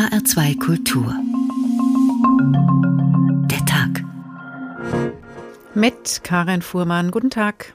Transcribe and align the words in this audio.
HR2 0.00 0.58
Kultur. 0.58 1.14
Der 3.50 3.58
Tag. 3.66 4.02
Mit 5.74 6.22
Karin 6.24 6.62
Fuhrmann. 6.62 7.10
Guten 7.10 7.28
Tag. 7.28 7.74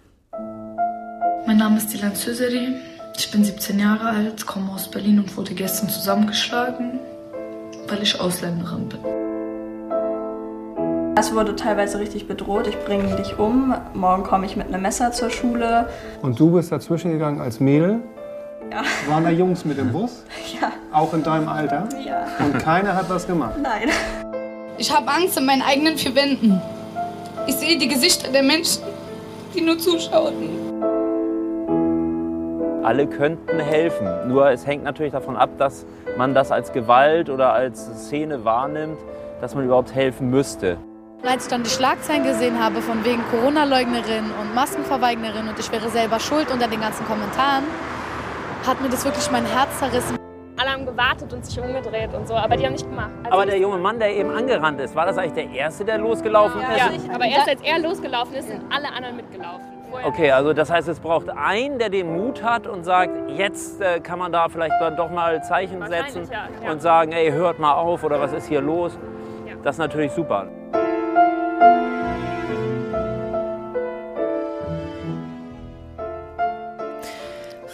Mein 1.46 1.57
Name 1.57 1.77
ist 1.77 1.93
Dilan 1.93 2.15
Söseri. 2.15 2.77
Ich 3.15 3.29
bin 3.29 3.43
17 3.43 3.77
Jahre 3.77 4.09
alt, 4.09 4.43
komme 4.47 4.71
aus 4.71 4.89
Berlin 4.89 5.19
und 5.19 5.38
wurde 5.38 5.53
gestern 5.53 5.88
zusammengeschlagen, 5.88 6.99
weil 7.89 8.01
ich 8.01 8.19
Ausländerin 8.19 8.89
bin. 8.89 8.99
Es 11.15 11.31
wurde 11.31 11.55
teilweise 11.55 11.99
richtig 11.99 12.28
bedroht, 12.28 12.65
ich 12.65 12.79
bringe 12.85 13.15
dich 13.17 13.37
um, 13.37 13.76
morgen 13.94 14.23
komme 14.23 14.47
ich 14.47 14.55
mit 14.55 14.69
einem 14.69 14.81
Messer 14.81 15.12
zur 15.12 15.29
Schule. 15.29 15.87
Und 16.23 16.39
du 16.39 16.49
bist 16.49 16.71
dazwischen 16.71 17.12
gegangen 17.12 17.39
als 17.39 17.59
Mädel? 17.59 18.02
Ja. 18.71 18.81
Waren 19.07 19.26
da 19.26 19.30
Jungs 19.30 19.63
mit 19.63 19.77
im 19.77 19.91
Bus? 19.91 20.23
Ja. 20.59 20.71
Auch 20.95 21.13
in 21.13 21.23
deinem 21.23 21.49
Alter? 21.49 21.89
Ja. 22.05 22.25
Und 22.39 22.57
keiner 22.59 22.95
hat 22.95 23.09
was 23.09 23.27
gemacht? 23.27 23.55
Nein. 23.62 23.89
Ich 24.77 24.95
habe 24.95 25.12
Angst 25.12 25.38
in 25.38 25.45
meinen 25.45 25.62
eigenen 25.62 25.98
vier 25.98 26.16
Wänden. 26.16 26.62
Ich 27.48 27.55
sehe 27.55 27.77
die 27.77 27.90
Gesichter 27.90 28.31
der 28.31 28.44
Menschen, 28.44 28.81
die 29.53 29.59
nur 29.59 29.77
zuschauten. 29.77 30.50
Alle 32.81 33.08
könnten 33.08 33.59
helfen, 33.59 34.08
nur 34.30 34.50
es 34.50 34.66
hängt 34.66 34.86
natürlich 34.86 35.12
davon 35.12 35.36
ab, 35.36 35.50
dass 35.58 35.86
man 36.17 36.34
das 36.34 36.50
als 36.50 36.72
Gewalt 36.72 37.30
oder 37.30 37.52
als 37.52 37.88
Szene 38.05 38.45
wahrnimmt, 38.45 38.98
dass 39.41 39.53
man 39.53 39.66
überhaupt 39.66 39.94
helfen 39.94 40.30
müsste. 40.30 40.77
Als 41.27 41.44
ich 41.44 41.50
dann 41.50 41.64
die 41.64 41.70
Schlagzeilen 41.70 42.23
gesehen 42.23 42.64
habe 42.64 42.81
von 42.81 43.03
wegen 43.03 43.22
Corona-Leugnerin 43.31 44.31
und 44.39 44.55
Maskenverweignerin 44.55 45.50
und 45.50 45.59
ich 45.59 45.70
wäre 45.73 45.89
selber 45.89 46.22
schuld 46.22 46.50
unter 46.53 46.70
den 46.70 46.80
ganzen 46.80 47.05
Kommentaren, 47.05 47.66
hat 48.66 48.80
mir 48.81 48.88
das 48.88 49.03
wirklich 49.03 49.30
mein 49.30 49.45
Herz 49.45 49.77
zerrissen. 49.77 50.25
Alle 50.58 50.72
haben 50.72 50.86
gewartet 50.86 51.34
und 51.34 51.45
sich 51.45 51.59
umgedreht 51.59 52.14
und 52.14 52.27
so, 52.27 52.34
aber 52.34 52.55
die 52.55 52.66
haben 52.66 52.73
nicht 52.73 52.88
gemacht. 52.88 53.12
Also 53.23 53.38
Aber 53.38 53.45
der 53.45 53.59
junge 53.59 53.77
Mann, 53.77 54.00
der 54.00 54.16
eben 54.16 54.30
angerannt 54.30 54.80
ist, 54.80 54.95
war 54.95 55.05
das 55.05 55.18
eigentlich 55.18 55.34
der 55.34 55.52
Erste, 55.52 55.84
der 55.84 55.98
losgelaufen 55.98 56.61
ist? 56.61 56.78
ja, 56.78 57.14
aber 57.14 57.25
erst 57.25 57.50
als 57.50 57.61
er 57.61 57.80
losgelaufen 57.80 58.36
ist, 58.36 58.48
sind 58.48 58.61
alle 58.70 58.88
anderen 58.88 59.17
mitgelaufen. 59.17 59.66
Vorher 59.89 60.08
Okay, 60.08 60.31
also 60.31 60.53
das 60.53 60.72
heißt, 60.72 60.88
es 60.88 61.00
braucht 61.00 61.30
einen, 61.30 61.78
der 61.78 61.89
den 61.89 62.14
Mut 62.16 62.42
hat 62.42 62.67
und 62.67 62.86
sagt, 62.86 63.11
jetzt 63.31 63.81
äh, 63.81 64.00
kann 64.00 64.17
man 64.17 64.31
da 64.31 64.48
vielleicht 64.48 64.76
doch 64.98 65.11
mal 65.11 65.44
Zeichen 65.44 65.86
setzen 65.88 66.30
ja, 66.31 66.48
ja. 66.64 66.72
und 66.72 66.81
sagen, 66.81 67.11
ey, 67.11 67.31
hört 67.31 67.59
mal 67.59 67.73
auf 67.73 68.03
oder 68.03 68.20
was 68.20 68.31
ist 68.31 68.48
hier 68.48 68.61
los? 68.61 68.98
Ja. 69.45 69.56
Das 69.61 69.76
ist 69.76 69.80
natürlich 69.80 70.14
super. 70.14 70.48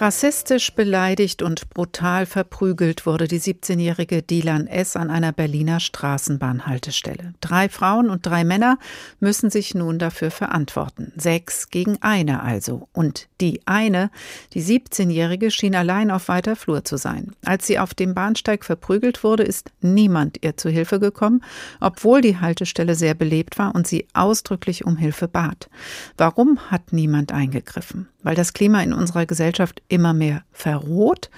Rassistisch 0.01 0.73
beleidigt 0.73 1.43
und 1.43 1.69
brutal 1.69 2.25
verprügelt 2.25 3.05
wurde 3.05 3.27
die 3.27 3.39
17-jährige 3.39 4.23
Dilan 4.23 4.65
S. 4.65 4.95
an 4.95 5.11
einer 5.11 5.31
Berliner 5.31 5.79
Straßenbahnhaltestelle. 5.79 7.35
Drei 7.39 7.69
Frauen 7.69 8.09
und 8.09 8.25
drei 8.25 8.43
Männer 8.43 8.79
müssen 9.19 9.51
sich 9.51 9.75
nun 9.75 9.99
dafür 9.99 10.31
verantworten. 10.31 11.13
Sechs 11.17 11.69
gegen 11.69 11.99
eine 12.01 12.41
also. 12.41 12.89
Und 12.93 13.27
die 13.41 13.61
eine, 13.67 14.09
die 14.53 14.63
17-jährige, 14.63 15.51
schien 15.51 15.75
allein 15.75 16.09
auf 16.09 16.29
weiter 16.29 16.55
Flur 16.55 16.83
zu 16.83 16.97
sein. 16.97 17.33
Als 17.45 17.67
sie 17.67 17.77
auf 17.77 17.93
dem 17.93 18.15
Bahnsteig 18.15 18.65
verprügelt 18.65 19.23
wurde, 19.23 19.43
ist 19.43 19.69
niemand 19.81 20.43
ihr 20.43 20.57
zu 20.57 20.71
Hilfe 20.71 20.99
gekommen, 20.99 21.43
obwohl 21.79 22.21
die 22.21 22.39
Haltestelle 22.39 22.95
sehr 22.95 23.13
belebt 23.13 23.59
war 23.59 23.75
und 23.75 23.85
sie 23.85 24.07
ausdrücklich 24.13 24.83
um 24.83 24.97
Hilfe 24.97 25.27
bat. 25.27 25.69
Warum 26.17 26.71
hat 26.71 26.91
niemand 26.91 27.31
eingegriffen? 27.31 28.07
Weil 28.23 28.35
das 28.35 28.53
Klima 28.53 28.81
in 28.81 28.93
unserer 28.93 29.25
Gesellschaft 29.25 29.81
immer 29.87 30.13
mehr 30.13 30.43
verroht 30.51 31.29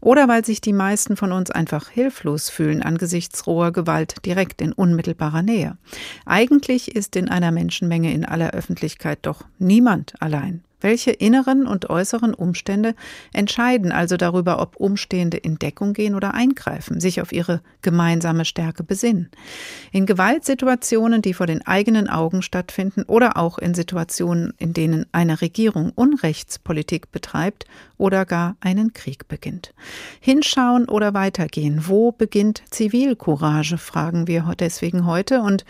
oder 0.00 0.28
weil 0.28 0.44
sich 0.44 0.60
die 0.60 0.72
meisten 0.72 1.16
von 1.16 1.32
uns 1.32 1.50
einfach 1.50 1.88
hilflos 1.88 2.48
fühlen 2.48 2.82
angesichts 2.82 3.46
roher 3.46 3.72
Gewalt 3.72 4.24
direkt 4.24 4.62
in 4.62 4.72
unmittelbarer 4.72 5.42
Nähe. 5.42 5.76
Eigentlich 6.24 6.94
ist 6.94 7.16
in 7.16 7.28
einer 7.28 7.50
Menschenmenge 7.50 8.12
in 8.12 8.24
aller 8.24 8.50
Öffentlichkeit 8.50 9.20
doch 9.22 9.44
niemand 9.58 10.14
allein. 10.20 10.64
Welche 10.80 11.10
inneren 11.10 11.66
und 11.66 11.90
äußeren 11.90 12.34
Umstände 12.34 12.94
entscheiden 13.32 13.92
also 13.92 14.16
darüber, 14.16 14.60
ob 14.60 14.76
Umstehende 14.76 15.36
in 15.36 15.58
Deckung 15.58 15.92
gehen 15.92 16.14
oder 16.14 16.34
eingreifen, 16.34 17.00
sich 17.00 17.20
auf 17.20 17.32
ihre 17.32 17.60
gemeinsame 17.82 18.44
Stärke 18.44 18.82
besinnen? 18.82 19.30
In 19.92 20.06
Gewaltsituationen, 20.06 21.22
die 21.22 21.34
vor 21.34 21.46
den 21.46 21.66
eigenen 21.66 22.08
Augen 22.08 22.42
stattfinden 22.42 23.02
oder 23.04 23.36
auch 23.36 23.58
in 23.58 23.74
Situationen, 23.74 24.54
in 24.58 24.72
denen 24.72 25.06
eine 25.12 25.40
Regierung 25.40 25.92
Unrechtspolitik 25.94 27.12
betreibt 27.12 27.66
oder 27.98 28.24
gar 28.24 28.56
einen 28.60 28.92
Krieg 28.92 29.28
beginnt. 29.28 29.74
Hinschauen 30.20 30.88
oder 30.88 31.14
weitergehen? 31.14 31.84
Wo 31.86 32.12
beginnt 32.12 32.62
Zivilcourage, 32.70 33.78
fragen 33.78 34.26
wir 34.26 34.54
deswegen 34.58 35.06
heute 35.06 35.42
und 35.42 35.64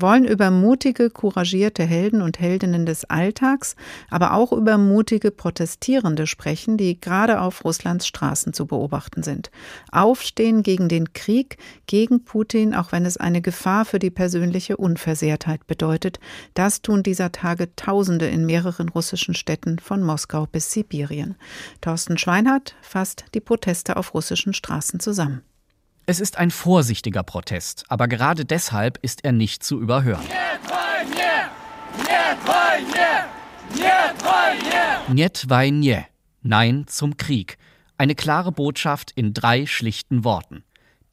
wollen 0.00 0.24
über 0.24 0.50
mutige, 0.50 1.10
couragierte 1.10 1.84
Helden 1.84 2.22
und 2.22 2.40
Heldinnen 2.40 2.86
des 2.86 3.04
Alltags, 3.04 3.76
aber 4.10 4.34
auch 4.34 4.52
über 4.52 4.78
mutige 4.78 5.30
Protestierende 5.30 6.26
sprechen, 6.26 6.76
die 6.76 7.00
gerade 7.00 7.40
auf 7.40 7.64
Russlands 7.64 8.06
Straßen 8.06 8.52
zu 8.52 8.66
beobachten 8.66 9.22
sind. 9.22 9.50
Aufstehen 9.92 10.62
gegen 10.62 10.88
den 10.88 11.12
Krieg, 11.12 11.58
gegen 11.86 12.24
Putin, 12.24 12.74
auch 12.74 12.92
wenn 12.92 13.04
es 13.06 13.16
eine 13.16 13.42
Gefahr 13.42 13.84
für 13.84 13.98
die 13.98 14.10
persönliche 14.10 14.76
Unversehrtheit 14.76 15.66
bedeutet, 15.66 16.18
das 16.54 16.82
tun 16.82 17.02
dieser 17.02 17.32
Tage 17.32 17.74
Tausende 17.76 18.26
in 18.26 18.46
mehreren 18.46 18.88
russischen 18.88 19.34
Städten 19.34 19.78
von 19.78 20.02
Moskau 20.02 20.46
bis 20.46 20.72
Sibirien. 20.72 21.36
Thorsten 21.80 22.18
Schweinhardt 22.18 22.74
fasst 22.82 23.24
die 23.34 23.40
Proteste 23.40 23.96
auf 23.96 24.14
russischen 24.14 24.54
Straßen 24.54 25.00
zusammen. 25.00 25.42
Es 26.06 26.20
ist 26.20 26.36
ein 26.36 26.50
vorsichtiger 26.50 27.22
Protest, 27.22 27.84
aber 27.88 28.08
gerade 28.08 28.44
deshalb 28.44 28.98
ist 29.00 29.24
er 29.24 29.32
nicht 29.32 29.64
zu 29.64 29.80
überhören. 29.80 30.20
Niet 35.08 35.48
wojnie. 35.48 36.04
Nein 36.42 36.84
zum 36.88 37.16
Krieg. 37.16 37.56
Eine 37.96 38.14
klare 38.14 38.52
Botschaft 38.52 39.12
in 39.12 39.32
drei 39.32 39.64
schlichten 39.64 40.24
Worten. 40.24 40.62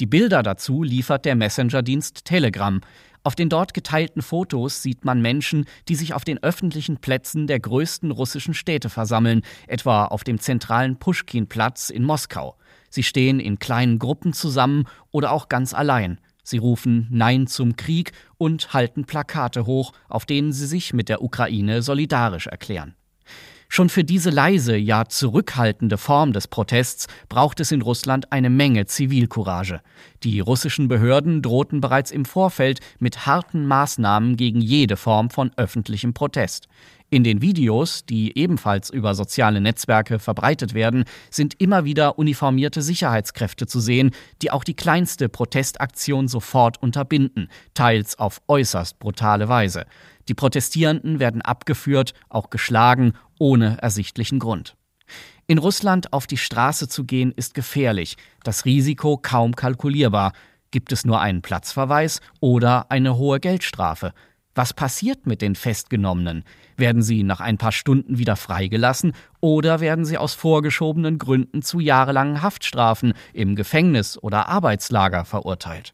Die 0.01 0.05
Bilder 0.07 0.43
dazu 0.43 0.83
liefert 0.83 1.23
der 1.23 1.35
Messenger-Dienst 1.35 2.25
Telegram. 2.25 2.81
Auf 3.23 3.35
den 3.35 3.47
dort 3.47 3.73
geteilten 3.73 4.21
Fotos 4.21 4.81
sieht 4.81 5.05
man 5.05 5.21
Menschen, 5.21 5.67
die 5.87 5.95
sich 5.95 6.13
auf 6.13 6.25
den 6.25 6.43
öffentlichen 6.43 6.97
Plätzen 6.97 7.47
der 7.47 7.61
größten 7.61 8.11
russischen 8.11 8.53
Städte 8.53 8.89
versammeln, 8.89 9.43
etwa 9.67 10.05
auf 10.05 10.25
dem 10.25 10.39
zentralen 10.39 10.97
Puschkin-Platz 10.97 11.91
in 11.91 12.03
Moskau. 12.03 12.57
Sie 12.91 13.01
stehen 13.01 13.39
in 13.39 13.57
kleinen 13.57 13.97
Gruppen 13.97 14.33
zusammen 14.33 14.85
oder 15.09 15.31
auch 15.31 15.49
ganz 15.49 15.73
allein. 15.73 16.19
Sie 16.43 16.57
rufen 16.57 17.07
Nein 17.09 17.47
zum 17.47 17.75
Krieg 17.77 18.11
und 18.37 18.73
halten 18.73 19.05
Plakate 19.05 19.65
hoch, 19.65 19.93
auf 20.09 20.25
denen 20.25 20.51
sie 20.51 20.67
sich 20.67 20.93
mit 20.93 21.09
der 21.09 21.23
Ukraine 21.23 21.81
solidarisch 21.81 22.47
erklären. 22.47 22.93
Schon 23.73 23.87
für 23.87 24.03
diese 24.03 24.31
leise, 24.31 24.75
ja 24.75 25.05
zurückhaltende 25.05 25.97
Form 25.97 26.33
des 26.33 26.49
Protests 26.49 27.07
braucht 27.29 27.61
es 27.61 27.71
in 27.71 27.81
Russland 27.81 28.29
eine 28.29 28.49
Menge 28.49 28.85
Zivilcourage. 28.85 29.79
Die 30.23 30.41
russischen 30.41 30.89
Behörden 30.89 31.41
drohten 31.41 31.79
bereits 31.79 32.11
im 32.11 32.25
Vorfeld 32.25 32.81
mit 32.99 33.25
harten 33.25 33.65
Maßnahmen 33.65 34.35
gegen 34.35 34.59
jede 34.59 34.97
Form 34.97 35.29
von 35.29 35.51
öffentlichem 35.55 36.13
Protest. 36.13 36.67
In 37.09 37.23
den 37.23 37.41
Videos, 37.41 38.05
die 38.05 38.37
ebenfalls 38.37 38.89
über 38.89 39.15
soziale 39.15 39.61
Netzwerke 39.61 40.19
verbreitet 40.19 40.73
werden, 40.73 41.05
sind 41.29 41.61
immer 41.61 41.85
wieder 41.85 42.19
uniformierte 42.19 42.81
Sicherheitskräfte 42.81 43.67
zu 43.67 43.79
sehen, 43.79 44.11
die 44.41 44.51
auch 44.51 44.65
die 44.65 44.75
kleinste 44.75 45.29
Protestaktion 45.29 46.27
sofort 46.27 46.81
unterbinden, 46.81 47.47
teils 47.73 48.19
auf 48.19 48.41
äußerst 48.49 48.99
brutale 48.99 49.47
Weise. 49.47 49.85
Die 50.31 50.35
Protestierenden 50.35 51.19
werden 51.19 51.41
abgeführt, 51.41 52.13
auch 52.29 52.49
geschlagen, 52.49 53.15
ohne 53.37 53.79
ersichtlichen 53.81 54.39
Grund. 54.39 54.77
In 55.45 55.57
Russland 55.57 56.13
auf 56.13 56.25
die 56.25 56.37
Straße 56.37 56.87
zu 56.87 57.03
gehen 57.03 57.33
ist 57.35 57.53
gefährlich, 57.53 58.15
das 58.45 58.63
Risiko 58.63 59.17
kaum 59.17 59.57
kalkulierbar. 59.57 60.31
Gibt 60.71 60.93
es 60.93 61.03
nur 61.03 61.19
einen 61.19 61.41
Platzverweis 61.41 62.21
oder 62.39 62.89
eine 62.89 63.17
hohe 63.17 63.41
Geldstrafe? 63.41 64.13
Was 64.55 64.71
passiert 64.73 65.27
mit 65.27 65.41
den 65.41 65.55
Festgenommenen? 65.55 66.45
Werden 66.77 67.01
sie 67.01 67.23
nach 67.23 67.41
ein 67.41 67.57
paar 67.57 67.73
Stunden 67.73 68.17
wieder 68.17 68.37
freigelassen 68.37 69.11
oder 69.41 69.81
werden 69.81 70.05
sie 70.05 70.17
aus 70.17 70.33
vorgeschobenen 70.33 71.17
Gründen 71.17 71.61
zu 71.61 71.81
jahrelangen 71.81 72.41
Haftstrafen 72.41 73.15
im 73.33 73.57
Gefängnis 73.57 74.17
oder 74.17 74.47
Arbeitslager 74.47 75.25
verurteilt? 75.25 75.93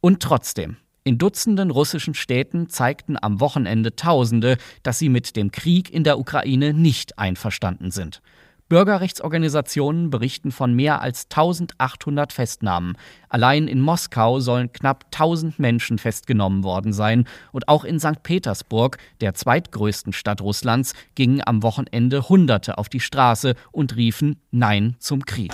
Und 0.00 0.20
trotzdem, 0.24 0.76
in 1.04 1.18
Dutzenden 1.18 1.70
russischen 1.70 2.14
Städten 2.14 2.70
zeigten 2.70 3.18
am 3.20 3.38
Wochenende 3.38 3.94
Tausende, 3.94 4.56
dass 4.82 4.98
sie 4.98 5.10
mit 5.10 5.36
dem 5.36 5.52
Krieg 5.52 5.92
in 5.92 6.02
der 6.02 6.18
Ukraine 6.18 6.72
nicht 6.72 7.18
einverstanden 7.18 7.90
sind. 7.90 8.22
Bürgerrechtsorganisationen 8.70 10.08
berichten 10.08 10.50
von 10.50 10.72
mehr 10.72 11.02
als 11.02 11.24
1800 11.24 12.32
Festnahmen. 12.32 12.96
Allein 13.28 13.68
in 13.68 13.80
Moskau 13.80 14.40
sollen 14.40 14.72
knapp 14.72 15.04
1000 15.12 15.58
Menschen 15.58 15.98
festgenommen 15.98 16.64
worden 16.64 16.94
sein. 16.94 17.28
Und 17.52 17.68
auch 17.68 17.84
in 17.84 18.00
St. 18.00 18.22
Petersburg, 18.22 18.96
der 19.20 19.34
zweitgrößten 19.34 20.14
Stadt 20.14 20.40
Russlands, 20.40 20.94
gingen 21.14 21.42
am 21.44 21.62
Wochenende 21.62 22.30
Hunderte 22.30 22.78
auf 22.78 22.88
die 22.88 23.00
Straße 23.00 23.54
und 23.70 23.96
riefen 23.96 24.40
Nein 24.50 24.96
zum 24.98 25.26
Krieg. 25.26 25.52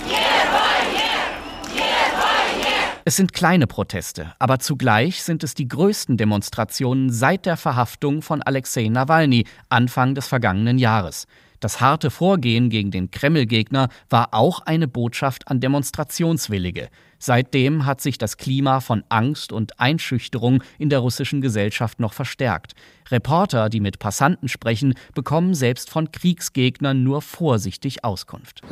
Es 3.10 3.16
sind 3.16 3.32
kleine 3.32 3.66
Proteste, 3.66 4.34
aber 4.38 4.60
zugleich 4.60 5.24
sind 5.24 5.42
es 5.42 5.54
die 5.54 5.66
größten 5.66 6.16
Demonstrationen 6.16 7.10
seit 7.10 7.44
der 7.44 7.56
Verhaftung 7.56 8.22
von 8.22 8.40
Alexei 8.40 8.86
Nawalny 8.86 9.46
Anfang 9.68 10.14
des 10.14 10.28
vergangenen 10.28 10.78
Jahres. 10.78 11.26
Das 11.58 11.80
harte 11.80 12.12
Vorgehen 12.12 12.70
gegen 12.70 12.92
den 12.92 13.10
Kreml-Gegner 13.10 13.88
war 14.10 14.32
auch 14.32 14.60
eine 14.60 14.86
Botschaft 14.86 15.48
an 15.48 15.58
Demonstrationswillige. 15.58 16.88
Seitdem 17.22 17.84
hat 17.84 18.00
sich 18.00 18.16
das 18.16 18.38
Klima 18.38 18.80
von 18.80 19.04
Angst 19.10 19.52
und 19.52 19.78
Einschüchterung 19.78 20.62
in 20.78 20.88
der 20.88 21.00
russischen 21.00 21.42
Gesellschaft 21.42 22.00
noch 22.00 22.14
verstärkt. 22.14 22.72
Reporter, 23.10 23.68
die 23.68 23.80
mit 23.80 23.98
Passanten 23.98 24.48
sprechen, 24.48 24.94
bekommen 25.14 25.54
selbst 25.54 25.90
von 25.90 26.10
Kriegsgegnern 26.12 27.02
nur 27.02 27.20
vorsichtig 27.20 28.04
Auskunft. 28.04 28.62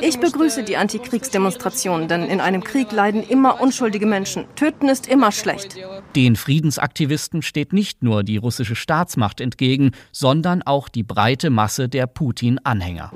Ich 0.00 0.20
begrüße 0.20 0.62
die 0.62 0.76
Antikriegsdemonstrationen, 0.76 2.06
denn 2.06 2.24
in 2.24 2.40
einem 2.40 2.62
Krieg 2.62 2.92
leiden 2.92 3.22
immer 3.26 3.60
unschuldige 3.60 4.06
Menschen. 4.06 4.44
Töten 4.54 4.88
ist 4.88 5.08
immer 5.08 5.32
schlecht. 5.32 5.76
Den 6.14 6.36
Friedensaktivisten 6.36 7.42
steht 7.42 7.72
nicht 7.72 8.02
nur 8.02 8.22
die 8.22 8.36
russische 8.36 8.76
Staatsmacht 8.76 9.40
entgegen, 9.40 9.90
sondern 10.12 10.62
auch 10.62 10.88
die 10.88 11.02
breite 11.02 11.50
Masse 11.50 11.88
der 11.88 12.06
Putin-Anhänger. 12.06 13.10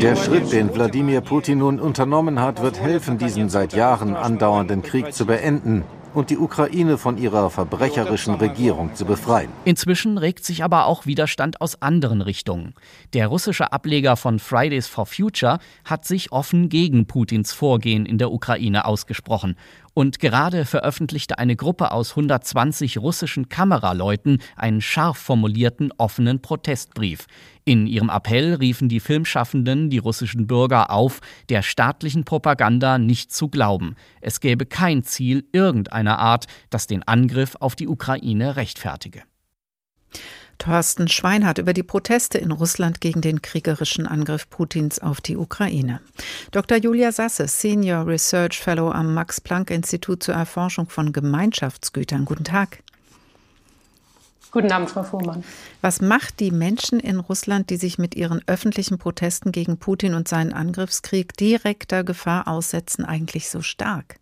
Der 0.00 0.16
Schritt, 0.16 0.50
den 0.50 0.74
Wladimir 0.74 1.20
Putin 1.20 1.58
nun 1.58 1.78
unternommen 1.78 2.40
hat, 2.40 2.62
wird 2.62 2.80
helfen, 2.80 3.03
diesen 3.18 3.48
seit 3.48 3.72
Jahren 3.72 4.16
andauernden 4.16 4.82
Krieg 4.82 5.12
zu 5.12 5.26
beenden 5.26 5.84
und 6.14 6.30
die 6.30 6.38
Ukraine 6.38 6.96
von 6.96 7.18
ihrer 7.18 7.50
verbrecherischen 7.50 8.34
Regierung 8.34 8.94
zu 8.94 9.04
befreien. 9.04 9.50
Inzwischen 9.64 10.16
regt 10.16 10.44
sich 10.44 10.62
aber 10.64 10.86
auch 10.86 11.06
Widerstand 11.06 11.60
aus 11.60 11.82
anderen 11.82 12.20
Richtungen. 12.20 12.74
Der 13.12 13.26
russische 13.26 13.72
Ableger 13.72 14.16
von 14.16 14.38
Fridays 14.38 14.86
for 14.86 15.06
Future 15.06 15.58
hat 15.84 16.04
sich 16.04 16.32
offen 16.32 16.68
gegen 16.68 17.06
Putins 17.06 17.52
Vorgehen 17.52 18.06
in 18.06 18.18
der 18.18 18.32
Ukraine 18.32 18.84
ausgesprochen 18.84 19.56
und 19.94 20.18
gerade 20.18 20.64
veröffentlichte 20.64 21.38
eine 21.38 21.56
Gruppe 21.56 21.92
aus 21.92 22.10
120 22.10 22.98
russischen 22.98 23.48
Kameraleuten 23.48 24.40
einen 24.56 24.80
scharf 24.80 25.18
formulierten 25.18 25.92
offenen 25.96 26.42
Protestbrief. 26.42 27.26
In 27.66 27.86
ihrem 27.86 28.10
Appell 28.10 28.54
riefen 28.54 28.90
die 28.90 29.00
Filmschaffenden 29.00 29.88
die 29.88 29.98
russischen 29.98 30.46
Bürger 30.46 30.90
auf, 30.90 31.20
der 31.48 31.62
staatlichen 31.62 32.24
Propaganda 32.24 32.98
nicht 32.98 33.32
zu 33.32 33.48
glauben. 33.48 33.96
Es 34.20 34.40
gäbe 34.40 34.66
kein 34.66 35.02
Ziel 35.02 35.46
irgendeiner 35.52 36.18
Art, 36.18 36.46
das 36.68 36.86
den 36.86 37.02
Angriff 37.04 37.56
auf 37.60 37.74
die 37.74 37.88
Ukraine 37.88 38.56
rechtfertige. 38.56 39.22
Thorsten 40.58 41.08
Schweinhardt 41.08 41.58
über 41.58 41.72
die 41.72 41.82
Proteste 41.82 42.38
in 42.38 42.52
Russland 42.52 43.00
gegen 43.00 43.20
den 43.20 43.42
kriegerischen 43.42 44.06
Angriff 44.06 44.48
Putins 44.50 45.00
auf 45.00 45.20
die 45.20 45.36
Ukraine. 45.36 46.00
Dr. 46.52 46.78
Julia 46.78 47.12
Sasse, 47.12 47.48
Senior 47.48 48.06
Research 48.06 48.60
Fellow 48.60 48.90
am 48.90 49.14
Max-Planck-Institut 49.14 50.22
zur 50.22 50.34
Erforschung 50.34 50.88
von 50.88 51.12
Gemeinschaftsgütern. 51.12 52.24
Guten 52.24 52.44
Tag. 52.44 52.83
Guten 54.54 54.70
Abend, 54.70 54.88
Frau 54.88 55.02
Fuhrmann. 55.02 55.42
Was 55.80 56.00
macht 56.00 56.38
die 56.38 56.52
Menschen 56.52 57.00
in 57.00 57.18
Russland, 57.18 57.70
die 57.70 57.76
sich 57.76 57.98
mit 57.98 58.14
ihren 58.14 58.40
öffentlichen 58.46 58.98
Protesten 58.98 59.50
gegen 59.50 59.78
Putin 59.78 60.14
und 60.14 60.28
seinen 60.28 60.52
Angriffskrieg 60.52 61.36
direkter 61.36 62.04
Gefahr 62.04 62.46
aussetzen, 62.46 63.04
eigentlich 63.04 63.50
so 63.50 63.62
stark? 63.62 64.14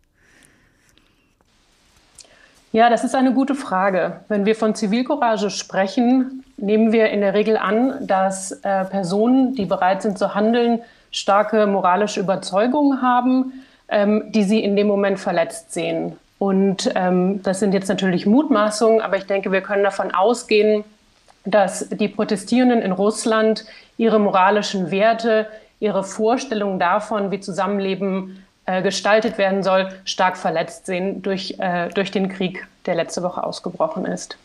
Ja, 2.71 2.89
das 2.89 3.03
ist 3.03 3.13
eine 3.13 3.35
gute 3.35 3.53
Frage. 3.53 4.21
Wenn 4.27 4.47
wir 4.47 4.55
von 4.55 4.73
Zivilcourage 4.73 5.51
sprechen, 5.51 6.43
nehmen 6.57 6.91
wir 6.91 7.11
in 7.11 7.21
der 7.21 7.35
Regel 7.35 7.55
an, 7.55 8.07
dass 8.07 8.53
äh, 8.63 8.85
Personen, 8.85 9.53
die 9.53 9.65
bereit 9.65 10.01
sind 10.01 10.17
zu 10.17 10.33
handeln, 10.33 10.81
starke 11.11 11.67
moralische 11.67 12.19
Überzeugungen 12.19 13.03
haben, 13.03 13.63
ähm, 13.87 14.31
die 14.31 14.43
sie 14.43 14.63
in 14.63 14.75
dem 14.75 14.87
Moment 14.87 15.19
verletzt 15.19 15.73
sehen. 15.73 16.17
Und 16.43 16.91
ähm, 16.95 17.41
das 17.41 17.61
sind 17.61 17.73
jetzt 17.73 17.87
natürlich 17.87 18.25
Mutmaßungen, 18.25 18.99
aber 18.99 19.15
ich 19.15 19.23
denke, 19.27 19.53
wir 19.53 19.61
können 19.61 19.81
davon 19.81 20.13
ausgehen, 20.13 20.83
dass 21.45 21.87
die 21.87 22.09
Protestierenden 22.09 22.81
in 22.81 22.91
Russland 22.91 23.63
ihre 23.95 24.19
moralischen 24.19 24.91
Werte, 24.91 25.47
ihre 25.79 26.03
Vorstellungen 26.03 26.79
davon, 26.79 27.31
wie 27.31 27.39
Zusammenleben 27.39 28.43
äh, 28.65 28.81
gestaltet 28.81 29.37
werden 29.37 29.63
soll, 29.63 29.87
stark 30.03 30.35
verletzt 30.35 30.85
sehen 30.85 31.21
durch, 31.21 31.55
äh, 31.59 31.87
durch 31.95 32.11
den 32.11 32.27
Krieg, 32.27 32.67
der 32.87 32.95
letzte 32.95 33.23
Woche 33.23 33.41
ausgebrochen 33.41 34.03
ist. 34.05 34.37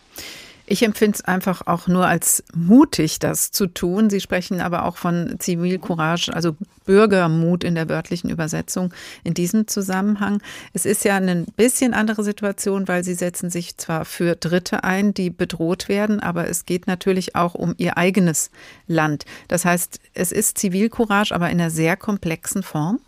Ich 0.70 0.82
empfinde 0.82 1.16
es 1.16 1.24
einfach 1.24 1.66
auch 1.66 1.88
nur 1.88 2.06
als 2.06 2.44
mutig, 2.54 3.18
das 3.18 3.52
zu 3.52 3.68
tun. 3.68 4.10
Sie 4.10 4.20
sprechen 4.20 4.60
aber 4.60 4.84
auch 4.84 4.98
von 4.98 5.36
Zivilcourage, 5.38 6.30
also 6.34 6.56
Bürgermut 6.84 7.64
in 7.64 7.74
der 7.74 7.88
wörtlichen 7.88 8.28
Übersetzung 8.28 8.92
in 9.24 9.32
diesem 9.32 9.66
Zusammenhang. 9.66 10.42
Es 10.74 10.84
ist 10.84 11.06
ja 11.06 11.16
eine 11.16 11.46
bisschen 11.56 11.94
andere 11.94 12.22
Situation, 12.22 12.86
weil 12.86 13.02
Sie 13.02 13.14
setzen 13.14 13.48
sich 13.48 13.78
zwar 13.78 14.04
für 14.04 14.36
Dritte 14.36 14.84
ein, 14.84 15.14
die 15.14 15.30
bedroht 15.30 15.88
werden, 15.88 16.20
aber 16.20 16.48
es 16.48 16.66
geht 16.66 16.86
natürlich 16.86 17.34
auch 17.34 17.54
um 17.54 17.74
Ihr 17.78 17.96
eigenes 17.96 18.50
Land. 18.86 19.24
Das 19.48 19.64
heißt, 19.64 19.98
es 20.12 20.32
ist 20.32 20.58
Zivilcourage, 20.58 21.34
aber 21.34 21.48
in 21.48 21.62
einer 21.62 21.70
sehr 21.70 21.96
komplexen 21.96 22.62
Form. 22.62 23.00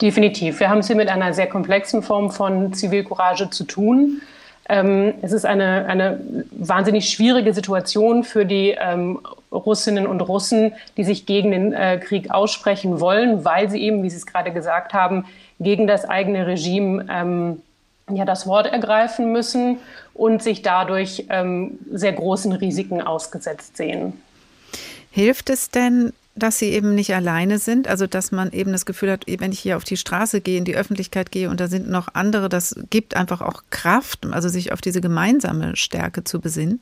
Definitiv. 0.00 0.60
Wir 0.60 0.70
haben 0.70 0.78
es 0.78 0.86
hier 0.86 0.94
mit 0.94 1.08
einer 1.08 1.34
sehr 1.34 1.48
komplexen 1.48 2.04
Form 2.04 2.30
von 2.30 2.72
Zivilcourage 2.72 3.50
zu 3.50 3.64
tun. 3.64 4.22
Ähm, 4.68 5.14
es 5.22 5.32
ist 5.32 5.46
eine, 5.46 5.86
eine 5.86 6.20
wahnsinnig 6.50 7.08
schwierige 7.08 7.54
Situation 7.54 8.22
für 8.24 8.44
die 8.44 8.76
ähm, 8.78 9.18
Russinnen 9.50 10.06
und 10.06 10.20
Russen, 10.20 10.72
die 10.96 11.04
sich 11.04 11.24
gegen 11.24 11.50
den 11.50 11.72
äh, 11.72 11.98
Krieg 11.98 12.30
aussprechen 12.30 13.00
wollen, 13.00 13.44
weil 13.44 13.70
sie 13.70 13.82
eben, 13.82 14.02
wie 14.02 14.10
Sie 14.10 14.16
es 14.16 14.26
gerade 14.26 14.52
gesagt 14.52 14.92
haben, 14.92 15.24
gegen 15.58 15.86
das 15.86 16.04
eigene 16.04 16.46
Regime 16.46 17.06
ähm, 17.10 17.62
ja, 18.10 18.24
das 18.24 18.46
Wort 18.46 18.66
ergreifen 18.66 19.32
müssen 19.32 19.78
und 20.14 20.42
sich 20.42 20.62
dadurch 20.62 21.26
ähm, 21.30 21.78
sehr 21.90 22.12
großen 22.12 22.52
Risiken 22.52 23.00
ausgesetzt 23.00 23.76
sehen. 23.76 24.20
Hilft 25.10 25.50
es 25.50 25.70
denn, 25.70 26.12
dass 26.38 26.58
sie 26.58 26.70
eben 26.70 26.94
nicht 26.94 27.14
alleine 27.14 27.58
sind, 27.58 27.88
also 27.88 28.06
dass 28.06 28.32
man 28.32 28.52
eben 28.52 28.72
das 28.72 28.86
Gefühl 28.86 29.10
hat, 29.10 29.24
wenn 29.26 29.52
ich 29.52 29.60
hier 29.60 29.76
auf 29.76 29.84
die 29.84 29.96
Straße 29.96 30.40
gehe, 30.40 30.58
in 30.58 30.64
die 30.64 30.76
Öffentlichkeit 30.76 31.30
gehe 31.30 31.50
und 31.50 31.60
da 31.60 31.68
sind 31.68 31.88
noch 31.88 32.08
andere, 32.14 32.48
das 32.48 32.76
gibt 32.90 33.16
einfach 33.16 33.40
auch 33.40 33.62
Kraft, 33.70 34.26
also 34.30 34.48
sich 34.48 34.72
auf 34.72 34.80
diese 34.80 35.00
gemeinsame 35.00 35.76
Stärke 35.76 36.24
zu 36.24 36.40
besinnen? 36.40 36.80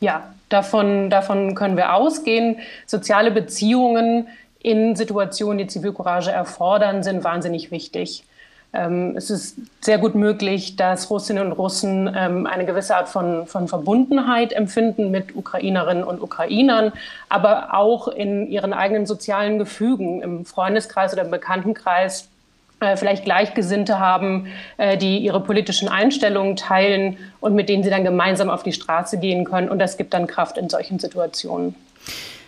Ja, 0.00 0.34
davon, 0.48 1.10
davon 1.10 1.54
können 1.54 1.76
wir 1.76 1.94
ausgehen. 1.94 2.58
Soziale 2.86 3.30
Beziehungen 3.30 4.28
in 4.60 4.94
Situationen, 4.94 5.58
die 5.58 5.66
Zivilcourage 5.66 6.30
erfordern, 6.30 7.02
sind 7.02 7.24
wahnsinnig 7.24 7.70
wichtig. 7.70 8.24
Ähm, 8.76 9.14
es 9.16 9.30
ist 9.30 9.56
sehr 9.80 9.98
gut 9.98 10.14
möglich, 10.14 10.76
dass 10.76 11.08
Russinnen 11.08 11.46
und 11.46 11.52
Russen 11.52 12.12
ähm, 12.14 12.46
eine 12.46 12.66
gewisse 12.66 12.96
Art 12.96 13.08
von, 13.08 13.46
von 13.46 13.68
Verbundenheit 13.68 14.52
empfinden 14.52 15.10
mit 15.10 15.34
Ukrainerinnen 15.34 16.04
und 16.04 16.20
Ukrainern, 16.20 16.92
aber 17.28 17.74
auch 17.74 18.08
in 18.08 18.50
ihren 18.50 18.74
eigenen 18.74 19.06
sozialen 19.06 19.58
Gefügen, 19.58 20.20
im 20.20 20.44
Freundeskreis 20.44 21.14
oder 21.14 21.24
im 21.24 21.30
Bekanntenkreis 21.30 22.28
äh, 22.80 22.96
vielleicht 22.96 23.24
Gleichgesinnte 23.24 23.98
haben, 23.98 24.48
äh, 24.76 24.98
die 24.98 25.18
ihre 25.18 25.40
politischen 25.40 25.88
Einstellungen 25.88 26.56
teilen 26.56 27.16
und 27.40 27.54
mit 27.54 27.70
denen 27.70 27.82
sie 27.82 27.90
dann 27.90 28.04
gemeinsam 28.04 28.50
auf 28.50 28.62
die 28.62 28.72
Straße 28.72 29.18
gehen 29.18 29.44
können. 29.44 29.70
Und 29.70 29.78
das 29.78 29.96
gibt 29.96 30.12
dann 30.12 30.26
Kraft 30.26 30.58
in 30.58 30.68
solchen 30.68 30.98
Situationen. 30.98 31.74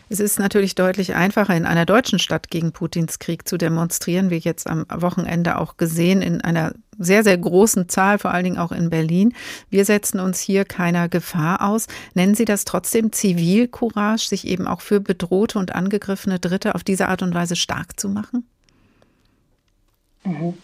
Es 0.08 0.20
ist 0.20 0.38
natürlich 0.38 0.74
deutlich 0.74 1.14
einfacher, 1.14 1.54
in 1.54 1.66
einer 1.66 1.84
deutschen 1.84 2.18
Stadt 2.18 2.50
gegen 2.50 2.72
Putins 2.72 3.18
Krieg 3.18 3.46
zu 3.46 3.58
demonstrieren, 3.58 4.30
wie 4.30 4.38
jetzt 4.38 4.66
am 4.68 4.86
Wochenende 4.88 5.58
auch 5.58 5.76
gesehen, 5.76 6.22
in 6.22 6.40
einer 6.40 6.72
sehr, 6.98 7.22
sehr 7.22 7.38
großen 7.38 7.88
Zahl, 7.88 8.18
vor 8.18 8.32
allen 8.32 8.44
Dingen 8.44 8.58
auch 8.58 8.72
in 8.72 8.90
Berlin. 8.90 9.34
Wir 9.70 9.84
setzen 9.84 10.18
uns 10.18 10.40
hier 10.40 10.64
keiner 10.64 11.08
Gefahr 11.08 11.68
aus. 11.68 11.86
Nennen 12.14 12.34
Sie 12.34 12.44
das 12.44 12.64
trotzdem 12.64 13.12
Zivilcourage, 13.12 14.28
sich 14.28 14.46
eben 14.46 14.66
auch 14.66 14.80
für 14.80 15.00
bedrohte 15.00 15.58
und 15.58 15.74
angegriffene 15.74 16.38
Dritte 16.38 16.74
auf 16.74 16.82
diese 16.82 17.08
Art 17.08 17.22
und 17.22 17.34
Weise 17.34 17.54
stark 17.54 18.00
zu 18.00 18.08
machen? 18.08 18.48
Mhm. 20.24 20.54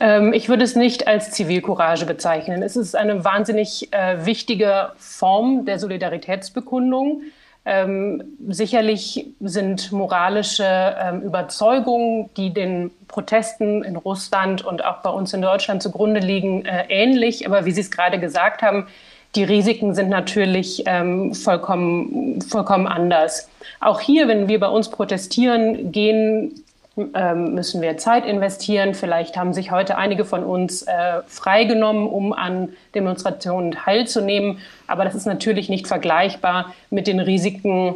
Ähm, 0.00 0.32
ich 0.32 0.48
würde 0.48 0.64
es 0.64 0.76
nicht 0.76 1.06
als 1.06 1.30
Zivilcourage 1.30 2.06
bezeichnen. 2.06 2.62
Es 2.62 2.76
ist 2.76 2.94
eine 2.94 3.24
wahnsinnig 3.24 3.92
äh, 3.92 4.24
wichtige 4.26 4.92
Form 4.98 5.64
der 5.64 5.78
Solidaritätsbekundung. 5.78 7.22
Ähm, 7.66 8.22
sicherlich 8.48 9.26
sind 9.40 9.90
moralische 9.90 10.96
ähm, 11.00 11.22
Überzeugungen, 11.22 12.28
die 12.36 12.52
den 12.52 12.90
Protesten 13.08 13.82
in 13.82 13.96
Russland 13.96 14.62
und 14.62 14.84
auch 14.84 14.98
bei 14.98 15.08
uns 15.08 15.32
in 15.32 15.40
Deutschland 15.40 15.82
zugrunde 15.82 16.20
liegen, 16.20 16.66
äh, 16.66 16.84
ähnlich. 16.88 17.46
Aber 17.46 17.64
wie 17.64 17.70
Sie 17.70 17.80
es 17.80 17.90
gerade 17.90 18.20
gesagt 18.20 18.60
haben, 18.60 18.86
die 19.34 19.44
Risiken 19.44 19.94
sind 19.94 20.10
natürlich 20.10 20.84
ähm, 20.86 21.34
vollkommen, 21.34 22.40
vollkommen 22.42 22.86
anders. 22.86 23.48
Auch 23.80 24.00
hier, 24.00 24.28
wenn 24.28 24.46
wir 24.46 24.60
bei 24.60 24.68
uns 24.68 24.90
protestieren, 24.90 25.90
gehen 25.90 26.63
ähm, 26.96 27.54
müssen 27.54 27.82
wir 27.82 27.96
Zeit 27.98 28.24
investieren. 28.24 28.94
Vielleicht 28.94 29.36
haben 29.36 29.52
sich 29.52 29.70
heute 29.70 29.96
einige 29.96 30.24
von 30.24 30.44
uns 30.44 30.82
äh, 30.82 31.22
freigenommen, 31.26 32.06
um 32.06 32.32
an 32.32 32.68
Demonstrationen 32.94 33.72
teilzunehmen. 33.72 34.58
Aber 34.86 35.04
das 35.04 35.14
ist 35.14 35.26
natürlich 35.26 35.68
nicht 35.68 35.88
vergleichbar 35.88 36.72
mit 36.90 37.06
den 37.06 37.18
Risiken, 37.18 37.94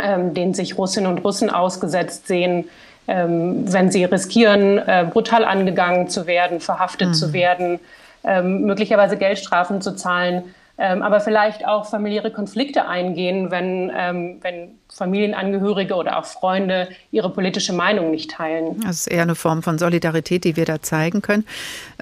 ähm, 0.00 0.34
denen 0.34 0.54
sich 0.54 0.76
Russinnen 0.76 1.10
und 1.10 1.24
Russen 1.24 1.50
ausgesetzt 1.50 2.26
sehen, 2.26 2.64
ähm, 3.06 3.72
wenn 3.72 3.90
sie 3.90 4.04
riskieren, 4.04 4.78
äh, 4.78 5.06
brutal 5.08 5.44
angegangen 5.44 6.08
zu 6.08 6.26
werden, 6.26 6.60
verhaftet 6.60 7.08
mhm. 7.08 7.14
zu 7.14 7.32
werden, 7.32 7.80
ähm, 8.24 8.62
möglicherweise 8.62 9.16
Geldstrafen 9.16 9.80
zu 9.80 9.94
zahlen, 9.94 10.44
ähm, 10.78 11.02
aber 11.02 11.20
vielleicht 11.20 11.66
auch 11.66 11.86
familiäre 11.86 12.30
Konflikte 12.30 12.88
eingehen, 12.88 13.50
wenn, 13.50 13.92
ähm, 13.96 14.38
wenn 14.42 14.78
Familienangehörige 14.94 15.94
oder 15.94 16.18
auch 16.18 16.24
Freunde 16.24 16.88
ihre 17.10 17.30
politische 17.30 17.72
Meinung 17.72 18.10
nicht 18.10 18.30
teilen. 18.30 18.80
Das 18.80 19.00
ist 19.00 19.06
eher 19.06 19.22
eine 19.22 19.34
Form 19.34 19.62
von 19.62 19.78
Solidarität, 19.78 20.44
die 20.44 20.56
wir 20.56 20.64
da 20.64 20.82
zeigen 20.82 21.22
können. 21.22 21.44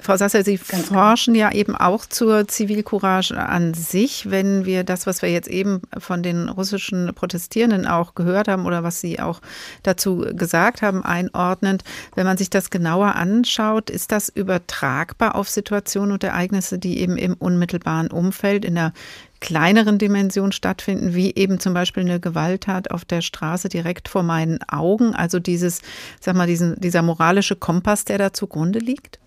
Frau 0.01 0.17
Sasser, 0.17 0.43
Sie 0.43 0.57
Ganz 0.57 0.89
forschen 0.89 1.35
ja 1.35 1.51
eben 1.51 1.75
auch 1.75 2.05
zur 2.05 2.47
Zivilcourage 2.47 3.37
an 3.37 3.73
sich. 3.73 4.29
Wenn 4.29 4.65
wir 4.65 4.83
das, 4.83 5.07
was 5.07 5.21
wir 5.21 5.29
jetzt 5.29 5.47
eben 5.47 5.81
von 5.97 6.21
den 6.21 6.49
russischen 6.49 7.13
Protestierenden 7.13 7.87
auch 7.87 8.13
gehört 8.15 8.47
haben 8.47 8.65
oder 8.65 8.83
was 8.83 8.99
Sie 8.99 9.19
auch 9.19 9.41
dazu 9.83 10.25
gesagt 10.33 10.81
haben, 10.81 11.03
einordnend, 11.03 11.83
wenn 12.15 12.25
man 12.25 12.37
sich 12.37 12.49
das 12.49 12.69
genauer 12.69 13.15
anschaut, 13.15 13.89
ist 13.89 14.11
das 14.11 14.29
übertragbar 14.29 15.35
auf 15.35 15.49
Situationen 15.49 16.11
und 16.11 16.23
Ereignisse, 16.23 16.77
die 16.77 16.99
eben 16.99 17.17
im 17.17 17.35
unmittelbaren 17.35 18.11
Umfeld 18.11 18.65
in 18.65 18.75
der 18.75 18.93
kleineren 19.41 19.97
Dimension 19.97 20.53
stattfinden, 20.53 21.13
wie 21.13 21.35
eben 21.35 21.59
zum 21.59 21.73
Beispiel 21.73 22.03
eine 22.03 22.21
Gewalttat 22.21 22.91
auf 22.91 23.03
der 23.03 23.21
Straße 23.21 23.67
direkt 23.67 24.07
vor 24.07 24.23
meinen 24.23 24.59
Augen. 24.69 25.13
Also 25.13 25.39
dieses, 25.39 25.81
sag 26.21 26.35
mal, 26.35 26.47
diesen, 26.47 26.79
dieser 26.79 27.01
moralische 27.01 27.57
Kompass, 27.57 28.05
der 28.05 28.17
da 28.17 28.31
zugrunde 28.31 28.79
liegt? 28.79 29.19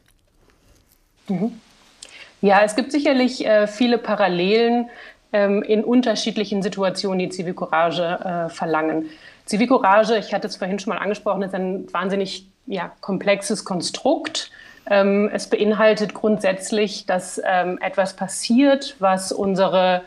Mhm. 1.29 1.53
Ja, 2.41 2.63
es 2.63 2.77
gibt 2.77 2.93
sicherlich 2.93 3.45
äh, 3.47 3.67
viele 3.67 3.99
Parallelen 3.99 4.89
ähm, 5.33 5.63
in 5.63 5.83
unterschiedlichen 5.83 6.63
Situationen, 6.63 7.19
die 7.19 7.29
Zivilcourage 7.29 8.03
äh, 8.03 8.49
verlangen. 8.49 9.07
Zivilcourage, 9.47 10.17
ich 10.17 10.33
hatte 10.33 10.47
es 10.47 10.57
vorhin 10.57 10.79
schon 10.79 10.93
mal 10.93 11.01
angesprochen, 11.01 11.43
ist 11.43 11.55
ein 11.55 11.93
wahnsinnig 11.93 12.47
ja, 12.67 12.93
komplexes 13.01 13.65
Konstrukt. 13.65 14.51
Ähm, 14.91 15.31
es 15.33 15.49
beinhaltet 15.49 16.15
grundsätzlich, 16.15 17.07
dass 17.07 17.41
ähm, 17.45 17.79
etwas 17.81 18.15
passiert, 18.15 18.97
was 18.99 19.33
unsere 19.33 20.03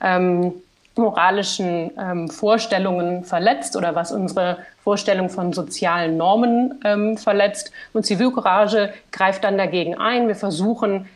ähm, 0.00 0.54
moralischen 0.96 1.90
ähm, 1.98 2.28
Vorstellungen 2.28 3.24
verletzt 3.24 3.76
oder 3.76 3.94
was 3.94 4.12
unsere 4.12 4.58
Vorstellung 4.82 5.30
von 5.30 5.52
sozialen 5.52 6.16
Normen 6.16 6.80
ähm, 6.84 7.16
verletzt. 7.16 7.72
Und 7.92 8.04
Zivilcourage 8.04 8.92
greift 9.10 9.44
dann 9.44 9.56
dagegen 9.56 9.94
ein. 9.96 10.28
Wir 10.28 10.34
versuchen, 10.36 11.08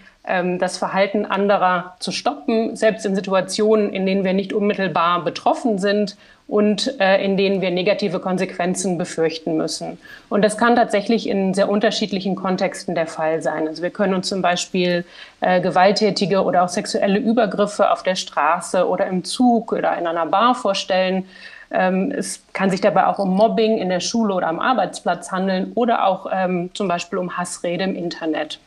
das 0.58 0.76
Verhalten 0.76 1.24
anderer 1.24 1.94
zu 2.00 2.10
stoppen, 2.10 2.74
selbst 2.74 3.06
in 3.06 3.14
Situationen, 3.14 3.92
in 3.92 4.06
denen 4.06 4.24
wir 4.24 4.32
nicht 4.32 4.52
unmittelbar 4.52 5.22
betroffen 5.22 5.78
sind 5.78 6.16
und 6.48 7.00
äh, 7.00 7.24
in 7.24 7.36
denen 7.36 7.60
wir 7.60 7.70
negative 7.70 8.20
Konsequenzen 8.20 8.98
befürchten 8.98 9.56
müssen. 9.56 9.98
Und 10.28 10.42
das 10.42 10.56
kann 10.56 10.76
tatsächlich 10.76 11.28
in 11.28 11.54
sehr 11.54 11.68
unterschiedlichen 11.68 12.36
Kontexten 12.36 12.94
der 12.94 13.06
Fall 13.06 13.42
sein. 13.42 13.66
Also 13.66 13.82
wir 13.82 13.90
können 13.90 14.14
uns 14.14 14.28
zum 14.28 14.42
Beispiel 14.42 15.04
äh, 15.40 15.60
gewalttätige 15.60 16.42
oder 16.44 16.62
auch 16.64 16.68
sexuelle 16.68 17.18
Übergriffe 17.18 17.90
auf 17.90 18.02
der 18.02 18.14
Straße 18.14 18.88
oder 18.88 19.06
im 19.06 19.24
Zug 19.24 19.72
oder 19.72 19.96
in 19.98 20.06
einer 20.06 20.26
Bar 20.26 20.54
vorstellen. 20.54 21.28
Ähm, 21.72 22.12
es 22.16 22.44
kann 22.52 22.70
sich 22.70 22.80
dabei 22.80 23.06
auch 23.06 23.18
um 23.18 23.34
Mobbing 23.34 23.78
in 23.78 23.88
der 23.88 24.00
Schule 24.00 24.32
oder 24.34 24.46
am 24.46 24.60
Arbeitsplatz 24.60 25.32
handeln 25.32 25.72
oder 25.74 26.06
auch 26.06 26.26
ähm, 26.32 26.70
zum 26.74 26.86
Beispiel 26.86 27.18
um 27.18 27.36
Hassrede 27.36 27.82
im 27.82 27.96
Internet. 27.96 28.60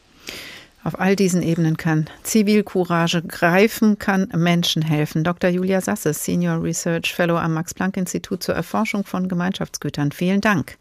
Auf 0.84 1.00
all 1.00 1.16
diesen 1.16 1.42
Ebenen 1.42 1.76
kann 1.76 2.10
Zivilcourage 2.24 3.22
greifen, 3.22 4.00
kann 4.00 4.30
Menschen 4.36 4.82
helfen. 4.82 5.24
Dr. 5.24 5.50
Julia 5.50 5.82
Sasse, 5.82 6.14
Senior 6.14 6.64
Research 6.64 7.14
Fellow 7.14 7.38
am 7.38 7.54
Max-Planck-Institut 7.54 8.44
zur 8.44 8.56
Erforschung 8.56 9.04
von 9.04 9.28
Gemeinschaftsgütern. 9.28 10.12
Vielen 10.14 10.40
Dank. 10.40 10.78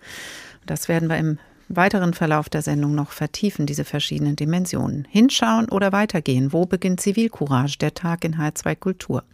Das 0.67 0.89
werden 0.89 1.09
wir 1.09 1.17
im 1.19 1.39
weiteren 1.69 2.15
Verlauf 2.15 2.49
der 2.49 2.63
Sendung 2.63 2.95
noch 2.95 3.13
vertiefen, 3.13 3.67
diese 3.67 3.85
verschiedenen 3.85 4.37
Dimensionen. 4.37 5.07
Hinschauen 5.11 5.69
oder 5.69 5.93
weitergehen. 5.93 6.53
Wo 6.53 6.67
beginnt 6.67 7.01
Zivilcourage? 7.01 7.79
Der 7.79 7.95
Tag 7.95 8.25
in 8.25 8.37
H2 8.37 8.77
Kultur. 8.77 9.25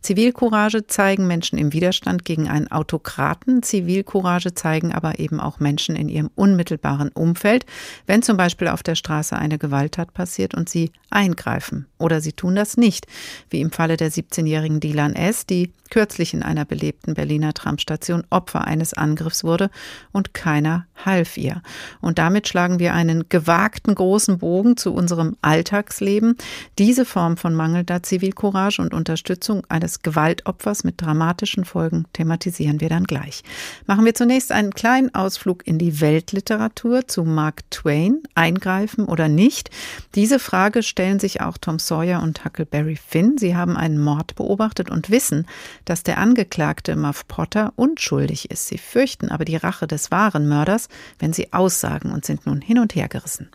Zivilcourage 0.00 0.86
zeigen 0.86 1.26
Menschen 1.26 1.58
im 1.58 1.72
Widerstand 1.72 2.24
gegen 2.24 2.48
einen 2.48 2.70
Autokraten. 2.70 3.62
Zivilcourage 3.62 4.54
zeigen 4.54 4.92
aber 4.92 5.18
eben 5.18 5.40
auch 5.40 5.60
Menschen 5.60 5.96
in 5.96 6.08
ihrem 6.08 6.30
unmittelbaren 6.34 7.10
Umfeld, 7.10 7.66
wenn 8.06 8.22
zum 8.22 8.36
Beispiel 8.36 8.68
auf 8.68 8.82
der 8.82 8.94
Straße 8.94 9.36
eine 9.36 9.58
Gewalttat 9.58 10.14
passiert 10.14 10.54
und 10.54 10.68
sie 10.68 10.92
eingreifen. 11.10 11.86
Oder 11.98 12.20
sie 12.20 12.32
tun 12.32 12.56
das 12.56 12.76
nicht, 12.76 13.06
wie 13.50 13.60
im 13.60 13.70
Falle 13.70 13.96
der 13.96 14.10
17-jährigen 14.10 14.80
Dilan 14.80 15.14
S., 15.14 15.46
die 15.46 15.72
kürzlich 15.92 16.32
in 16.32 16.42
einer 16.42 16.64
belebten 16.64 17.12
Berliner 17.12 17.52
Tramstation 17.52 18.24
Opfer 18.30 18.64
eines 18.64 18.94
Angriffs 18.94 19.44
wurde 19.44 19.68
und 20.10 20.32
keiner 20.32 20.86
half 21.04 21.36
ihr. 21.36 21.60
Und 22.00 22.18
damit 22.18 22.48
schlagen 22.48 22.78
wir 22.78 22.94
einen 22.94 23.28
gewagten 23.28 23.94
großen 23.94 24.38
Bogen 24.38 24.78
zu 24.78 24.94
unserem 24.94 25.36
Alltagsleben. 25.42 26.38
Diese 26.78 27.04
Form 27.04 27.36
von 27.36 27.54
mangelnder 27.54 28.02
Zivilcourage 28.02 28.80
und 28.80 28.94
Unterstützung 28.94 29.66
eines 29.68 30.00
Gewaltopfers 30.00 30.82
mit 30.82 30.98
dramatischen 30.98 31.66
Folgen 31.66 32.06
thematisieren 32.14 32.80
wir 32.80 32.88
dann 32.88 33.04
gleich. 33.04 33.42
Machen 33.84 34.06
wir 34.06 34.14
zunächst 34.14 34.50
einen 34.50 34.72
kleinen 34.72 35.14
Ausflug 35.14 35.66
in 35.66 35.76
die 35.76 36.00
Weltliteratur 36.00 37.06
zu 37.06 37.24
Mark 37.24 37.70
Twain. 37.70 38.22
Eingreifen 38.34 39.04
oder 39.04 39.28
nicht? 39.28 39.68
Diese 40.14 40.38
Frage 40.38 40.82
stellen 40.82 41.18
sich 41.18 41.42
auch 41.42 41.58
Tom 41.58 41.78
Sawyer 41.78 42.22
und 42.22 42.46
Huckleberry 42.46 42.96
Finn. 42.96 43.36
Sie 43.36 43.54
haben 43.54 43.76
einen 43.76 43.98
Mord 43.98 44.36
beobachtet 44.36 44.90
und 44.90 45.10
wissen, 45.10 45.46
dass 45.84 46.02
der 46.02 46.18
Angeklagte 46.18 46.96
Muff 46.96 47.26
Potter 47.28 47.72
unschuldig 47.76 48.50
ist. 48.50 48.68
Sie 48.68 48.78
fürchten 48.78 49.28
aber 49.28 49.44
die 49.44 49.56
Rache 49.56 49.86
des 49.86 50.10
wahren 50.10 50.48
Mörders, 50.48 50.88
wenn 51.18 51.32
sie 51.32 51.52
aussagen 51.52 52.12
und 52.12 52.24
sind 52.24 52.46
nun 52.46 52.60
hin 52.60 52.78
und 52.78 52.94
her 52.94 53.08
gerissen. 53.08 53.50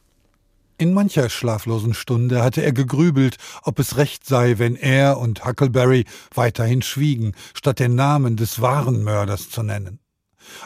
In 0.80 0.94
mancher 0.94 1.30
schlaflosen 1.30 1.96
Stunde 1.96 2.44
hatte 2.44 2.62
er 2.62 2.72
gegrübelt, 2.72 3.38
ob 3.64 3.80
es 3.80 3.98
recht 3.98 4.28
sei, 4.28 4.60
wenn 4.60 4.76
er 4.76 5.18
und 5.18 5.44
Huckleberry 5.44 6.06
weiterhin 6.36 6.84
schwiegen, 6.84 7.34
statt 7.56 7.80
den 7.80 7.96
Namen 7.96 8.36
des 8.36 8.62
wahren 8.62 9.04
Mörders 9.04 9.50
zu 9.50 9.64
nennen. 9.64 10.00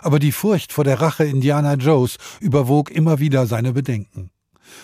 Aber 0.01 0.19
die 0.19 0.33
Furcht 0.33 0.73
vor 0.73 0.83
der 0.83 0.99
Rache 0.99 1.23
Indiana 1.23 1.75
Joes 1.75 2.17
überwog 2.41 2.91
immer 2.91 3.19
wieder 3.19 3.47
seine 3.47 3.71
Bedenken. 3.71 4.31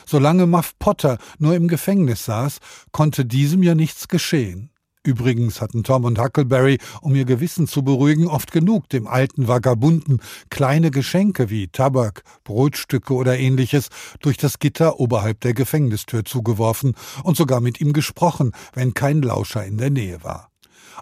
Solange 0.05 0.45
Muff 0.45 0.79
Potter 0.79 1.17
nur 1.39 1.55
im 1.55 1.67
Gefängnis 1.67 2.25
saß, 2.25 2.59
konnte 2.93 3.25
diesem 3.25 3.63
ja 3.63 3.75
nichts 3.75 4.07
geschehen. 4.07 4.69
Übrigens 5.07 5.61
hatten 5.61 5.85
Tom 5.85 6.03
und 6.03 6.19
Huckleberry, 6.19 6.79
um 6.99 7.15
ihr 7.15 7.23
Gewissen 7.23 7.65
zu 7.65 7.81
beruhigen, 7.81 8.27
oft 8.27 8.51
genug 8.51 8.89
dem 8.89 9.07
alten 9.07 9.47
Vagabunden 9.47 10.19
kleine 10.49 10.91
Geschenke 10.91 11.49
wie 11.49 11.69
Tabak, 11.69 12.23
Brotstücke 12.43 13.13
oder 13.13 13.39
ähnliches 13.39 13.87
durch 14.19 14.35
das 14.35 14.59
Gitter 14.59 14.99
oberhalb 14.99 15.39
der 15.39 15.53
Gefängnistür 15.53 16.25
zugeworfen 16.25 16.93
und 17.23 17.37
sogar 17.37 17.61
mit 17.61 17.79
ihm 17.79 17.93
gesprochen, 17.93 18.51
wenn 18.73 18.93
kein 18.93 19.21
Lauscher 19.21 19.65
in 19.65 19.77
der 19.77 19.91
Nähe 19.91 20.25
war. 20.25 20.49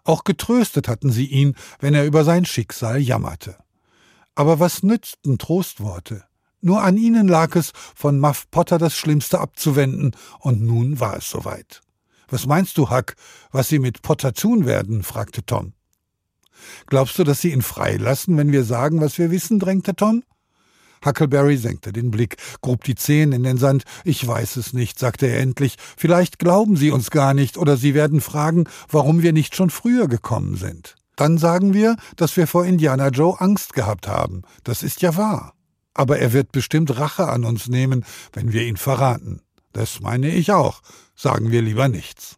Auch 0.04 0.24
getröstet 0.24 0.88
hatten 0.88 1.12
sie 1.12 1.26
ihn, 1.26 1.56
wenn 1.80 1.96
er 1.96 2.06
über 2.06 2.24
sein 2.24 2.46
Schicksal 2.46 3.00
jammerte. 3.00 3.58
Aber 4.36 4.60
was 4.60 4.84
nützten 4.84 5.40
Trostworte? 5.40 6.26
Nur 6.62 6.84
an 6.84 6.98
ihnen 6.98 7.28
lag 7.28 7.56
es, 7.56 7.72
von 7.96 8.20
Muff 8.20 8.52
Potter 8.52 8.78
das 8.78 8.96
Schlimmste 8.96 9.40
abzuwenden, 9.40 10.16
und 10.42 10.62
nun 10.62 11.00
war 11.00 11.18
es 11.18 11.28
soweit. 11.28 11.82
Was 12.30 12.46
meinst 12.46 12.78
du, 12.78 12.90
Huck, 12.90 13.16
was 13.52 13.70
sie 13.70 13.80
mit 13.80 14.02
Potter 14.02 14.34
tun 14.34 14.66
werden? 14.66 15.04
fragte 15.04 15.46
Tom. 15.46 15.74
Glaubst 16.88 17.20
du, 17.20 17.24
dass 17.24 17.42
sie 17.42 17.52
ihn 17.52 17.62
freilassen, 17.62 18.38
wenn 18.38 18.52
wir 18.52 18.64
sagen, 18.64 19.02
was 19.02 19.18
wir 19.18 19.32
wissen? 19.32 19.60
drängte 19.60 19.96
Tom. 19.96 20.24
Huckleberry 21.06 21.58
senkte 21.58 21.94
den 21.94 22.10
Blick, 22.10 22.38
grub 22.62 22.84
die 22.84 22.96
Zähne 22.96 23.36
in 23.36 23.44
den 23.44 23.58
Sand. 23.58 23.84
Ich 24.04 24.26
weiß 24.26 24.56
es 24.58 24.74
nicht, 24.74 24.98
sagte 24.98 25.28
er 25.28 25.40
endlich. 25.40 25.76
Vielleicht 25.98 26.40
glauben 26.40 26.76
sie 26.78 26.92
uns 26.92 27.12
gar 27.12 27.34
nicht, 27.34 27.58
oder 27.58 27.78
sie 27.78 27.94
werden 27.94 28.22
fragen, 28.22 28.66
warum 28.90 29.22
wir 29.22 29.34
nicht 29.34 29.56
schon 29.56 29.70
früher 29.70 30.08
gekommen 30.08 30.56
sind. 30.56 30.96
Dann 31.16 31.38
sagen 31.38 31.74
wir, 31.74 31.96
dass 32.16 32.36
wir 32.36 32.48
vor 32.48 32.66
Indiana 32.66 33.10
Joe 33.10 33.40
Angst 33.40 33.74
gehabt 33.74 34.08
haben. 34.08 34.42
Das 34.64 34.84
ist 34.84 35.02
ja 35.02 35.16
wahr. 35.16 35.54
Aber 35.94 36.20
er 36.20 36.34
wird 36.34 36.52
bestimmt 36.52 36.98
Rache 36.98 37.30
an 37.30 37.46
uns 37.46 37.68
nehmen, 37.68 38.04
wenn 38.34 38.52
wir 38.52 38.64
ihn 38.64 38.76
verraten. 38.76 39.42
Das 39.76 40.00
meine 40.00 40.30
ich 40.30 40.54
auch. 40.54 40.82
Sagen 41.18 41.52
wir 41.52 41.62
lieber 41.62 41.90
nichts. 41.90 42.38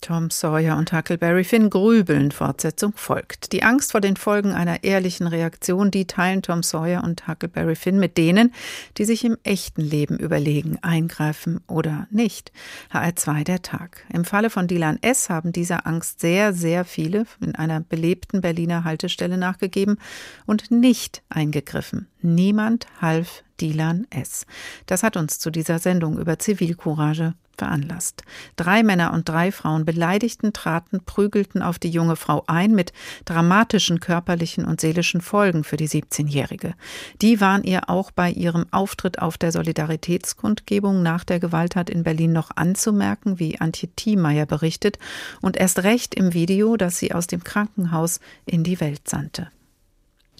Tom 0.00 0.30
Sawyer 0.30 0.76
und 0.76 0.92
Huckleberry 0.92 1.44
Finn 1.44 1.70
grübeln. 1.70 2.30
Fortsetzung 2.30 2.92
folgt. 2.96 3.52
Die 3.52 3.62
Angst 3.62 3.92
vor 3.92 4.00
den 4.00 4.16
Folgen 4.16 4.52
einer 4.52 4.84
ehrlichen 4.84 5.26
Reaktion, 5.26 5.90
die 5.90 6.06
teilen 6.06 6.42
Tom 6.42 6.62
Sawyer 6.62 7.04
und 7.04 7.26
Huckleberry 7.28 7.76
Finn 7.76 7.98
mit 7.98 8.16
denen, 8.16 8.52
die 8.96 9.04
sich 9.04 9.24
im 9.24 9.36
echten 9.42 9.82
Leben 9.82 10.18
überlegen, 10.18 10.78
eingreifen 10.82 11.60
oder 11.66 12.06
nicht. 12.10 12.52
HR2 12.92 13.44
der 13.44 13.62
Tag. 13.62 14.04
Im 14.12 14.24
Falle 14.24 14.50
von 14.50 14.66
Dylan 14.66 14.98
S. 15.02 15.30
haben 15.30 15.52
dieser 15.52 15.86
Angst 15.86 16.20
sehr, 16.20 16.52
sehr 16.52 16.84
viele 16.84 17.26
in 17.40 17.54
einer 17.54 17.80
belebten 17.80 18.40
Berliner 18.40 18.84
Haltestelle 18.84 19.36
nachgegeben 19.36 19.98
und 20.46 20.70
nicht 20.70 21.22
eingegriffen. 21.28 22.08
Niemand 22.20 22.86
half 23.00 23.42
Dylan 23.60 24.06
S. 24.10 24.46
Das 24.86 25.02
hat 25.02 25.16
uns 25.16 25.38
zu 25.38 25.50
dieser 25.50 25.78
Sendung 25.78 26.18
über 26.18 26.38
Zivilcourage 26.38 27.34
veranlasst. 27.58 28.22
Drei 28.56 28.82
Männer 28.82 29.12
und 29.12 29.28
drei 29.28 29.52
Frauen 29.52 29.84
beleidigten, 29.84 30.52
traten, 30.52 31.04
prügelten 31.04 31.62
auf 31.62 31.78
die 31.78 31.90
junge 31.90 32.16
Frau 32.16 32.44
ein 32.46 32.74
mit 32.74 32.92
dramatischen 33.24 34.00
körperlichen 34.00 34.64
und 34.64 34.80
seelischen 34.80 35.20
Folgen 35.20 35.64
für 35.64 35.76
die 35.76 35.88
17-Jährige. 35.88 36.74
Die 37.20 37.40
waren 37.40 37.64
ihr 37.64 37.90
auch 37.90 38.10
bei 38.10 38.30
ihrem 38.30 38.66
Auftritt 38.70 39.18
auf 39.18 39.36
der 39.36 39.52
Solidaritätskundgebung 39.52 41.02
nach 41.02 41.24
der 41.24 41.40
Gewalttat 41.40 41.90
in 41.90 42.04
Berlin 42.04 42.32
noch 42.32 42.50
anzumerken, 42.56 43.38
wie 43.38 43.60
Antje 43.60 43.88
Thiemeyer 43.94 44.46
berichtet, 44.46 44.98
und 45.40 45.56
erst 45.56 45.82
recht 45.82 46.14
im 46.14 46.34
Video, 46.34 46.76
das 46.76 46.98
sie 46.98 47.12
aus 47.12 47.26
dem 47.26 47.44
Krankenhaus 47.44 48.20
in 48.46 48.64
die 48.64 48.80
Welt 48.80 49.08
sandte. 49.08 49.48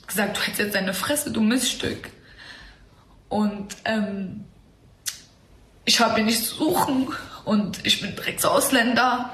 Gesagt, 0.06 0.36
du 0.36 0.40
hättest 0.40 0.58
jetzt 0.58 0.74
deine 0.74 0.94
Fresse, 0.94 1.30
du 1.30 1.40
Miststück. 1.42 2.10
Und 3.28 3.76
ähm, 3.84 4.44
ich 5.88 6.00
habe 6.00 6.16
hier 6.16 6.24
nichts 6.24 6.50
zu 6.50 6.56
suchen 6.56 7.08
und 7.46 7.80
ich 7.84 8.02
bin 8.02 8.14
Drecksausländer. 8.14 9.30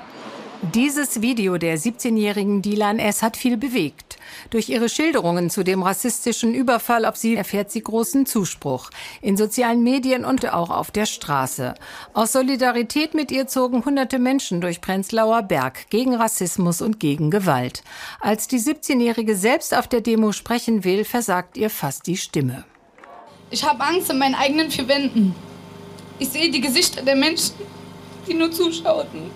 Dieses 0.73 1.21
Video 1.21 1.59
der 1.59 1.77
17-jährigen 1.77 2.63
Dilan 2.63 3.01
S. 3.01 3.23
hat 3.23 3.37
viel 3.37 3.57
bewegt. 3.57 4.19
Durch 4.51 4.69
ihre 4.69 4.89
Schilderungen 4.89 5.51
zu 5.51 5.65
dem 5.65 5.83
rassistischen 5.83 6.55
Überfall 6.55 7.07
auf 7.07 7.17
sie 7.17 7.35
erfährt 7.35 7.73
sie 7.73 7.83
großen 7.83 8.25
Zuspruch. 8.25 8.91
In 9.21 9.37
sozialen 9.37 9.83
Medien 9.83 10.25
und 10.25 10.49
auch 10.55 10.71
auf 10.71 10.93
der 10.93 11.07
Straße. 11.07 11.75
Aus 12.13 12.31
Solidarität 12.31 13.15
mit 13.15 13.33
ihr 13.33 13.49
zogen 13.49 13.85
hunderte 13.85 14.21
Menschen 14.21 14.61
durch 14.61 14.81
Prenzlauer 14.81 15.43
Berg 15.43 15.91
gegen 15.91 16.15
Rassismus 16.15 16.81
und 16.81 17.01
gegen 17.01 17.33
Gewalt. 17.33 17.83
Als 18.21 18.47
die 18.47 18.61
17-Jährige 18.61 19.35
selbst 19.35 19.77
auf 19.77 19.89
der 19.89 20.03
Demo 20.03 20.31
sprechen 20.31 20.85
will, 20.85 21.05
versagt 21.05 21.57
ihr 21.57 21.69
fast 21.69 22.07
die 22.07 22.17
Stimme. 22.17 22.65
Ich 23.51 23.65
habe 23.69 23.83
Angst 23.83 24.09
in 24.09 24.19
meinen 24.19 24.37
eigenen 24.37 24.71
vier 24.71 24.87
Wänden. 24.87 25.35
Ich 26.19 26.29
sehe 26.29 26.51
die 26.51 26.61
Gesichter 26.61 27.03
der 27.03 27.17
Menschen, 27.17 27.55
die 28.27 28.35
nur 28.35 28.51
zuschauten. 28.51 29.31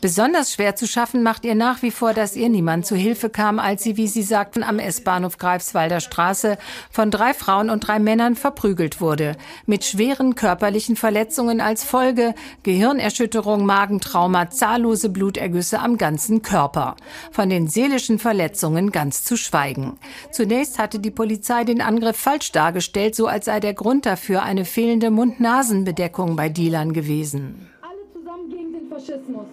Besonders 0.00 0.52
schwer 0.52 0.76
zu 0.76 0.86
schaffen 0.86 1.22
macht 1.22 1.44
ihr 1.44 1.54
nach 1.54 1.82
wie 1.82 1.90
vor, 1.90 2.12
dass 2.12 2.36
ihr 2.36 2.48
niemand 2.48 2.86
zu 2.86 2.96
Hilfe 2.96 3.30
kam, 3.30 3.58
als 3.58 3.82
sie, 3.82 3.96
wie 3.96 4.08
sie 4.08 4.22
sagten, 4.22 4.62
am 4.62 4.78
S-Bahnhof 4.78 5.38
Greifswalder 5.38 6.00
Straße 6.00 6.58
von 6.90 7.10
drei 7.10 7.32
Frauen 7.34 7.70
und 7.70 7.86
drei 7.86 7.98
Männern 7.98 8.36
verprügelt 8.36 9.00
wurde. 9.00 9.36
Mit 9.66 9.84
schweren 9.84 10.34
körperlichen 10.34 10.96
Verletzungen 10.96 11.60
als 11.60 11.84
Folge, 11.84 12.34
Gehirnerschütterung, 12.62 13.64
Magentrauma, 13.64 14.50
zahllose 14.50 15.08
Blutergüsse 15.08 15.78
am 15.78 15.96
ganzen 15.96 16.42
Körper. 16.42 16.96
Von 17.30 17.48
den 17.48 17.68
seelischen 17.68 18.18
Verletzungen 18.18 18.92
ganz 18.92 19.24
zu 19.24 19.36
schweigen. 19.36 19.98
Zunächst 20.32 20.78
hatte 20.78 20.98
die 20.98 21.10
Polizei 21.10 21.64
den 21.64 21.80
Angriff 21.80 22.16
falsch 22.16 22.52
dargestellt, 22.52 23.14
so 23.14 23.26
als 23.26 23.46
sei 23.46 23.60
der 23.60 23.74
Grund 23.74 24.06
dafür 24.06 24.42
eine 24.42 24.64
fehlende 24.64 25.10
Mund-Nasen-Bedeckung 25.10 26.36
bei 26.36 26.48
Dealern 26.48 26.92
gewesen. 26.92 27.70
Alle 27.82 28.10
zusammen 28.12 28.48
gegen 28.50 28.72
den 28.72 28.83
Faschismus. 28.94 29.46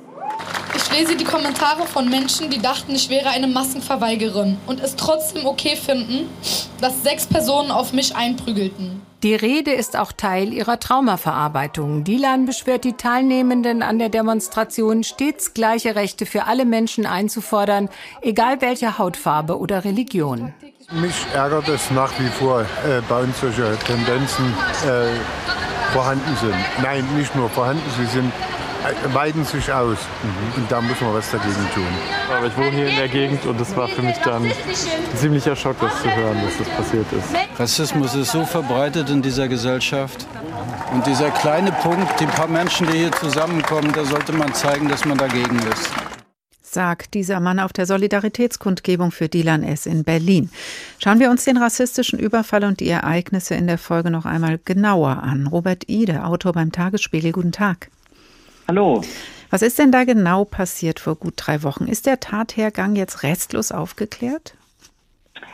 Ich 0.75 0.91
lese 0.91 1.15
die 1.15 1.23
Kommentare 1.23 1.87
von 1.87 2.07
Menschen, 2.07 2.51
die 2.51 2.59
dachten, 2.59 2.93
ich 2.93 3.09
wäre 3.09 3.29
eine 3.29 3.47
Massenverweigerin 3.47 4.57
und 4.67 4.79
es 4.79 4.95
trotzdem 4.95 5.47
okay 5.47 5.75
finden, 5.75 6.29
dass 6.79 7.01
sechs 7.01 7.25
Personen 7.25 7.71
auf 7.71 7.91
mich 7.91 8.15
einprügelten. 8.15 9.01
Die 9.23 9.33
Rede 9.33 9.71
ist 9.71 9.97
auch 9.97 10.11
Teil 10.11 10.53
ihrer 10.53 10.79
Traumaverarbeitung. 10.79 12.03
Dilan 12.03 12.45
beschwört 12.45 12.83
die 12.83 12.93
Teilnehmenden 12.93 13.81
an 13.81 13.97
der 13.97 14.09
Demonstration, 14.09 15.03
stets 15.03 15.53
gleiche 15.53 15.95
Rechte 15.95 16.25
für 16.25 16.45
alle 16.45 16.65
Menschen 16.65 17.07
einzufordern, 17.07 17.89
egal 18.21 18.61
welcher 18.61 18.99
Hautfarbe 18.99 19.57
oder 19.59 19.85
Religion. 19.85 20.53
Mich 20.91 21.25
ärgert 21.33 21.67
es 21.67 21.89
nach 21.91 22.11
wie 22.19 22.27
vor, 22.27 22.61
äh, 22.61 23.01
bei 23.07 23.21
uns 23.21 23.39
solche 23.39 23.77
Tendenzen 23.85 24.53
äh, 24.85 25.93
vorhanden 25.93 26.35
sind. 26.39 26.55
Nein, 26.81 27.05
nicht 27.15 27.35
nur 27.35 27.49
vorhanden, 27.49 27.83
sie 27.97 28.05
sind 28.05 28.31
äh, 28.83 29.13
weiten 29.13 29.43
sich 29.45 29.71
aus. 29.71 29.97
Mhm. 30.23 30.61
Und 30.61 30.71
da 30.71 30.81
muss 30.81 30.99
man 31.01 31.13
was 31.13 31.29
dagegen 31.31 31.67
tun. 31.73 31.87
Aber 32.35 32.47
ich 32.47 32.57
wohne 32.57 32.71
hier 32.71 32.87
in 32.87 32.95
der 32.95 33.07
Gegend 33.07 33.45
und 33.45 33.59
es 33.59 33.75
war 33.75 33.87
für 33.87 34.01
mich 34.01 34.17
dann 34.17 34.43
ein 34.43 34.53
ziemlicher 35.15 35.55
Schock, 35.55 35.77
das 35.79 36.01
zu 36.01 36.13
hören, 36.15 36.37
dass 36.43 36.57
das 36.57 36.69
passiert 36.69 37.05
ist. 37.11 37.59
Rassismus 37.59 38.15
ist 38.15 38.31
so 38.31 38.45
verbreitet 38.45 39.09
in 39.09 39.21
dieser 39.21 39.47
Gesellschaft. 39.47 40.25
Und 40.93 41.05
dieser 41.07 41.31
kleine 41.31 41.71
Punkt, 41.71 42.19
die 42.19 42.25
paar 42.25 42.47
Menschen, 42.47 42.87
die 42.87 42.97
hier 42.97 43.11
zusammenkommen, 43.13 43.93
da 43.93 44.03
sollte 44.03 44.33
man 44.33 44.53
zeigen, 44.53 44.89
dass 44.89 45.05
man 45.05 45.17
dagegen 45.17 45.57
ist 45.71 45.89
sagt 46.71 47.13
dieser 47.13 47.39
Mann 47.39 47.59
auf 47.59 47.73
der 47.73 47.85
Solidaritätskundgebung 47.85 49.11
für 49.11 49.27
Dilan 49.27 49.63
S. 49.63 49.85
in 49.85 50.03
Berlin. 50.03 50.49
Schauen 50.99 51.19
wir 51.19 51.29
uns 51.29 51.43
den 51.43 51.57
rassistischen 51.57 52.17
Überfall 52.17 52.63
und 52.63 52.79
die 52.79 52.87
Ereignisse 52.87 53.55
in 53.55 53.67
der 53.67 53.77
Folge 53.77 54.09
noch 54.09 54.25
einmal 54.25 54.59
genauer 54.63 55.21
an. 55.21 55.47
Robert 55.47 55.89
Ide, 55.89 56.23
Autor 56.23 56.53
beim 56.53 56.71
Tagesspiegel, 56.71 57.31
guten 57.31 57.51
Tag. 57.51 57.89
Hallo. 58.71 59.01
Was 59.49 59.63
ist 59.63 59.79
denn 59.79 59.91
da 59.91 60.05
genau 60.05 60.45
passiert 60.45 61.01
vor 61.01 61.17
gut 61.17 61.33
drei 61.35 61.61
Wochen? 61.61 61.87
Ist 61.87 62.05
der 62.05 62.21
Tathergang 62.21 62.95
jetzt 62.95 63.21
restlos 63.21 63.73
aufgeklärt? 63.73 64.55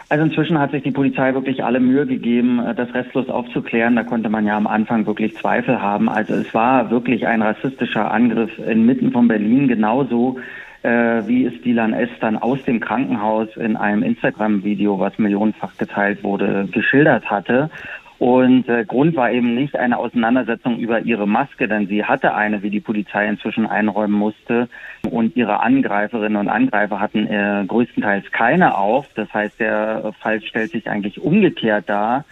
Also 0.08 0.24
inzwischen 0.24 0.60
hat 0.60 0.70
sich 0.70 0.84
die 0.84 0.92
Polizei 0.92 1.34
wirklich 1.34 1.64
alle 1.64 1.80
Mühe 1.80 2.06
gegeben, 2.06 2.60
äh, 2.60 2.76
das 2.76 2.94
restlos 2.94 3.28
aufzuklären. 3.28 3.96
Da 3.96 4.04
konnte 4.04 4.30
man 4.30 4.46
ja 4.46 4.56
am 4.56 4.68
Anfang 4.68 5.08
wirklich 5.08 5.36
Zweifel 5.36 5.82
haben. 5.82 6.10
Also 6.10 6.36
es 6.36 6.54
war 6.54 6.92
wirklich 6.92 7.26
ein 7.26 7.42
rassistischer 7.42 8.12
Angriff 8.12 8.56
inmitten 8.60 9.12
von 9.12 9.28
Berlin, 9.28 9.68
genauso 9.68 10.38
äh, 10.84 11.24
wie 11.26 11.46
es 11.46 11.60
Dylan 11.64 11.94
S. 11.94 12.12
dann 12.20 12.38
aus 12.38 12.62
dem 12.66 12.80
Krankenhaus 12.80 13.48
in 13.58 13.78
einem 13.78 14.04
Instagram-Video, 14.04 15.00
was 15.00 15.18
millionenfach 15.18 15.76
geteilt 15.80 16.24
wurde, 16.24 16.70
geschildert 16.72 17.32
hatte. 17.32 17.72
Und 18.20 18.68
äh, 18.68 18.84
Grund 18.84 19.16
war 19.16 19.32
eben 19.32 19.54
nicht 19.54 19.76
eine 19.76 19.98
Auseinandersetzung 19.98 20.80
über 20.80 21.02
ihre 21.02 21.28
Maske, 21.28 21.68
denn 21.68 21.88
sie 21.88 22.04
hatte 22.04 22.34
eine, 22.34 22.64
wie 22.64 22.72
die 22.72 22.80
Polizei 22.80 23.28
inzwischen 23.28 23.68
einräumen 23.68 24.18
musste. 24.18 24.70
Und 25.10 25.36
ihre 25.36 25.60
Angreiferinnen 25.60 26.38
und 26.38 26.50
Angreifer 26.50 27.00
hatten 27.00 27.28
äh, 27.28 27.64
größtenteils 27.68 28.32
keine 28.32 28.76
auf. 28.76 29.08
Das 29.14 29.32
heißt, 29.34 29.60
der 29.60 30.14
Fall 30.20 30.42
stellt 30.42 30.72
sich 30.72 30.90
eigentlich 30.90 31.22
umgekehrt 31.22 31.88
dar. 31.88 32.26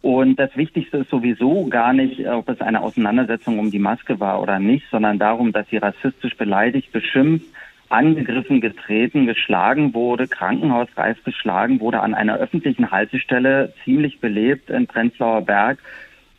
Und 0.00 0.36
das 0.36 0.56
Wichtigste 0.56 0.98
ist 0.98 1.10
sowieso 1.10 1.66
gar 1.66 1.92
nicht, 1.92 2.26
ob 2.28 2.48
es 2.48 2.60
eine 2.60 2.80
Auseinandersetzung 2.80 3.58
um 3.58 3.70
die 3.70 3.78
Maske 3.78 4.18
war 4.18 4.42
oder 4.42 4.58
nicht, 4.58 4.84
sondern 4.90 5.18
darum, 5.18 5.52
dass 5.52 5.68
sie 5.68 5.76
rassistisch 5.76 6.36
beleidigt, 6.36 6.90
beschimpft, 6.92 7.46
angegriffen, 7.92 8.60
getreten, 8.60 9.26
geschlagen 9.26 9.94
wurde, 9.94 10.26
krankenhausreif 10.26 11.22
geschlagen 11.24 11.80
wurde 11.80 12.00
an 12.00 12.14
einer 12.14 12.36
öffentlichen 12.36 12.90
Haltestelle, 12.90 13.72
ziemlich 13.84 14.20
belebt 14.20 14.70
in 14.70 14.86
Prenzlauer 14.86 15.42
Berg 15.42 15.78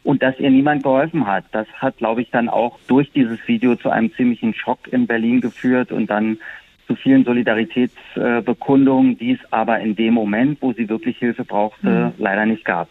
und 0.03 0.23
dass 0.23 0.39
ihr 0.39 0.49
niemand 0.49 0.83
geholfen 0.83 1.27
hat. 1.27 1.45
Das 1.51 1.67
hat, 1.77 1.97
glaube 1.97 2.21
ich, 2.21 2.31
dann 2.31 2.49
auch 2.49 2.79
durch 2.87 3.11
dieses 3.11 3.39
Video 3.47 3.75
zu 3.75 3.89
einem 3.89 4.11
ziemlichen 4.13 4.53
Schock 4.53 4.91
in 4.91 5.07
Berlin 5.07 5.41
geführt 5.41 5.91
und 5.91 6.09
dann 6.09 6.39
zu 6.87 6.95
vielen 6.95 7.23
Solidaritätsbekundungen, 7.23 9.17
die 9.17 9.33
es 9.33 9.39
aber 9.51 9.79
in 9.79 9.95
dem 9.95 10.13
Moment, 10.15 10.61
wo 10.61 10.73
sie 10.73 10.89
wirklich 10.89 11.17
Hilfe 11.17 11.45
brauchte, 11.45 11.87
mhm. 11.87 12.11
leider 12.17 12.45
nicht 12.45 12.65
gab. 12.65 12.89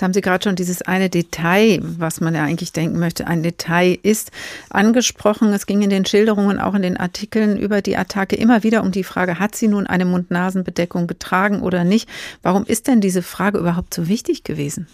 Jetzt 0.00 0.04
haben 0.04 0.14
Sie 0.14 0.22
gerade 0.22 0.42
schon 0.42 0.56
dieses 0.56 0.80
eine 0.80 1.10
Detail, 1.10 1.78
was 1.82 2.22
man 2.22 2.34
ja 2.34 2.42
eigentlich 2.42 2.72
denken 2.72 2.98
möchte, 2.98 3.26
ein 3.26 3.42
Detail 3.42 3.98
ist, 4.02 4.30
angesprochen. 4.70 5.52
Es 5.52 5.66
ging 5.66 5.82
in 5.82 5.90
den 5.90 6.06
Schilderungen, 6.06 6.58
auch 6.58 6.72
in 6.72 6.80
den 6.80 6.96
Artikeln 6.96 7.58
über 7.58 7.82
die 7.82 7.98
Attacke 7.98 8.34
immer 8.34 8.62
wieder 8.62 8.82
um 8.82 8.92
die 8.92 9.04
Frage, 9.04 9.38
hat 9.38 9.54
sie 9.54 9.68
nun 9.68 9.86
eine 9.86 10.06
Mund-Nasen-Bedeckung 10.06 11.06
getragen 11.06 11.60
oder 11.60 11.84
nicht? 11.84 12.08
Warum 12.40 12.64
ist 12.64 12.88
denn 12.88 13.02
diese 13.02 13.20
Frage 13.20 13.58
überhaupt 13.58 13.92
so 13.92 14.08
wichtig 14.08 14.42
gewesen? 14.42 14.86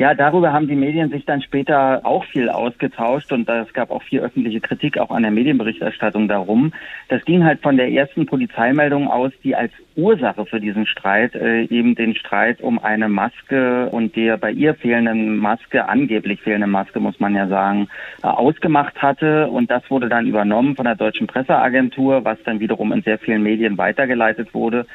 Ja, 0.00 0.14
darüber 0.14 0.50
haben 0.54 0.66
die 0.66 0.76
Medien 0.76 1.10
sich 1.10 1.26
dann 1.26 1.42
später 1.42 2.00
auch 2.04 2.24
viel 2.24 2.48
ausgetauscht 2.48 3.30
und 3.32 3.46
es 3.46 3.70
gab 3.74 3.90
auch 3.90 4.02
viel 4.02 4.20
öffentliche 4.20 4.62
Kritik 4.62 4.96
auch 4.96 5.10
an 5.10 5.24
der 5.24 5.30
Medienberichterstattung 5.30 6.26
darum. 6.26 6.72
Das 7.08 7.22
ging 7.26 7.44
halt 7.44 7.60
von 7.60 7.76
der 7.76 7.92
ersten 7.92 8.24
Polizeimeldung 8.24 9.08
aus, 9.08 9.30
die 9.44 9.54
als 9.54 9.72
Ursache 9.96 10.46
für 10.46 10.58
diesen 10.58 10.86
Streit 10.86 11.34
äh, 11.34 11.64
eben 11.64 11.96
den 11.96 12.14
Streit 12.14 12.62
um 12.62 12.82
eine 12.82 13.10
Maske 13.10 13.90
und 13.90 14.16
der 14.16 14.38
bei 14.38 14.52
ihr 14.52 14.74
fehlenden 14.74 15.36
Maske, 15.36 15.86
angeblich 15.86 16.40
fehlenden 16.40 16.70
Maske, 16.70 16.98
muss 16.98 17.20
man 17.20 17.34
ja 17.34 17.46
sagen, 17.48 17.88
äh, 18.22 18.26
ausgemacht 18.28 19.02
hatte. 19.02 19.48
Und 19.48 19.70
das 19.70 19.82
wurde 19.90 20.08
dann 20.08 20.26
übernommen 20.26 20.76
von 20.76 20.86
der 20.86 20.96
Deutschen 20.96 21.26
Presseagentur, 21.26 22.24
was 22.24 22.42
dann 22.44 22.58
wiederum 22.58 22.92
in 22.92 23.02
sehr 23.02 23.18
vielen 23.18 23.42
Medien 23.42 23.76
weitergeleitet 23.76 24.54
wurde. 24.54 24.86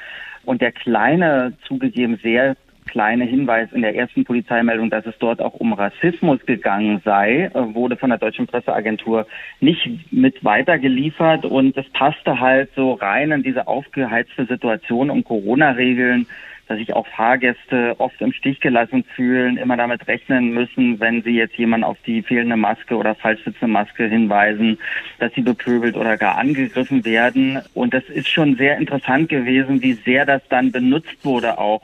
Und 0.46 0.62
der 0.62 0.72
kleine, 0.72 1.54
zugegeben 1.68 2.18
sehr 2.24 2.56
kleine 2.96 3.26
Hinweis 3.26 3.74
in 3.74 3.82
der 3.82 3.94
ersten 3.94 4.24
Polizeimeldung, 4.24 4.90
dass 4.90 5.06
es 5.06 5.18
dort 5.20 5.42
auch 5.42 5.56
um 5.56 5.74
Rassismus 5.74 6.40
gegangen 6.46 7.02
sei, 7.04 7.52
äh, 7.54 7.74
wurde 7.76 7.98
von 7.98 8.10
der 8.10 8.20
deutschen 8.20 8.48
Presseagentur 8.48 9.28
nicht 9.60 10.14
mit 10.14 10.46
weitergeliefert 10.46 11.44
und 11.44 11.76
es 11.76 11.90
passte 11.90 12.40
halt 12.40 12.70
so 12.74 12.94
rein 12.94 13.34
in 13.34 13.44
diese 13.44 13.68
aufgeheizte 13.68 14.46
Situation 14.46 15.10
um 15.10 15.26
Corona-Regeln, 15.26 16.26
dass 16.70 16.78
sich 16.78 16.94
auch 16.94 17.06
Fahrgäste 17.08 17.96
oft 17.98 18.22
im 18.22 18.32
Stich 18.32 18.62
gelassen 18.62 19.04
fühlen, 19.04 19.58
immer 19.58 19.76
damit 19.76 20.08
rechnen 20.08 20.54
müssen, 20.54 20.98
wenn 21.02 21.22
sie 21.22 21.36
jetzt 21.36 21.58
jemand 21.58 21.84
auf 21.84 21.98
die 22.06 22.22
fehlende 22.22 22.56
Maske 22.56 22.96
oder 22.96 23.14
falsch 23.14 23.44
sitzende 23.44 23.74
Maske 23.74 24.06
hinweisen, 24.06 24.78
dass 25.20 25.34
sie 25.34 25.42
bepöbelt 25.42 25.98
oder 25.98 26.16
gar 26.16 26.38
angegriffen 26.38 27.04
werden. 27.04 27.60
Und 27.74 27.94
das 27.94 28.06
ist 28.06 28.30
schon 28.30 28.56
sehr 28.56 28.78
interessant 28.78 29.28
gewesen, 29.28 29.82
wie 29.82 29.94
sehr 29.94 30.26
das 30.26 30.48
dann 30.48 30.72
benutzt 30.72 31.26
wurde 31.26 31.58
auch 31.58 31.82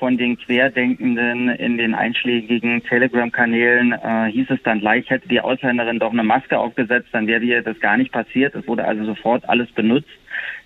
von 0.00 0.16
den 0.16 0.38
Querdenkenden 0.38 1.50
in 1.50 1.76
den 1.76 1.94
einschlägigen 1.94 2.82
Telegram-Kanälen 2.82 3.92
äh, 3.92 4.32
hieß 4.32 4.48
es 4.48 4.62
dann 4.64 4.80
gleich, 4.80 5.08
hätte 5.10 5.28
die 5.28 5.42
Ausländerin 5.42 6.00
doch 6.00 6.10
eine 6.10 6.24
Maske 6.24 6.58
aufgesetzt, 6.58 7.10
dann 7.12 7.26
wäre 7.26 7.42
ihr 7.42 7.62
das 7.62 7.78
gar 7.80 7.98
nicht 7.98 8.10
passiert. 8.10 8.54
Es 8.54 8.66
wurde 8.66 8.84
also 8.86 9.04
sofort 9.04 9.48
alles 9.48 9.70
benutzt 9.70 10.08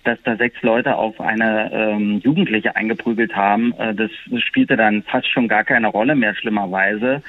dass 0.05 0.19
da 0.23 0.35
sechs 0.35 0.61
Leute 0.61 0.95
auf 0.95 1.19
eine 1.19 1.71
ähm, 1.73 2.21
Jugendliche 2.23 2.75
eingeprügelt 2.75 3.35
haben, 3.35 3.73
äh, 3.79 3.93
das 3.95 4.11
spielte 4.43 4.77
dann 4.77 5.01
fast 5.01 5.27
schon 5.27 5.47
gar 5.47 5.63
keine 5.63 5.87
Rolle 5.87 6.15
mehr, 6.15 6.35
schlimmerweise. 6.35 7.23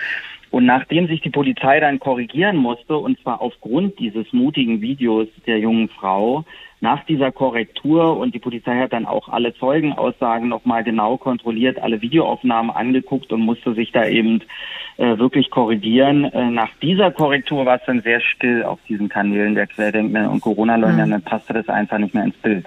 Und 0.50 0.66
nachdem 0.66 1.08
sich 1.08 1.22
die 1.22 1.30
Polizei 1.30 1.80
dann 1.80 1.98
korrigieren 1.98 2.56
musste, 2.56 2.98
und 2.98 3.18
zwar 3.20 3.40
aufgrund 3.40 3.98
dieses 3.98 4.30
mutigen 4.32 4.80
Videos 4.82 5.26
der 5.46 5.58
jungen 5.58 5.88
Frau, 5.88 6.44
nach 6.80 7.04
dieser 7.04 7.32
Korrektur 7.32 8.16
und 8.18 8.34
die 8.34 8.38
Polizei 8.38 8.78
hat 8.78 8.92
dann 8.92 9.06
auch 9.06 9.28
alle 9.28 9.54
Zeugenaussagen 9.54 10.48
nochmal 10.48 10.84
genau 10.84 11.16
kontrolliert, 11.16 11.78
alle 11.78 12.02
Videoaufnahmen 12.02 12.70
angeguckt 12.70 13.32
und 13.32 13.40
musste 13.40 13.74
sich 13.74 13.92
da 13.92 14.06
eben 14.06 14.42
äh, 14.98 15.18
wirklich 15.18 15.50
korrigieren. 15.50 16.24
Äh, 16.24 16.50
nach 16.50 16.70
dieser 16.82 17.10
Korrektur 17.10 17.64
war 17.64 17.76
es 17.76 17.82
dann 17.86 18.02
sehr 18.02 18.20
still 18.20 18.62
auf 18.62 18.78
diesen 18.88 19.08
Kanälen 19.08 19.54
der 19.54 19.66
Querdenkenden 19.66 20.28
und 20.28 20.40
Corona-Leugner, 20.40 21.06
mhm. 21.06 21.10
dann 21.10 21.22
passte 21.22 21.54
das 21.54 21.68
einfach 21.68 21.98
nicht 21.98 22.14
mehr 22.14 22.24
ins 22.24 22.36
Bild 22.36 22.66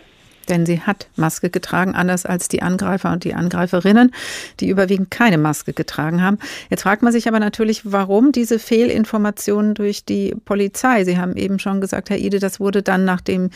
denn 0.49 0.65
sie 0.65 0.81
hat 0.81 1.07
Maske 1.15 1.49
getragen, 1.49 1.95
anders 1.95 2.25
als 2.25 2.47
die 2.47 2.61
Angreifer 2.61 3.11
und 3.11 3.23
die 3.23 3.33
Angreiferinnen, 3.33 4.11
die 4.59 4.69
überwiegend 4.69 5.11
keine 5.11 5.37
Maske 5.37 5.73
getragen 5.73 6.21
haben. 6.21 6.39
Jetzt 6.69 6.83
fragt 6.83 7.01
man 7.03 7.13
sich 7.13 7.27
aber 7.27 7.39
natürlich, 7.39 7.81
warum 7.91 8.31
diese 8.31 8.59
Fehlinformationen 8.59 9.73
durch 9.73 10.05
die 10.05 10.35
Polizei? 10.45 11.03
Sie 11.05 11.17
haben 11.17 11.35
eben 11.35 11.59
schon 11.59 11.81
gesagt, 11.81 12.09
Herr 12.09 12.17
Ide, 12.17 12.39
das 12.39 12.59
wurde 12.59 12.81
dann, 12.81 13.05
nachdem 13.05 13.49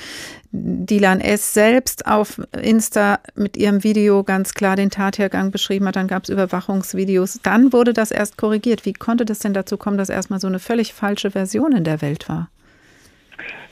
Dilan 0.52 1.20
S. 1.20 1.54
selbst 1.54 2.06
auf 2.06 2.40
Insta 2.62 3.20
mit 3.36 3.58
ihrem 3.58 3.84
Video 3.84 4.24
ganz 4.24 4.54
klar 4.54 4.76
den 4.76 4.92
Tathergang 4.92 5.50
beschrieben 5.50 5.88
hat, 5.88 5.96
dann 5.96 6.08
gab 6.08 6.24
es 6.24 6.30
Überwachungsvideos, 6.30 7.40
dann 7.42 7.74
wurde 7.74 7.94
das 7.94 8.12
erst 8.12 8.38
korrigiert. 8.38 8.86
Wie 8.86 8.94
konnte 8.94 9.26
das 9.26 9.40
denn 9.40 9.54
dazu 9.54 9.78
kommen, 9.78 9.98
dass 9.98 10.10
erstmal 10.10 10.40
so 10.40 10.48
eine 10.48 10.60
völlig 10.60 10.94
falsche 10.94 11.32
Version 11.32 11.72
in 11.72 11.84
der 11.84 12.02
Welt 12.02 12.30
war? 12.30 12.50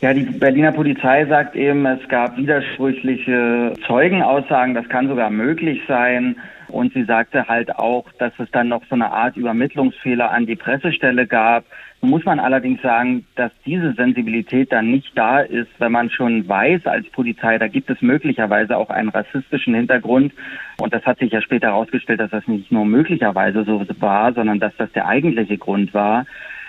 Ja, 0.01 0.15
die 0.15 0.23
Berliner 0.23 0.71
Polizei 0.71 1.27
sagt 1.27 1.55
eben, 1.55 1.85
es 1.85 2.07
gab 2.09 2.35
widersprüchliche 2.35 3.73
Zeugenaussagen, 3.85 4.73
das 4.73 4.89
kann 4.89 5.07
sogar 5.07 5.29
möglich 5.29 5.79
sein. 5.87 6.37
Und 6.69 6.91
sie 6.93 7.03
sagte 7.03 7.47
halt 7.47 7.75
auch, 7.75 8.05
dass 8.17 8.33
es 8.39 8.49
dann 8.49 8.69
noch 8.69 8.81
so 8.89 8.95
eine 8.95 9.11
Art 9.11 9.37
Übermittlungsfehler 9.37 10.31
an 10.31 10.47
die 10.47 10.55
Pressestelle 10.55 11.27
gab. 11.27 11.65
Muss 11.99 12.25
man 12.25 12.39
allerdings 12.39 12.81
sagen, 12.81 13.27
dass 13.35 13.51
diese 13.63 13.93
Sensibilität 13.93 14.71
dann 14.71 14.89
nicht 14.89 15.15
da 15.15 15.41
ist, 15.41 15.69
wenn 15.77 15.91
man 15.91 16.09
schon 16.09 16.47
weiß 16.47 16.87
als 16.87 17.07
Polizei, 17.11 17.59
da 17.59 17.67
gibt 17.67 17.91
es 17.91 18.01
möglicherweise 18.01 18.77
auch 18.77 18.89
einen 18.89 19.09
rassistischen 19.09 19.75
Hintergrund. 19.75 20.33
Und 20.79 20.95
das 20.95 21.05
hat 21.05 21.19
sich 21.19 21.31
ja 21.31 21.43
später 21.43 21.67
herausgestellt, 21.67 22.21
dass 22.21 22.31
das 22.31 22.47
nicht 22.47 22.71
nur 22.71 22.85
möglicherweise 22.85 23.65
so 23.65 23.85
war, 23.99 24.33
sondern 24.33 24.59
dass 24.59 24.75
das 24.77 24.91
der 24.93 25.07
eigentliche 25.07 25.59
Grund 25.59 25.93
war 25.93 26.25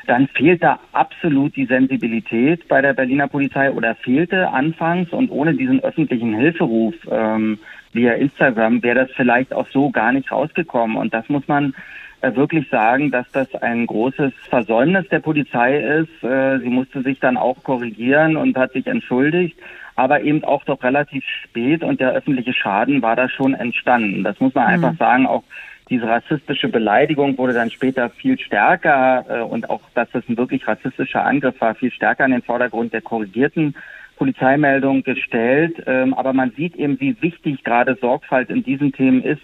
dann 0.06 0.28
fehlt 0.28 0.62
da 0.62 0.80
absolut 0.92 1.54
die 1.56 1.66
Sensibilität 1.66 2.66
bei 2.68 2.80
der 2.80 2.92
Berliner 2.92 3.28
Polizei 3.28 3.70
oder 3.70 3.94
fehlte 3.94 4.48
anfangs 4.48 5.10
und 5.12 5.30
ohne 5.30 5.54
diesen 5.54 5.82
öffentlichen 5.82 6.34
Hilferuf 6.34 6.94
ähm, 7.10 7.58
via 7.92 8.14
Instagram 8.14 8.82
wäre 8.82 9.06
das 9.06 9.10
vielleicht 9.12 9.52
auch 9.52 9.68
so 9.68 9.90
gar 9.90 10.12
nicht 10.12 10.32
rausgekommen. 10.32 10.96
Und 10.96 11.14
das 11.14 11.28
muss 11.28 11.46
man 11.46 11.74
äh, 12.22 12.34
wirklich 12.34 12.68
sagen, 12.68 13.10
dass 13.10 13.30
das 13.32 13.54
ein 13.56 13.86
großes 13.86 14.32
Versäumnis 14.48 15.08
der 15.08 15.20
Polizei 15.20 15.78
ist. 15.78 16.24
Äh, 16.24 16.58
sie 16.60 16.68
musste 16.68 17.02
sich 17.02 17.20
dann 17.20 17.36
auch 17.36 17.62
korrigieren 17.62 18.36
und 18.36 18.56
hat 18.56 18.72
sich 18.72 18.86
entschuldigt, 18.86 19.58
aber 19.96 20.22
eben 20.22 20.42
auch 20.44 20.64
doch 20.64 20.82
relativ 20.82 21.24
spät 21.44 21.82
und 21.82 22.00
der 22.00 22.12
öffentliche 22.12 22.54
Schaden 22.54 23.02
war 23.02 23.16
da 23.16 23.28
schon 23.28 23.54
entstanden. 23.54 24.24
Das 24.24 24.40
muss 24.40 24.54
man 24.54 24.64
mhm. 24.64 24.72
einfach 24.72 24.96
sagen, 24.98 25.26
auch 25.26 25.42
diese 25.92 26.08
rassistische 26.08 26.68
Beleidigung 26.68 27.36
wurde 27.36 27.52
dann 27.52 27.70
später 27.70 28.08
viel 28.08 28.38
stärker 28.38 29.26
äh, 29.28 29.42
und 29.42 29.68
auch, 29.68 29.82
dass 29.94 30.08
das 30.10 30.26
ein 30.26 30.38
wirklich 30.38 30.66
rassistischer 30.66 31.22
Angriff 31.22 31.60
war, 31.60 31.74
viel 31.74 31.92
stärker 31.92 32.24
in 32.24 32.30
den 32.30 32.40
Vordergrund 32.40 32.94
der 32.94 33.02
korrigierten 33.02 33.74
Polizeimeldung 34.16 35.02
gestellt. 35.02 35.82
Ähm, 35.86 36.14
aber 36.14 36.32
man 36.32 36.50
sieht 36.52 36.76
eben, 36.76 36.98
wie 36.98 37.20
wichtig 37.20 37.62
gerade 37.62 37.98
Sorgfalt 38.00 38.48
in 38.48 38.62
diesen 38.62 38.92
Themen 38.94 39.22
ist. 39.22 39.42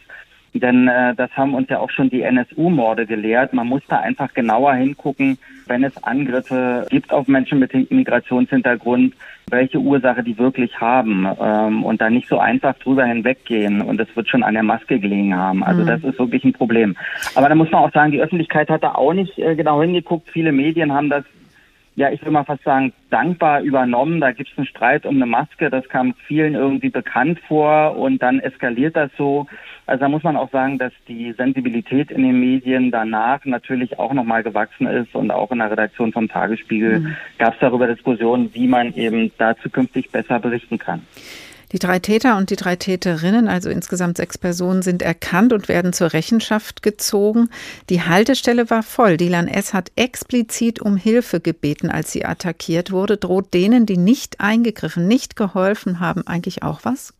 Denn 0.55 0.89
äh, 0.89 1.15
das 1.15 1.31
haben 1.37 1.53
uns 1.53 1.69
ja 1.69 1.81
auch 1.81 1.91
schon 1.91 2.09
die 2.09 2.23
NSU-Morde 2.23 3.05
gelehrt. 3.05 3.53
Man 3.53 3.67
muss 3.67 3.83
da 3.87 4.01
einfach 4.01 4.33
genauer 4.33 4.73
hingucken, 4.73 5.37
wenn 5.67 5.85
es 5.85 6.03
Angriffe 6.03 6.87
gibt 6.89 7.13
auf 7.13 7.29
Menschen 7.29 7.59
mit 7.59 7.75
Migrationshintergrund, 7.91 9.13
welche 9.51 9.79
Ursache 9.79 10.23
die 10.23 10.39
wirklich 10.39 10.81
haben 10.81 11.27
ähm, 11.41 11.85
und 11.85 12.01
da 12.01 12.11
nicht 12.11 12.29
so 12.29 12.39
einfach 12.39 12.75
drüber 12.79 13.05
hinweggehen 13.05 13.83
und 13.83 14.01
es 14.01 14.09
wird 14.17 14.29
schon 14.29 14.43
an 14.43 14.55
der 14.55 14.63
Maske 14.63 14.99
gelegen 14.99 15.37
haben. 15.37 15.63
Also 15.65 15.83
mhm. 15.83 15.87
das 15.87 16.05
ist 16.05 16.19
wirklich 16.19 16.45
ein 16.45 16.53
Problem. 16.53 16.97
Aber 17.35 17.49
da 17.49 17.55
muss 17.55 17.71
man 17.71 17.83
auch 17.83 17.93
sagen, 17.93 18.13
die 18.13 18.21
Öffentlichkeit 18.21 18.69
hat 18.69 18.83
da 18.83 18.95
auch 18.95 19.13
nicht 19.13 19.39
äh, 19.39 19.55
genau 19.55 19.81
hingeguckt. 19.81 20.29
Viele 20.31 20.53
Medien 20.53 20.93
haben 20.93 21.11
das 21.11 21.25
ja, 21.99 22.13
ich 22.13 22.25
will 22.25 22.31
mal 22.31 22.45
fast 22.45 22.63
sagen, 22.63 22.93
dankbar 23.11 23.61
übernommen. 23.63 24.21
Da 24.21 24.31
gibt 24.31 24.53
es 24.53 24.57
einen 24.57 24.69
Streit 24.69 25.05
um 25.05 25.17
eine 25.17 25.27
Maske, 25.27 25.69
das 25.69 25.89
kam 25.89 26.15
vielen 26.29 26.55
irgendwie 26.55 26.91
bekannt 26.91 27.41
vor 27.49 27.97
und 27.97 28.23
dann 28.23 28.39
eskaliert 28.39 28.95
das 28.95 29.11
so. 29.19 29.49
Also 29.85 30.03
da 30.03 30.09
muss 30.09 30.23
man 30.23 30.37
auch 30.37 30.49
sagen, 30.53 30.79
dass 30.79 30.93
die 31.09 31.33
Sensibilität 31.33 32.13
in 32.13 32.23
den 32.23 32.39
Medien 32.39 32.93
danach 32.93 33.45
natürlich 33.45 33.99
auch 33.99 34.13
nochmal 34.13 34.45
gewachsen 34.45 34.87
ist 34.87 35.13
und 35.17 35.33
auch 35.33 35.51
in 35.51 35.59
der 35.59 35.73
Redaktion 35.73 36.13
vom 36.13 36.29
Tagesspiegel 36.29 37.01
mhm. 37.01 37.17
gab 37.37 37.55
es 37.55 37.59
darüber 37.59 37.89
Diskussionen, 37.89 38.55
wie 38.55 38.69
man 38.69 38.95
eben 38.95 39.33
da 39.37 39.57
zukünftig 39.57 40.13
besser 40.13 40.39
berichten 40.39 40.79
kann. 40.79 41.03
Die 41.73 41.79
drei 41.79 41.99
Täter 41.99 42.37
und 42.37 42.51
die 42.51 42.57
drei 42.57 42.77
Täterinnen, 42.77 43.49
also 43.49 43.69
insgesamt 43.69 44.17
sechs 44.17 44.39
Personen, 44.39 44.83
sind 44.83 45.03
erkannt 45.03 45.53
und 45.53 45.69
werden 45.69 45.93
zur 45.93 46.13
Rechenschaft 46.13 46.83
gezogen. 46.83 47.51
Die 47.91 48.03
Haltestelle 48.03 48.71
war 48.71 48.83
voll. 48.83 49.17
Dilan 49.17 49.49
S. 49.49 49.75
hat 49.75 49.93
explizit 49.97 50.81
um 50.81 50.97
Hilfe 50.97 51.41
gebeten, 51.41 51.91
als 51.91 52.13
sie 52.13 52.25
attackiert 52.25 52.91
wurde. 52.91 53.19
Droht 53.19 53.53
denen, 53.53 53.85
die 53.85 53.99
nicht 53.99 54.41
eingegriffen, 54.41 55.07
nicht 55.07 55.37
geholfen 55.37 56.01
haben, 56.01 56.27
eigentlich 56.27 56.63
auch 56.63 56.81
was? 56.85 57.13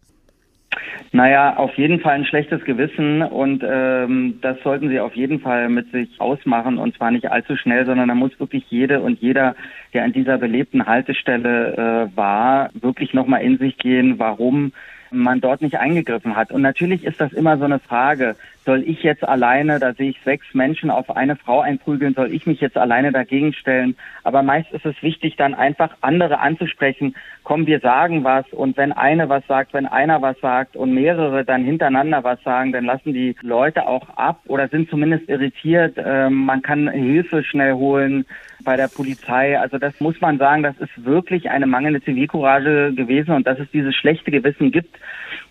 Naja, 1.13 1.57
auf 1.57 1.75
jeden 1.79 2.01
Fall 2.01 2.17
ein 2.17 2.27
schlechtes 2.27 2.63
Gewissen 2.65 3.23
und 3.23 3.65
ähm, 3.67 4.39
das 4.43 4.59
sollten 4.63 4.91
Sie 4.91 5.01
auf 5.01 5.15
jeden 5.17 5.41
Fall 5.41 5.69
mit 5.71 5.91
sich 5.91 6.21
ausmachen 6.21 6.77
und 6.79 6.95
zwar 6.97 7.11
nicht 7.11 7.31
allzu 7.31 7.57
schnell, 7.57 7.87
sondern 7.87 8.09
da 8.09 8.15
muss 8.15 8.39
wirklich 8.39 8.65
jede 8.69 9.01
und 9.01 9.21
jeder, 9.21 9.57
der 9.95 10.05
an 10.05 10.13
dieser 10.13 10.37
belebten 10.37 10.87
Haltestelle 10.87 12.11
äh, 12.13 12.17
war, 12.17 12.71
wirklich 12.75 13.15
nochmal 13.15 13.43
in 13.43 13.57
sich 13.57 13.79
gehen, 13.79 14.19
warum 14.19 14.73
man 15.11 15.41
dort 15.41 15.63
nicht 15.63 15.79
eingegriffen 15.79 16.37
hat. 16.37 16.53
Und 16.53 16.61
natürlich 16.61 17.05
ist 17.05 17.21
das 17.21 17.33
immer 17.33 17.57
so 17.57 17.65
eine 17.65 17.79
Frage, 17.79 18.37
soll 18.69 18.85
ich 18.87 19.03
jetzt 19.03 19.27
alleine, 19.27 19.79
da 19.79 19.95
sehe 19.95 20.11
ich 20.11 20.21
sechs 20.27 20.45
Menschen 20.53 20.91
auf 20.91 21.17
eine 21.17 21.37
Frau 21.37 21.61
einprügeln, 21.61 22.13
soll 22.13 22.35
ich 22.35 22.45
mich 22.45 22.61
jetzt 22.61 22.77
alleine 22.77 23.13
dagegen 23.13 23.55
stellen? 23.55 23.97
Aber 24.25 24.43
meist 24.43 24.71
ist 24.73 24.85
es 24.85 25.03
wichtig, 25.03 25.37
dann 25.37 25.55
einfach 25.55 25.97
andere 26.03 26.41
anzusprechen. 26.41 27.17
Komm, 27.45 27.67
wir 27.67 27.81
sagen 27.81 28.25
was 28.25 28.45
und 28.53 28.77
wenn 28.77 28.93
eine 28.93 29.31
was 29.31 29.43
sagt, 29.47 29.73
wenn 29.73 29.87
einer 29.87 30.21
was 30.21 30.39
sagt 30.41 30.77
und 30.77 30.93
mehrere 30.93 31.47
dann 31.47 31.65
hintereinander 31.65 32.25
was 32.25 32.43
sagen, 32.43 32.73
dann 32.73 32.85
lassen 32.85 33.15
die 33.15 33.37
Leute 33.41 33.87
auch 33.87 34.11
ab 34.19 34.43
oder 34.49 34.69
sind 34.69 34.91
zumindest 34.91 35.31
irritiert. 35.31 35.95
Ähm, 35.97 36.45
man 36.45 36.61
kann 36.61 36.91
Hilfe 36.91 37.45
schnell 37.45 37.73
holen 37.73 38.27
bei 38.65 38.77
der 38.77 38.89
Polizei. 38.89 39.59
Also 39.59 39.79
das 39.79 39.99
muss 39.99 40.21
man 40.21 40.37
sagen, 40.37 40.63
das 40.63 40.77
ist 40.77 41.07
wirklich 41.07 41.49
eine 41.49 41.67
mangelnde 41.67 42.03
Zivilcourage 42.03 42.93
gewesen 42.95 43.31
und 43.31 43.47
dass 43.47 43.59
es 43.59 43.71
dieses 43.71 43.95
schlechte 43.95 44.31
Gewissen 44.31 44.73
gibt, 44.73 44.99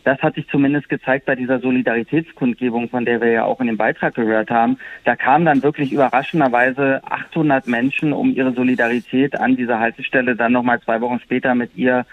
das 0.08 0.22
hat 0.22 0.36
sich 0.36 0.48
zumindest 0.48 0.88
gezeigt 0.88 1.26
bei 1.26 1.36
dieser 1.36 1.60
Solidaritätskundgebung, 1.60 2.88
von 2.88 3.04
der 3.04 3.20
wir 3.20 3.30
ja 3.30 3.44
auch 3.44 3.60
in 3.60 3.68
dem 3.68 3.76
Beitrag 3.76 4.16
gehört 4.16 4.50
haben. 4.50 4.78
Da 5.04 5.18
kamen 5.18 5.44
dann 5.44 5.64
wirklich 5.64 5.92
überraschenderweise 5.92 7.02
800 7.04 7.68
Menschen, 7.68 8.14
um 8.14 8.32
ihre 8.32 8.54
Solidarität 8.54 9.38
an 9.38 9.58
dieser 9.58 9.82
Haltestelle 9.82 10.38
dann 10.38 10.54
nochmal 10.54 10.80
zwei 10.80 11.02
Wochen 11.02 11.20
später 11.20 11.56
mit 11.56 11.76
ihr 11.76 12.06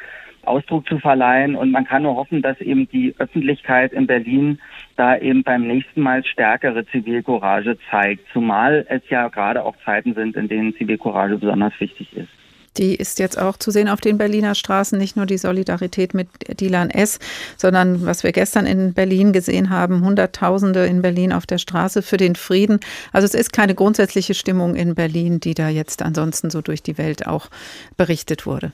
Ausdruck 0.43 0.89
zu 0.89 0.99
verleihen. 0.99 1.55
Und 1.55 1.71
man 1.71 1.85
kann 1.85 2.03
nur 2.03 2.17
hoffen, 2.17 2.43
dass 2.43 2.61
eben 2.61 2.89
die 2.89 3.15
Öffentlichkeit 3.19 3.93
in 3.93 4.09
Berlin 4.09 4.59
da 4.97 5.17
eben 5.17 5.45
beim 5.45 5.65
nächsten 5.65 6.01
Mal 6.01 6.25
stärkere 6.25 6.85
Zivilcourage 6.87 7.79
zeigt, 7.93 8.27
zumal 8.33 8.85
es 8.89 9.09
ja 9.09 9.29
gerade 9.29 9.65
auch 9.65 9.77
Zeiten 9.85 10.15
sind, 10.15 10.35
in 10.35 10.49
denen 10.49 10.75
Zivilcourage 10.75 11.39
besonders 11.39 11.79
wichtig 11.79 12.17
ist. 12.17 12.44
Die 12.77 12.97
ist 12.97 13.21
jetzt 13.21 13.41
auch 13.41 13.57
zu 13.57 13.71
sehen 13.71 13.89
auf 13.89 14.01
den 14.01 14.19
Berliner 14.19 14.57
Straßen, 14.57 14.99
nicht 14.99 15.17
nur 15.17 15.27
die 15.27 15.39
Solidarität 15.39 16.13
mit 16.13 16.29
Dilan 16.61 16.91
S., 16.91 17.21
sondern 17.57 18.05
was 18.05 18.25
wir 18.25 18.33
gestern 18.33 18.67
in 18.67 18.95
Berlin 18.95 19.33
gesehen 19.33 19.71
haben, 19.71 20.05
Hunderttausende 20.05 20.85
in 20.87 21.01
Berlin 21.01 21.33
auf 21.33 21.47
der 21.47 21.59
Straße 21.59 22.03
für 22.03 22.17
den 22.17 22.35
Frieden. 22.35 22.81
Also 23.13 23.27
es 23.27 23.35
ist 23.35 23.53
keine 23.53 23.77
grundsätzliche 23.77 24.35
Stimmung 24.35 24.75
in 24.75 24.97
Berlin, 24.97 25.39
die 25.39 25.55
da 25.55 25.69
jetzt 25.69 26.03
ansonsten 26.03 26.51
so 26.51 26.63
durch 26.63 26.83
die 26.83 26.99
Welt 26.99 27.29
auch 27.29 27.49
berichtet 27.97 28.45
wurde. 28.45 28.73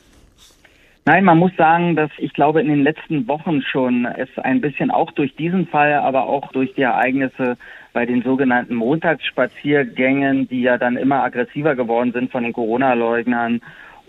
Nein, 1.07 1.25
man 1.25 1.39
muss 1.39 1.53
sagen, 1.57 1.97
dass 1.97 2.11
ich 2.19 2.33
glaube, 2.35 2.61
in 2.61 2.69
den 2.69 2.83
letzten 2.83 3.27
Wochen 3.27 3.63
schon 3.63 4.05
es 4.05 4.29
ein 4.37 4.61
bisschen 4.61 4.91
auch 4.91 5.11
durch 5.13 5.35
diesen 5.35 5.67
Fall, 5.67 5.95
aber 5.95 6.25
auch 6.27 6.53
durch 6.53 6.75
die 6.75 6.83
Ereignisse 6.83 7.57
bei 7.93 8.07
den 8.07 8.23
sogenannten 8.23 8.75
Montagsspaziergängen, 8.75 10.49
die 10.49 10.63
ja 10.63 10.79
dann 10.79 10.97
immer 10.97 11.23
aggressiver 11.23 11.75
geworden 11.75 12.13
sind 12.13 12.31
von 12.31 12.45
den 12.45 12.53
Corona-Leugnern 12.53 13.61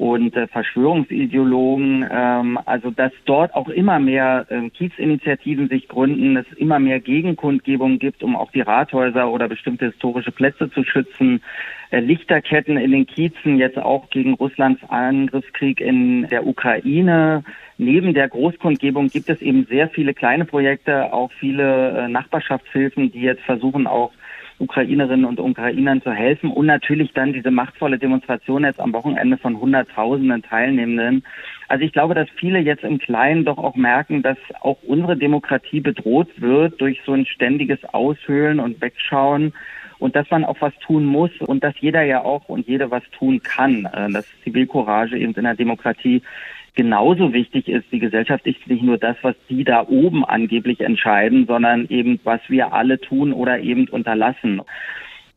und 0.01 0.35
äh, 0.35 0.47
Verschwörungsideologen. 0.47 2.03
Ähm, 2.11 2.59
also 2.65 2.89
dass 2.89 3.11
dort 3.25 3.53
auch 3.53 3.69
immer 3.69 3.99
mehr 3.99 4.47
äh, 4.49 4.67
Kiezinitiativen 4.71 5.69
sich 5.69 5.87
gründen, 5.87 6.37
es 6.37 6.51
immer 6.57 6.79
mehr 6.79 6.99
Gegenkundgebungen 6.99 7.99
gibt, 7.99 8.23
um 8.23 8.35
auch 8.35 8.51
die 8.51 8.61
Rathäuser 8.61 9.29
oder 9.29 9.47
bestimmte 9.47 9.85
historische 9.85 10.31
Plätze 10.31 10.71
zu 10.71 10.83
schützen. 10.83 11.43
Äh, 11.91 11.99
Lichterketten 11.99 12.77
in 12.77 12.91
den 12.91 13.05
Kiezen 13.05 13.57
jetzt 13.57 13.77
auch 13.77 14.09
gegen 14.09 14.33
Russlands 14.33 14.81
Angriffskrieg 14.89 15.79
in 15.79 16.27
der 16.29 16.47
Ukraine. 16.47 17.43
Neben 17.77 18.15
der 18.15 18.27
Großkundgebung 18.27 19.09
gibt 19.09 19.29
es 19.29 19.39
eben 19.39 19.65
sehr 19.65 19.87
viele 19.87 20.15
kleine 20.15 20.45
Projekte, 20.45 21.13
auch 21.13 21.31
viele 21.33 21.91
äh, 21.91 22.07
Nachbarschaftshilfen, 22.07 23.11
die 23.11 23.21
jetzt 23.21 23.43
versuchen 23.43 23.85
auch 23.85 24.11
Ukrainerinnen 24.61 25.25
und 25.25 25.39
Ukrainern 25.39 26.01
zu 26.01 26.11
helfen 26.11 26.51
und 26.51 26.67
natürlich 26.67 27.11
dann 27.13 27.33
diese 27.33 27.51
machtvolle 27.51 27.97
Demonstration 27.97 28.63
jetzt 28.63 28.79
am 28.79 28.93
Wochenende 28.93 29.37
von 29.37 29.59
Hunderttausenden 29.59 30.43
Teilnehmenden. 30.43 31.23
Also 31.67 31.83
ich 31.83 31.93
glaube, 31.93 32.15
dass 32.15 32.29
viele 32.35 32.59
jetzt 32.59 32.83
im 32.83 32.99
Kleinen 32.99 33.45
doch 33.45 33.57
auch 33.57 33.75
merken, 33.75 34.21
dass 34.21 34.37
auch 34.61 34.77
unsere 34.83 35.17
Demokratie 35.17 35.79
bedroht 35.79 36.29
wird 36.37 36.79
durch 36.79 37.01
so 37.05 37.13
ein 37.13 37.25
ständiges 37.25 37.83
Aushöhlen 37.93 38.59
und 38.59 38.81
Wegschauen 38.81 39.53
und 39.99 40.15
dass 40.15 40.29
man 40.31 40.43
auch 40.43 40.57
was 40.59 40.73
tun 40.79 41.05
muss 41.05 41.31
und 41.39 41.63
dass 41.63 41.75
jeder 41.79 42.01
ja 42.03 42.23
auch 42.23 42.49
und 42.49 42.67
jede 42.67 42.89
was 42.89 43.03
tun 43.17 43.41
kann. 43.43 43.85
Äh, 43.85 44.11
dass 44.11 44.27
Zivilcourage 44.43 45.17
eben 45.17 45.33
in 45.33 45.43
der 45.43 45.55
Demokratie 45.55 46.21
genauso 46.75 47.33
wichtig 47.33 47.67
ist. 47.67 47.85
Die 47.91 47.99
Gesellschaft 47.99 48.45
ist 48.45 48.65
nicht 48.67 48.83
nur 48.83 48.97
das, 48.97 49.17
was 49.21 49.35
die 49.49 49.63
da 49.63 49.85
oben 49.87 50.25
angeblich 50.25 50.79
entscheiden, 50.81 51.45
sondern 51.45 51.87
eben, 51.89 52.19
was 52.23 52.41
wir 52.47 52.73
alle 52.73 52.99
tun 52.99 53.33
oder 53.33 53.59
eben 53.59 53.87
unterlassen. 53.87 54.61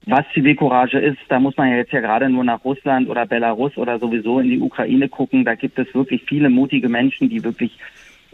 Was 0.06 0.24
Zivilcourage 0.34 0.98
ist, 0.98 1.18
da 1.28 1.40
muss 1.40 1.56
man 1.56 1.70
ja 1.70 1.76
jetzt 1.76 1.92
ja 1.92 2.00
gerade 2.00 2.28
nur 2.28 2.44
nach 2.44 2.62
Russland 2.62 3.08
oder 3.08 3.24
Belarus 3.24 3.76
oder 3.78 3.98
sowieso 3.98 4.38
in 4.38 4.50
die 4.50 4.60
Ukraine 4.60 5.08
gucken. 5.08 5.46
Da 5.46 5.54
gibt 5.54 5.78
es 5.78 5.94
wirklich 5.94 6.24
viele 6.24 6.50
mutige 6.50 6.90
Menschen, 6.90 7.30
die 7.30 7.42
wirklich 7.42 7.78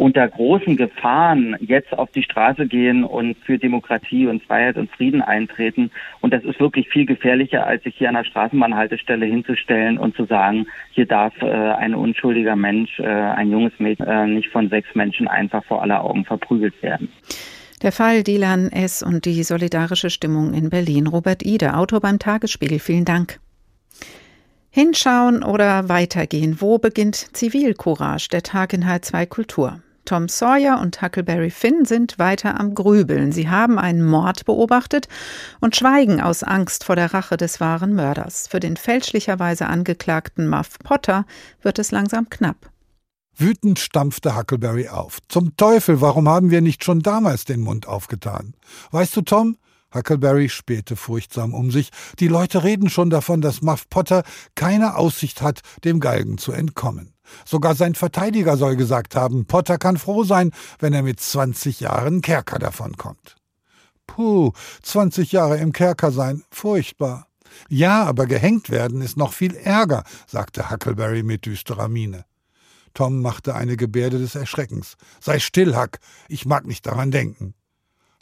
unter 0.00 0.26
großen 0.26 0.78
Gefahren 0.78 1.56
jetzt 1.60 1.92
auf 1.92 2.10
die 2.12 2.22
Straße 2.22 2.66
gehen 2.66 3.04
und 3.04 3.36
für 3.44 3.58
Demokratie 3.58 4.26
und 4.26 4.42
Freiheit 4.42 4.78
und 4.78 4.90
Frieden 4.90 5.20
eintreten. 5.20 5.90
Und 6.22 6.32
das 6.32 6.42
ist 6.42 6.58
wirklich 6.58 6.88
viel 6.88 7.04
gefährlicher, 7.04 7.66
als 7.66 7.82
sich 7.82 7.96
hier 7.96 8.08
an 8.08 8.14
der 8.14 8.24
Straßenbahnhaltestelle 8.24 9.26
hinzustellen 9.26 9.98
und 9.98 10.16
zu 10.16 10.24
sagen, 10.24 10.66
hier 10.92 11.04
darf 11.04 11.34
äh, 11.42 11.46
ein 11.46 11.94
unschuldiger 11.94 12.56
Mensch, 12.56 12.98
äh, 12.98 13.04
ein 13.04 13.50
junges 13.50 13.74
Mädchen, 13.78 14.06
äh, 14.06 14.26
nicht 14.26 14.48
von 14.48 14.70
sechs 14.70 14.88
Menschen 14.94 15.28
einfach 15.28 15.62
vor 15.64 15.82
aller 15.82 16.02
Augen 16.02 16.24
verprügelt 16.24 16.82
werden. 16.82 17.10
Der 17.82 17.92
Fall 17.92 18.22
Dilan 18.22 18.72
S. 18.72 19.02
und 19.02 19.26
die 19.26 19.42
solidarische 19.42 20.08
Stimmung 20.08 20.54
in 20.54 20.70
Berlin. 20.70 21.08
Robert 21.08 21.44
Ide, 21.44 21.74
Autor 21.74 22.00
beim 22.00 22.18
Tagesspiegel. 22.18 22.78
Vielen 22.78 23.04
Dank. 23.04 23.38
Hinschauen 24.70 25.42
oder 25.42 25.90
weitergehen? 25.90 26.62
Wo 26.62 26.78
beginnt 26.78 27.16
Zivilcourage? 27.16 28.28
Der 28.30 28.42
Tag 28.42 28.72
in 28.72 28.84
H2 28.84 29.26
Kultur. 29.26 29.82
Tom 30.04 30.28
Sawyer 30.28 30.80
und 30.80 31.02
Huckleberry 31.02 31.50
Finn 31.50 31.84
sind 31.84 32.18
weiter 32.18 32.58
am 32.58 32.74
Grübeln. 32.74 33.32
Sie 33.32 33.48
haben 33.48 33.78
einen 33.78 34.04
Mord 34.04 34.44
beobachtet 34.44 35.08
und 35.60 35.76
schweigen 35.76 36.20
aus 36.20 36.42
Angst 36.42 36.84
vor 36.84 36.96
der 36.96 37.14
Rache 37.14 37.36
des 37.36 37.60
wahren 37.60 37.94
Mörders. 37.94 38.48
Für 38.48 38.60
den 38.60 38.76
fälschlicherweise 38.76 39.66
angeklagten 39.66 40.48
Muff 40.48 40.78
Potter 40.82 41.26
wird 41.62 41.78
es 41.78 41.90
langsam 41.90 42.28
knapp. 42.28 42.70
Wütend 43.36 43.78
stampfte 43.78 44.36
Huckleberry 44.36 44.88
auf. 44.88 45.18
Zum 45.28 45.56
Teufel, 45.56 46.00
warum 46.00 46.28
haben 46.28 46.50
wir 46.50 46.60
nicht 46.60 46.84
schon 46.84 47.00
damals 47.00 47.44
den 47.44 47.60
Mund 47.60 47.86
aufgetan? 47.86 48.54
Weißt 48.90 49.16
du, 49.16 49.22
Tom, 49.22 49.56
Huckleberry 49.94 50.48
spähte 50.48 50.94
furchtsam 50.96 51.54
um 51.54 51.70
sich. 51.70 51.90
Die 52.18 52.28
Leute 52.28 52.62
reden 52.62 52.90
schon 52.90 53.10
davon, 53.10 53.40
dass 53.40 53.62
Muff 53.62 53.88
Potter 53.88 54.22
keine 54.54 54.96
Aussicht 54.96 55.42
hat, 55.42 55.60
dem 55.84 56.00
Galgen 56.00 56.38
zu 56.38 56.52
entkommen. 56.52 57.09
Sogar 57.44 57.74
sein 57.74 57.94
Verteidiger 57.94 58.56
soll 58.56 58.76
gesagt 58.76 59.14
haben, 59.16 59.46
Potter 59.46 59.78
kann 59.78 59.96
froh 59.96 60.24
sein, 60.24 60.52
wenn 60.78 60.92
er 60.92 61.02
mit 61.02 61.20
20 61.20 61.80
Jahren 61.80 62.20
Kerker 62.22 62.58
davonkommt. 62.58 63.36
Puh, 64.06 64.52
20 64.82 65.32
Jahre 65.32 65.58
im 65.58 65.72
Kerker 65.72 66.10
sein, 66.10 66.42
furchtbar. 66.50 67.28
Ja, 67.68 68.04
aber 68.04 68.26
gehängt 68.26 68.70
werden 68.70 69.02
ist 69.02 69.16
noch 69.16 69.32
viel 69.32 69.54
ärger, 69.54 70.04
sagte 70.26 70.70
Huckleberry 70.70 71.22
mit 71.22 71.46
düsterer 71.46 71.88
Miene. 71.88 72.24
Tom 72.94 73.22
machte 73.22 73.54
eine 73.54 73.76
Gebärde 73.76 74.18
des 74.18 74.34
Erschreckens. 74.34 74.96
Sei 75.20 75.38
still, 75.38 75.76
Huck, 75.76 75.98
ich 76.28 76.46
mag 76.46 76.66
nicht 76.66 76.86
daran 76.86 77.10
denken. 77.10 77.54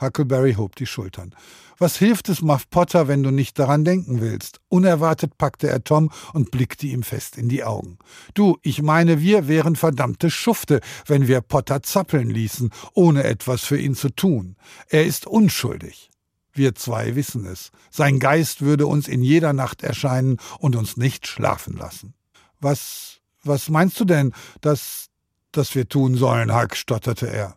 Huckleberry 0.00 0.54
hob 0.54 0.76
die 0.76 0.86
Schultern. 0.86 1.34
Was 1.78 1.96
hilft 1.96 2.28
es 2.28 2.42
Muff 2.42 2.68
Potter, 2.70 3.06
wenn 3.06 3.22
du 3.22 3.30
nicht 3.30 3.58
daran 3.58 3.84
denken 3.84 4.20
willst? 4.20 4.60
Unerwartet 4.68 5.38
packte 5.38 5.68
er 5.68 5.84
Tom 5.84 6.10
und 6.32 6.50
blickte 6.50 6.88
ihm 6.88 7.04
fest 7.04 7.38
in 7.38 7.48
die 7.48 7.62
Augen. 7.62 7.98
Du, 8.34 8.58
ich 8.62 8.82
meine, 8.82 9.20
wir 9.20 9.46
wären 9.46 9.76
verdammte 9.76 10.28
Schufte, 10.28 10.80
wenn 11.06 11.28
wir 11.28 11.40
Potter 11.40 11.82
zappeln 11.82 12.30
ließen, 12.30 12.70
ohne 12.94 13.22
etwas 13.24 13.62
für 13.62 13.78
ihn 13.78 13.94
zu 13.94 14.10
tun. 14.10 14.56
Er 14.88 15.04
ist 15.06 15.26
unschuldig. 15.26 16.10
Wir 16.52 16.74
zwei 16.74 17.14
wissen 17.14 17.46
es. 17.46 17.70
Sein 17.90 18.18
Geist 18.18 18.62
würde 18.62 18.88
uns 18.88 19.06
in 19.06 19.22
jeder 19.22 19.52
Nacht 19.52 19.84
erscheinen 19.84 20.38
und 20.58 20.74
uns 20.74 20.96
nicht 20.96 21.28
schlafen 21.28 21.76
lassen. 21.76 22.14
Was, 22.60 23.20
was 23.44 23.68
meinst 23.68 24.00
du 24.00 24.04
denn, 24.04 24.32
dass, 24.60 25.10
dass 25.52 25.76
wir 25.76 25.88
tun 25.88 26.16
sollen, 26.16 26.52
Huck, 26.52 26.74
stotterte 26.74 27.30
er. 27.30 27.56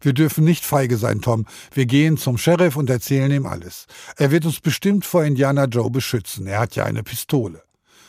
Wir 0.00 0.12
dürfen 0.12 0.44
nicht 0.44 0.64
feige 0.64 0.96
sein, 0.96 1.20
Tom. 1.20 1.46
Wir 1.72 1.86
gehen 1.86 2.16
zum 2.16 2.38
Sheriff 2.38 2.76
und 2.76 2.90
erzählen 2.90 3.30
ihm 3.30 3.46
alles. 3.46 3.86
Er 4.16 4.30
wird 4.30 4.46
uns 4.46 4.60
bestimmt 4.60 5.04
vor 5.04 5.24
Indiana 5.24 5.64
Joe 5.64 5.90
beschützen. 5.90 6.46
Er 6.46 6.60
hat 6.60 6.76
ja 6.76 6.84
eine 6.84 7.02
Pistole. 7.02 7.62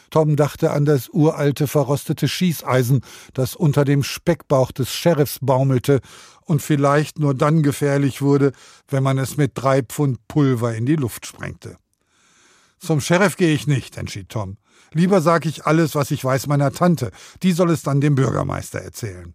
Tom 0.10 0.36
dachte 0.36 0.72
an 0.72 0.86
das 0.86 1.10
uralte 1.10 1.68
verrostete 1.68 2.28
Schießeisen, 2.28 3.02
das 3.34 3.56
unter 3.56 3.84
dem 3.84 4.04
Speckbauch 4.04 4.72
des 4.72 4.92
Sheriffs 4.94 5.40
baumelte 5.42 6.00
und 6.46 6.62
vielleicht 6.62 7.20
nur 7.20 7.34
dann 7.34 7.62
gefährlich 7.62 8.22
wurde, 8.22 8.54
wenn 8.88 9.04
man 9.04 9.18
es 9.18 9.38
mit 9.38 9.52
drei 9.56 9.82
Pfund 9.82 10.26
Pulver 10.28 10.76
in 10.76 10.86
die 10.86 10.96
Luft 10.96 11.26
sprengte. 11.26 11.78
Zum 12.80 13.02
Sheriff 13.02 13.36
gehe 13.36 13.54
ich 13.54 13.68
nicht, 13.68 13.98
entschied 13.98 14.30
Tom. 14.30 14.58
Lieber 14.94 15.22
sage 15.22 15.50
ich 15.50 15.66
alles, 15.66 15.96
was 15.96 16.12
ich 16.12 16.24
weiß, 16.24 16.48
meiner 16.48 16.72
Tante. 16.72 17.12
Die 17.44 17.52
soll 17.52 17.72
es 17.72 17.82
dann 17.82 18.00
dem 18.00 18.16
Bürgermeister 18.16 18.80
erzählen. 18.80 19.34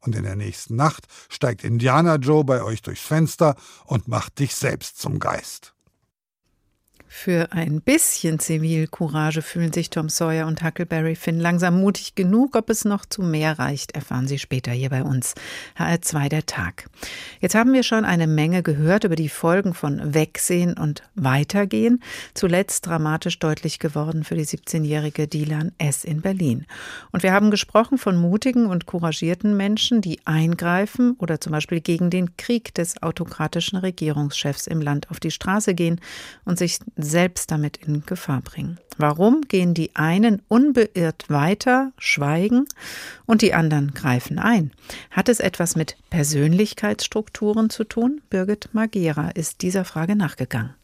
Und 0.00 0.14
in 0.14 0.22
der 0.22 0.36
nächsten 0.36 0.76
Nacht 0.76 1.06
steigt 1.28 1.64
Indiana 1.64 2.16
Joe 2.16 2.44
bei 2.44 2.62
euch 2.62 2.82
durchs 2.82 3.02
Fenster 3.02 3.56
und 3.84 4.08
macht 4.08 4.38
dich 4.38 4.54
selbst 4.54 4.98
zum 4.98 5.18
Geist. 5.18 5.74
Für 7.10 7.52
ein 7.52 7.80
bisschen 7.80 8.38
Zivilcourage 8.38 9.40
fühlen 9.40 9.72
sich 9.72 9.88
Tom 9.88 10.10
Sawyer 10.10 10.46
und 10.46 10.62
Huckleberry 10.62 11.16
Finn 11.16 11.40
langsam 11.40 11.80
mutig 11.80 12.14
genug. 12.14 12.54
Ob 12.54 12.68
es 12.68 12.84
noch 12.84 13.06
zu 13.06 13.22
mehr 13.22 13.58
reicht, 13.58 13.92
erfahren 13.92 14.28
Sie 14.28 14.38
später 14.38 14.72
hier 14.72 14.90
bei 14.90 15.02
uns. 15.02 15.34
HR2 15.78 16.28
der 16.28 16.44
Tag. 16.44 16.84
Jetzt 17.40 17.54
haben 17.54 17.72
wir 17.72 17.82
schon 17.82 18.04
eine 18.04 18.26
Menge 18.26 18.62
gehört 18.62 19.04
über 19.04 19.16
die 19.16 19.30
Folgen 19.30 19.72
von 19.72 20.14
Wegsehen 20.14 20.74
und 20.74 21.02
Weitergehen. 21.14 22.02
Zuletzt 22.34 22.86
dramatisch 22.86 23.38
deutlich 23.38 23.78
geworden 23.78 24.22
für 24.22 24.34
die 24.34 24.44
17-jährige 24.44 25.26
Dilan 25.26 25.72
S. 25.78 26.04
in 26.04 26.20
Berlin. 26.20 26.66
Und 27.10 27.22
wir 27.22 27.32
haben 27.32 27.50
gesprochen 27.50 27.96
von 27.96 28.18
mutigen 28.18 28.66
und 28.66 28.84
couragierten 28.84 29.56
Menschen, 29.56 30.02
die 30.02 30.20
eingreifen 30.26 31.16
oder 31.18 31.40
zum 31.40 31.52
Beispiel 31.52 31.80
gegen 31.80 32.10
den 32.10 32.36
Krieg 32.36 32.74
des 32.74 33.02
autokratischen 33.02 33.78
Regierungschefs 33.78 34.66
im 34.66 34.82
Land 34.82 35.10
auf 35.10 35.20
die 35.20 35.30
Straße 35.30 35.74
gehen 35.74 36.00
und 36.44 36.58
sich 36.58 36.78
selbst 36.98 37.50
damit 37.50 37.76
in 37.78 38.04
Gefahr 38.04 38.42
bringen. 38.42 38.78
Warum 38.98 39.42
gehen 39.42 39.72
die 39.72 39.94
einen 39.94 40.42
unbeirrt 40.48 41.30
weiter, 41.30 41.92
schweigen 41.98 42.66
und 43.26 43.42
die 43.42 43.54
anderen 43.54 43.94
greifen 43.94 44.38
ein? 44.38 44.72
Hat 45.10 45.28
es 45.28 45.38
etwas 45.40 45.76
mit 45.76 45.96
Persönlichkeitsstrukturen 46.10 47.70
zu 47.70 47.84
tun? 47.84 48.20
Birgit 48.28 48.70
Magera 48.72 49.30
ist 49.30 49.62
dieser 49.62 49.84
Frage 49.84 50.16
nachgegangen. 50.16 50.74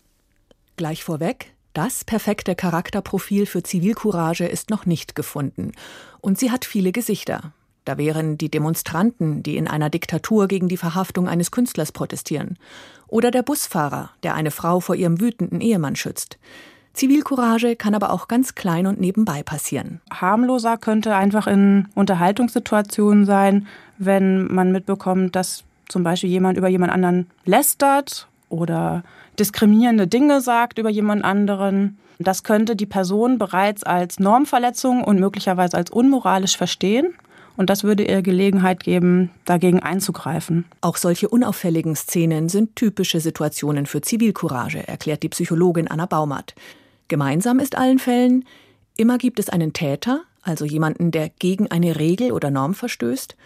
Gleich 0.76 1.04
vorweg, 1.04 1.52
das 1.72 2.04
perfekte 2.04 2.54
Charakterprofil 2.54 3.46
für 3.46 3.64
Zivilcourage 3.64 4.46
ist 4.46 4.70
noch 4.70 4.86
nicht 4.86 5.16
gefunden. 5.16 5.72
Und 6.20 6.38
sie 6.38 6.52
hat 6.52 6.64
viele 6.64 6.92
Gesichter. 6.92 7.52
Da 7.84 7.98
wären 7.98 8.38
die 8.38 8.50
Demonstranten, 8.50 9.42
die 9.42 9.56
in 9.56 9.68
einer 9.68 9.90
Diktatur 9.90 10.48
gegen 10.48 10.68
die 10.68 10.76
Verhaftung 10.76 11.28
eines 11.28 11.50
Künstlers 11.50 11.92
protestieren. 11.92 12.58
Oder 13.08 13.30
der 13.30 13.42
Busfahrer, 13.42 14.10
der 14.22 14.34
eine 14.34 14.50
Frau 14.50 14.80
vor 14.80 14.94
ihrem 14.94 15.20
wütenden 15.20 15.60
Ehemann 15.60 15.94
schützt. 15.94 16.38
Zivilcourage 16.94 17.76
kann 17.76 17.94
aber 17.94 18.10
auch 18.10 18.28
ganz 18.28 18.54
klein 18.54 18.86
und 18.86 19.00
nebenbei 19.00 19.42
passieren. 19.42 20.00
Harmloser 20.10 20.78
könnte 20.78 21.14
einfach 21.14 21.46
in 21.46 21.88
Unterhaltungssituationen 21.94 23.26
sein, 23.26 23.66
wenn 23.98 24.46
man 24.46 24.72
mitbekommt, 24.72 25.36
dass 25.36 25.64
zum 25.88 26.04
Beispiel 26.04 26.30
jemand 26.30 26.56
über 26.56 26.68
jemand 26.68 26.92
anderen 26.92 27.26
lästert 27.44 28.28
oder 28.48 29.02
diskriminierende 29.38 30.06
Dinge 30.06 30.40
sagt 30.40 30.78
über 30.78 30.88
jemand 30.88 31.24
anderen. 31.24 31.98
Das 32.20 32.44
könnte 32.44 32.76
die 32.76 32.86
Person 32.86 33.38
bereits 33.38 33.82
als 33.82 34.20
Normverletzung 34.20 35.02
und 35.02 35.18
möglicherweise 35.18 35.76
als 35.76 35.90
unmoralisch 35.90 36.56
verstehen 36.56 37.14
und 37.56 37.70
das 37.70 37.84
würde 37.84 38.04
ihr 38.04 38.22
Gelegenheit 38.22 38.82
geben, 38.82 39.30
dagegen 39.44 39.80
einzugreifen. 39.80 40.64
Auch 40.80 40.96
solche 40.96 41.28
unauffälligen 41.28 41.96
Szenen 41.96 42.48
sind 42.48 42.76
typische 42.76 43.20
Situationen 43.20 43.86
für 43.86 44.00
Zivilcourage, 44.00 44.86
erklärt 44.86 45.22
die 45.22 45.28
Psychologin 45.28 45.88
Anna 45.88 46.06
Baumert. 46.06 46.54
Gemeinsam 47.08 47.58
ist 47.58 47.76
allen 47.76 47.98
Fällen, 47.98 48.44
immer 48.96 49.18
gibt 49.18 49.38
es 49.38 49.48
einen 49.48 49.72
Täter, 49.72 50.22
also 50.42 50.64
jemanden, 50.64 51.10
der 51.10 51.28
gegen 51.28 51.70
eine 51.70 51.98
Regel 51.98 52.32
oder 52.32 52.50
Norm 52.50 52.74
verstößt, 52.74 53.36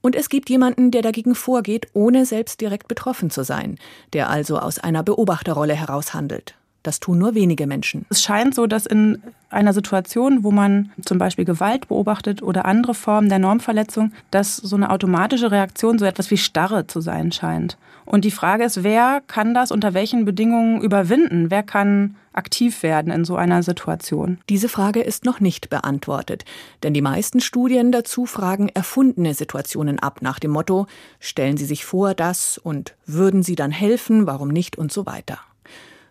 und 0.00 0.14
es 0.14 0.28
gibt 0.28 0.48
jemanden, 0.48 0.90
der 0.90 1.02
dagegen 1.02 1.34
vorgeht, 1.34 1.88
ohne 1.92 2.24
selbst 2.24 2.60
direkt 2.60 2.88
betroffen 2.88 3.30
zu 3.30 3.42
sein, 3.42 3.78
der 4.12 4.30
also 4.30 4.58
aus 4.58 4.78
einer 4.78 5.02
Beobachterrolle 5.02 5.74
heraus 5.74 6.14
handelt. 6.14 6.54
Das 6.88 7.00
tun 7.00 7.18
nur 7.18 7.34
wenige 7.34 7.66
Menschen. 7.66 8.06
Es 8.08 8.22
scheint 8.22 8.54
so, 8.54 8.66
dass 8.66 8.86
in 8.86 9.22
einer 9.50 9.74
Situation, 9.74 10.42
wo 10.42 10.50
man 10.50 10.90
zum 11.04 11.18
Beispiel 11.18 11.44
Gewalt 11.44 11.88
beobachtet 11.88 12.42
oder 12.42 12.64
andere 12.64 12.94
Formen 12.94 13.28
der 13.28 13.38
Normverletzung, 13.38 14.14
dass 14.30 14.56
so 14.56 14.74
eine 14.74 14.88
automatische 14.88 15.50
Reaktion 15.50 15.98
so 15.98 16.06
etwas 16.06 16.30
wie 16.30 16.38
Starre 16.38 16.86
zu 16.86 17.02
sein 17.02 17.30
scheint. 17.30 17.76
Und 18.06 18.24
die 18.24 18.30
Frage 18.30 18.64
ist, 18.64 18.84
wer 18.84 19.20
kann 19.26 19.52
das 19.52 19.70
unter 19.70 19.92
welchen 19.92 20.24
Bedingungen 20.24 20.80
überwinden? 20.80 21.50
Wer 21.50 21.62
kann 21.62 22.16
aktiv 22.32 22.82
werden 22.82 23.12
in 23.12 23.26
so 23.26 23.36
einer 23.36 23.62
Situation? 23.62 24.38
Diese 24.48 24.70
Frage 24.70 25.02
ist 25.02 25.26
noch 25.26 25.40
nicht 25.40 25.68
beantwortet, 25.68 26.46
denn 26.82 26.94
die 26.94 27.02
meisten 27.02 27.40
Studien 27.40 27.92
dazu 27.92 28.24
fragen 28.24 28.70
erfundene 28.70 29.34
Situationen 29.34 29.98
ab 29.98 30.22
nach 30.22 30.38
dem 30.38 30.52
Motto, 30.52 30.86
stellen 31.20 31.58
Sie 31.58 31.66
sich 31.66 31.84
vor, 31.84 32.14
das 32.14 32.56
und 32.56 32.94
würden 33.04 33.42
Sie 33.42 33.56
dann 33.56 33.72
helfen, 33.72 34.26
warum 34.26 34.48
nicht 34.48 34.78
und 34.78 34.90
so 34.90 35.04
weiter. 35.04 35.38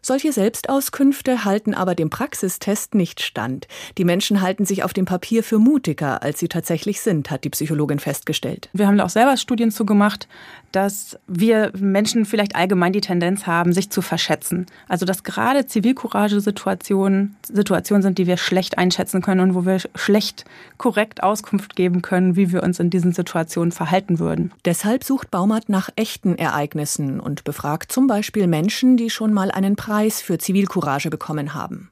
Solche 0.08 0.32
Selbstauskünfte 0.32 1.44
halten 1.44 1.74
aber 1.74 1.94
dem 1.94 2.10
Praxistest 2.10 2.96
nicht 2.96 3.22
stand. 3.22 3.68
Die 3.98 4.06
Menschen 4.06 4.42
halten 4.42 4.66
sich 4.66 4.86
auf 4.86 4.94
dem 4.94 5.04
Papier 5.04 5.44
für 5.44 5.60
mutiger, 5.60 6.24
als 6.24 6.40
sie 6.40 6.48
tatsächlich 6.48 7.02
sind, 7.02 7.30
hat 7.30 7.44
die 7.44 7.50
Psychologin 7.50 8.00
festgestellt. 8.00 8.70
Wir 8.72 8.88
haben 8.88 9.02
auch 9.02 9.10
selber 9.10 9.36
Studien 9.36 9.70
zugemacht, 9.70 10.30
dass 10.78 11.20
wir 11.28 11.72
Menschen 11.78 12.26
vielleicht 12.26 12.56
allgemein 12.56 12.94
die 12.94 13.02
Tendenz 13.02 13.48
haben, 13.48 13.74
sich 13.74 13.90
zu 13.90 14.02
verschätzen. 14.02 14.68
Also 14.88 15.06
dass 15.06 15.24
gerade 15.24 15.66
Zivilcourage-Situationen 15.66 17.36
Situationen 17.46 18.02
sind, 18.02 18.18
die 18.18 18.28
wir 18.28 18.38
schlecht 18.38 18.78
einschätzen 18.78 19.22
können 19.22 19.42
und 19.42 19.56
wo 19.56 19.66
wir 19.66 19.80
schlecht 19.96 20.46
korrekt 20.78 21.22
Auskunft 21.22 21.76
geben 21.76 22.02
können, 22.02 22.36
wie 22.38 22.52
wir 22.52 22.64
uns 22.64 22.80
in 22.80 22.90
diesen 22.90 23.12
Situationen 23.12 23.72
verhalten 23.72 24.20
würden. 24.20 24.54
Deshalb 24.64 25.04
sucht 25.04 25.32
Baumert 25.32 25.68
nach 25.68 25.90
echten 25.96 26.38
Ereignissen 26.38 27.20
und 27.20 27.44
befragt 27.44 27.92
zum 27.92 28.08
Beispiel 28.08 28.48
Menschen, 28.48 28.96
die 28.96 29.10
schon 29.10 29.34
mal 29.34 29.52
einen 29.52 29.76
Preis 29.76 29.98
Preis 30.08 30.22
für 30.22 30.38
Zivilcourage 30.38 31.10
bekommen 31.10 31.54
haben. 31.54 31.92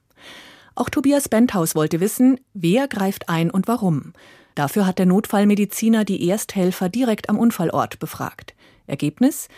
Auch 0.74 0.88
Tobias 0.88 1.28
Benthaus 1.28 1.74
wollte 1.74 2.00
wissen, 2.00 2.38
wer 2.54 2.88
greift 2.88 3.28
ein 3.28 3.50
und 3.50 3.68
warum. 3.68 4.14
Dafür 4.54 4.86
hat 4.86 4.98
der 4.98 5.06
Notfallmediziner 5.06 6.04
die 6.04 6.28
Ersthelfer 6.28 6.88
direkt 6.88 7.28
am 7.28 7.38
Unfallort 7.38 7.98
befragt. 7.98 8.54
Ergebnis? 8.86 9.48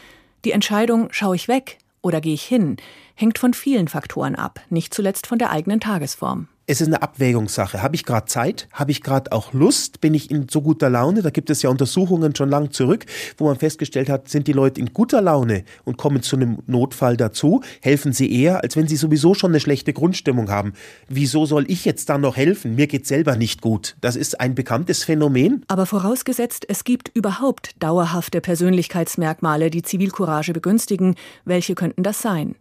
Die 0.45 0.53
Entscheidung, 0.53 1.09
schaue 1.11 1.37
ich 1.37 1.49
weg 1.49 1.79
oder 2.03 2.21
gehe 2.21 2.35
ich 2.35 2.45
hin, 2.45 2.77
hängt 3.15 3.39
von 3.39 3.55
vielen 3.55 3.89
Faktoren 3.89 4.35
ab, 4.35 4.61
nicht 4.71 4.95
zuletzt 4.95 5.27
von 5.27 5.39
der 5.39 5.51
eigenen 5.51 5.81
Tagesform 5.81 6.49
es 6.69 6.83
ist 6.83 6.89
eine 6.89 7.01
Abwägungssache. 7.01 7.83
Habe 7.83 7.97
ich 7.97 8.05
gerade 8.05 8.27
Zeit? 8.27 8.69
Habe 8.73 8.91
ich 8.91 9.03
gerade 9.03 9.33
auch 9.33 9.55
Lust? 9.55 10.03
Bin 10.03 10.13
ich 10.13 10.31
in 10.31 10.49
so 10.51 10.61
guter 10.61 10.91
Laune? 10.91 11.23
Da 11.23 11.31
gibt 11.31 11.49
es 11.49 11.63
ja 11.63 11.71
Untersuchungen 11.71 12.37
schon 12.37 12.51
lang 12.51 12.73
zurück, 12.73 13.07
wo 13.39 13.47
man 13.47 13.57
festgestellt 13.57 14.11
hat, 14.11 14.29
sind 14.29 14.47
die 14.47 14.53
Leute 14.53 14.79
in 14.79 14.93
guter 14.93 15.23
Laune 15.23 15.65
und 15.85 15.97
kommen 15.97 16.23
zu 16.23 16.37
einem 16.37 16.59
Notfall 16.67 17.17
dazu, 17.17 17.63
helfen 17.81 18.13
sie 18.13 18.31
eher, 18.31 18.63
als 18.63 18.77
wenn 18.77 18.87
sie 18.87 18.97
sowieso 18.97 19.33
schon 19.33 19.51
eine 19.53 19.61
schlechte 19.61 19.95
Grundstimmung 19.95 20.51
haben. 20.51 20.75
Wieso 21.09 21.47
soll 21.47 21.65
ich 21.71 21.87
jetzt 21.87 22.11
dann 22.11 22.21
noch 22.21 22.37
helfen? 22.37 22.75
Mir 22.75 22.87
geht 22.87 23.07
selber 23.07 23.37
nicht 23.37 23.63
gut. 23.63 23.97
Das 24.03 24.15
ist 24.15 24.39
ein 24.39 24.55
bekanntes 24.55 25.05
Phänomen. 25.05 25.65
Aber 25.69 25.87
vorausgesetzt, 25.87 26.67
es 26.69 26.85
gibt 26.85 27.11
überhaupt 27.15 27.83
dauerhafte 27.83 28.43
Persönlichkeitsmerkmale, 28.43 29.71
die 29.71 29.83
Zivilcourage 29.83 30.53
begünstigen. 30.53 31.15
Welche 31.47 31.75
könnten 31.75 32.03
das 32.03 32.21
sein? 32.21 32.57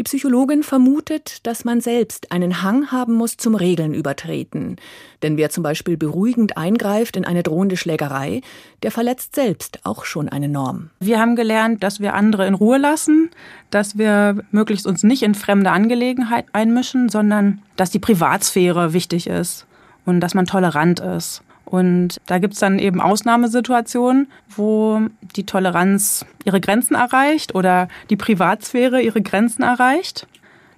Die 0.00 0.04
Psychologin 0.04 0.62
vermutet, 0.62 1.46
dass 1.46 1.66
man 1.66 1.82
selbst 1.82 2.32
einen 2.32 2.62
Hang 2.62 2.90
haben 2.90 3.12
muss 3.12 3.36
zum 3.36 3.54
Regeln 3.54 3.92
übertreten. 3.92 4.76
Denn 5.22 5.36
wer 5.36 5.50
zum 5.50 5.62
Beispiel 5.62 5.98
beruhigend 5.98 6.56
eingreift 6.56 7.18
in 7.18 7.26
eine 7.26 7.42
drohende 7.42 7.76
Schlägerei, 7.76 8.40
der 8.82 8.92
verletzt 8.92 9.34
selbst 9.34 9.80
auch 9.84 10.06
schon 10.06 10.30
eine 10.30 10.48
Norm. 10.48 10.88
Wir 11.00 11.20
haben 11.20 11.36
gelernt, 11.36 11.82
dass 11.82 12.00
wir 12.00 12.14
andere 12.14 12.46
in 12.46 12.54
Ruhe 12.54 12.78
lassen, 12.78 13.28
dass 13.68 13.98
wir 13.98 14.42
möglichst 14.52 14.86
uns 14.86 15.02
nicht 15.02 15.22
in 15.22 15.34
fremde 15.34 15.70
Angelegenheiten 15.70 16.48
einmischen, 16.54 17.10
sondern 17.10 17.60
dass 17.76 17.90
die 17.90 17.98
Privatsphäre 17.98 18.94
wichtig 18.94 19.26
ist 19.26 19.66
und 20.06 20.20
dass 20.20 20.32
man 20.32 20.46
tolerant 20.46 21.00
ist. 21.00 21.42
Und 21.70 22.20
da 22.26 22.38
gibt's 22.38 22.58
dann 22.58 22.80
eben 22.80 23.00
Ausnahmesituationen, 23.00 24.26
wo 24.48 25.02
die 25.36 25.46
Toleranz 25.46 26.26
ihre 26.44 26.60
Grenzen 26.60 26.96
erreicht 26.96 27.54
oder 27.54 27.86
die 28.10 28.16
Privatsphäre 28.16 29.00
ihre 29.00 29.22
Grenzen 29.22 29.62
erreicht. 29.62 30.26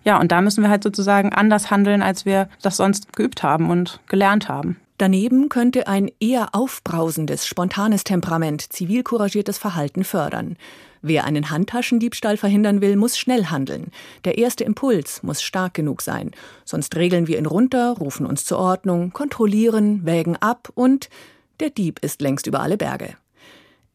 Ja, 0.04 0.20
und 0.20 0.32
da 0.32 0.42
müssen 0.42 0.62
wir 0.62 0.68
halt 0.68 0.82
sozusagen 0.82 1.32
anders 1.32 1.70
handeln, 1.70 2.02
als 2.02 2.26
wir 2.26 2.48
das 2.60 2.76
sonst 2.76 3.14
geübt 3.14 3.42
haben 3.42 3.70
und 3.70 4.00
gelernt 4.06 4.50
haben. 4.50 4.76
Daneben 4.98 5.48
könnte 5.48 5.88
ein 5.88 6.10
eher 6.20 6.54
aufbrausendes, 6.54 7.46
spontanes 7.46 8.04
Temperament 8.04 8.60
zivilcouragiertes 8.70 9.56
Verhalten 9.56 10.04
fördern. 10.04 10.58
Wer 11.02 11.24
einen 11.24 11.50
Handtaschendiebstahl 11.50 12.36
verhindern 12.36 12.80
will, 12.80 12.96
muss 12.96 13.18
schnell 13.18 13.46
handeln. 13.46 13.90
Der 14.24 14.38
erste 14.38 14.62
Impuls 14.62 15.22
muss 15.24 15.42
stark 15.42 15.74
genug 15.74 16.00
sein. 16.00 16.30
Sonst 16.64 16.94
regeln 16.94 17.26
wir 17.26 17.38
ihn 17.38 17.46
runter, 17.46 17.96
rufen 17.98 18.24
uns 18.24 18.44
zur 18.44 18.58
Ordnung, 18.58 19.12
kontrollieren, 19.12 20.06
wägen 20.06 20.36
ab 20.36 20.70
und 20.74 21.10
der 21.58 21.70
Dieb 21.70 21.98
ist 22.02 22.22
längst 22.22 22.46
über 22.46 22.60
alle 22.60 22.76
Berge. 22.76 23.16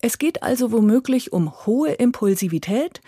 Es 0.02 0.17
geht 0.17 0.43
also 0.43 0.72
womöglich 0.72 1.34
um 1.34 1.65
hohe 1.65 1.93
Impulsivität 1.93 3.02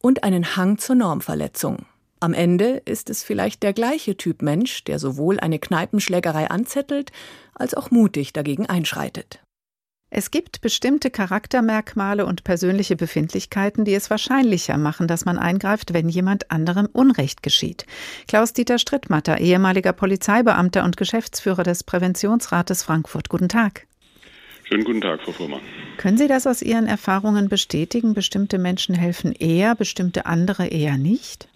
und 0.00 0.24
einen 0.24 0.56
Hang 0.56 0.78
zur 0.78 0.96
Normverletzung. 0.96 1.86
Am 2.20 2.34
Ende 2.34 2.82
ist 2.84 3.08
es 3.08 3.22
vielleicht 3.22 3.62
der 3.62 3.72
gleiche 3.72 4.16
Typ 4.16 4.42
Mensch, 4.42 4.84
der 4.84 4.98
sowohl 4.98 5.38
eine 5.38 5.58
Kneipenschlägerei 5.58 6.50
anzettelt, 6.50 7.12
als 7.54 7.74
auch 7.74 7.90
mutig 7.90 8.32
dagegen 8.32 8.66
einschreitet. 8.66 9.43
Es 10.16 10.30
gibt 10.30 10.60
bestimmte 10.60 11.10
Charaktermerkmale 11.10 12.24
und 12.24 12.44
persönliche 12.44 12.94
Befindlichkeiten, 12.94 13.84
die 13.84 13.94
es 13.94 14.10
wahrscheinlicher 14.10 14.78
machen, 14.78 15.08
dass 15.08 15.24
man 15.24 15.40
eingreift, 15.40 15.92
wenn 15.92 16.08
jemand 16.08 16.52
anderem 16.52 16.86
Unrecht 16.92 17.42
geschieht. 17.42 17.84
Klaus-Dieter 18.28 18.78
Strittmatter, 18.78 19.40
ehemaliger 19.40 19.92
Polizeibeamter 19.92 20.84
und 20.84 20.96
Geschäftsführer 20.96 21.64
des 21.64 21.82
Präventionsrates 21.82 22.84
Frankfurt. 22.84 23.28
Guten 23.28 23.48
Tag. 23.48 23.88
Schönen 24.62 24.84
guten 24.84 25.00
Tag, 25.00 25.20
Frau 25.20 25.32
Fuhrmann. 25.32 25.60
Können 25.96 26.16
Sie 26.16 26.28
das 26.28 26.46
aus 26.46 26.62
Ihren 26.62 26.86
Erfahrungen 26.86 27.48
bestätigen? 27.48 28.14
Bestimmte 28.14 28.58
Menschen 28.58 28.94
helfen 28.94 29.32
eher, 29.32 29.74
bestimmte 29.74 30.26
andere 30.26 30.68
eher 30.68 30.96
nicht? 30.96 31.48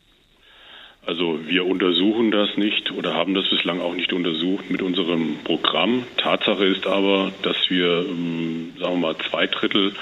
Also 1.09 1.41
wir 1.47 1.65
untersuchen 1.65 2.31
das 2.31 2.59
nicht 2.59 2.91
oder 2.91 3.15
haben 3.15 3.33
das 3.33 3.49
bislang 3.49 3.81
auch 3.81 3.95
nicht 3.95 4.13
untersucht 4.13 4.71
mit 4.71 4.83
unserem 4.83 5.39
Programm. 5.43 6.05
Tatsache 6.19 6.67
ist 6.67 6.87
aber, 6.87 7.33
dass 7.41 7.57
wir, 7.71 8.05
ähm, 8.07 8.75
sagen 8.79 8.97
wir 8.97 9.01
mal, 9.01 9.17
zwei 9.17 9.47
Drittel 9.47 9.95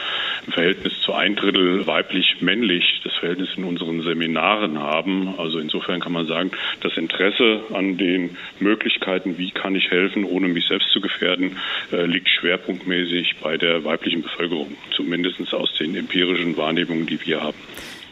im 0.49 0.53
Verhältnis 0.53 1.01
zu 1.03 1.13
ein 1.13 1.37
Drittel 1.37 1.87
weiblich-männlich 1.87 3.03
das 3.05 3.15
Verhältnis 3.15 3.51
in 3.57 3.63
unseren 3.63 4.03
Seminaren 4.03 4.81
haben. 4.81 5.35
Also 5.39 5.61
insofern 5.61 6.01
kann 6.01 6.11
man 6.11 6.27
sagen, 6.27 6.51
das 6.81 6.97
Interesse 6.97 7.61
an 7.73 7.97
den 7.99 8.37
Möglichkeiten, 8.59 9.39
wie 9.39 9.53
kann 9.53 9.77
ich 9.77 9.93
helfen, 9.93 10.25
ohne 10.25 10.49
mich 10.49 10.67
selbst 10.67 10.91
zu 10.91 11.01
gefährden, 11.01 11.57
äh, 11.93 12.05
liegt 12.07 12.29
schwerpunktmäßig 12.29 13.37
bei 13.41 13.57
der 13.57 13.85
weiblichen 13.85 14.23
Bevölkerung, 14.23 14.77
zumindest 14.91 15.55
aus 15.55 15.73
den 15.75 15.95
empirischen 15.95 16.57
Wahrnehmungen, 16.57 17.07
die 17.07 17.25
wir 17.25 17.43
haben. 17.45 17.59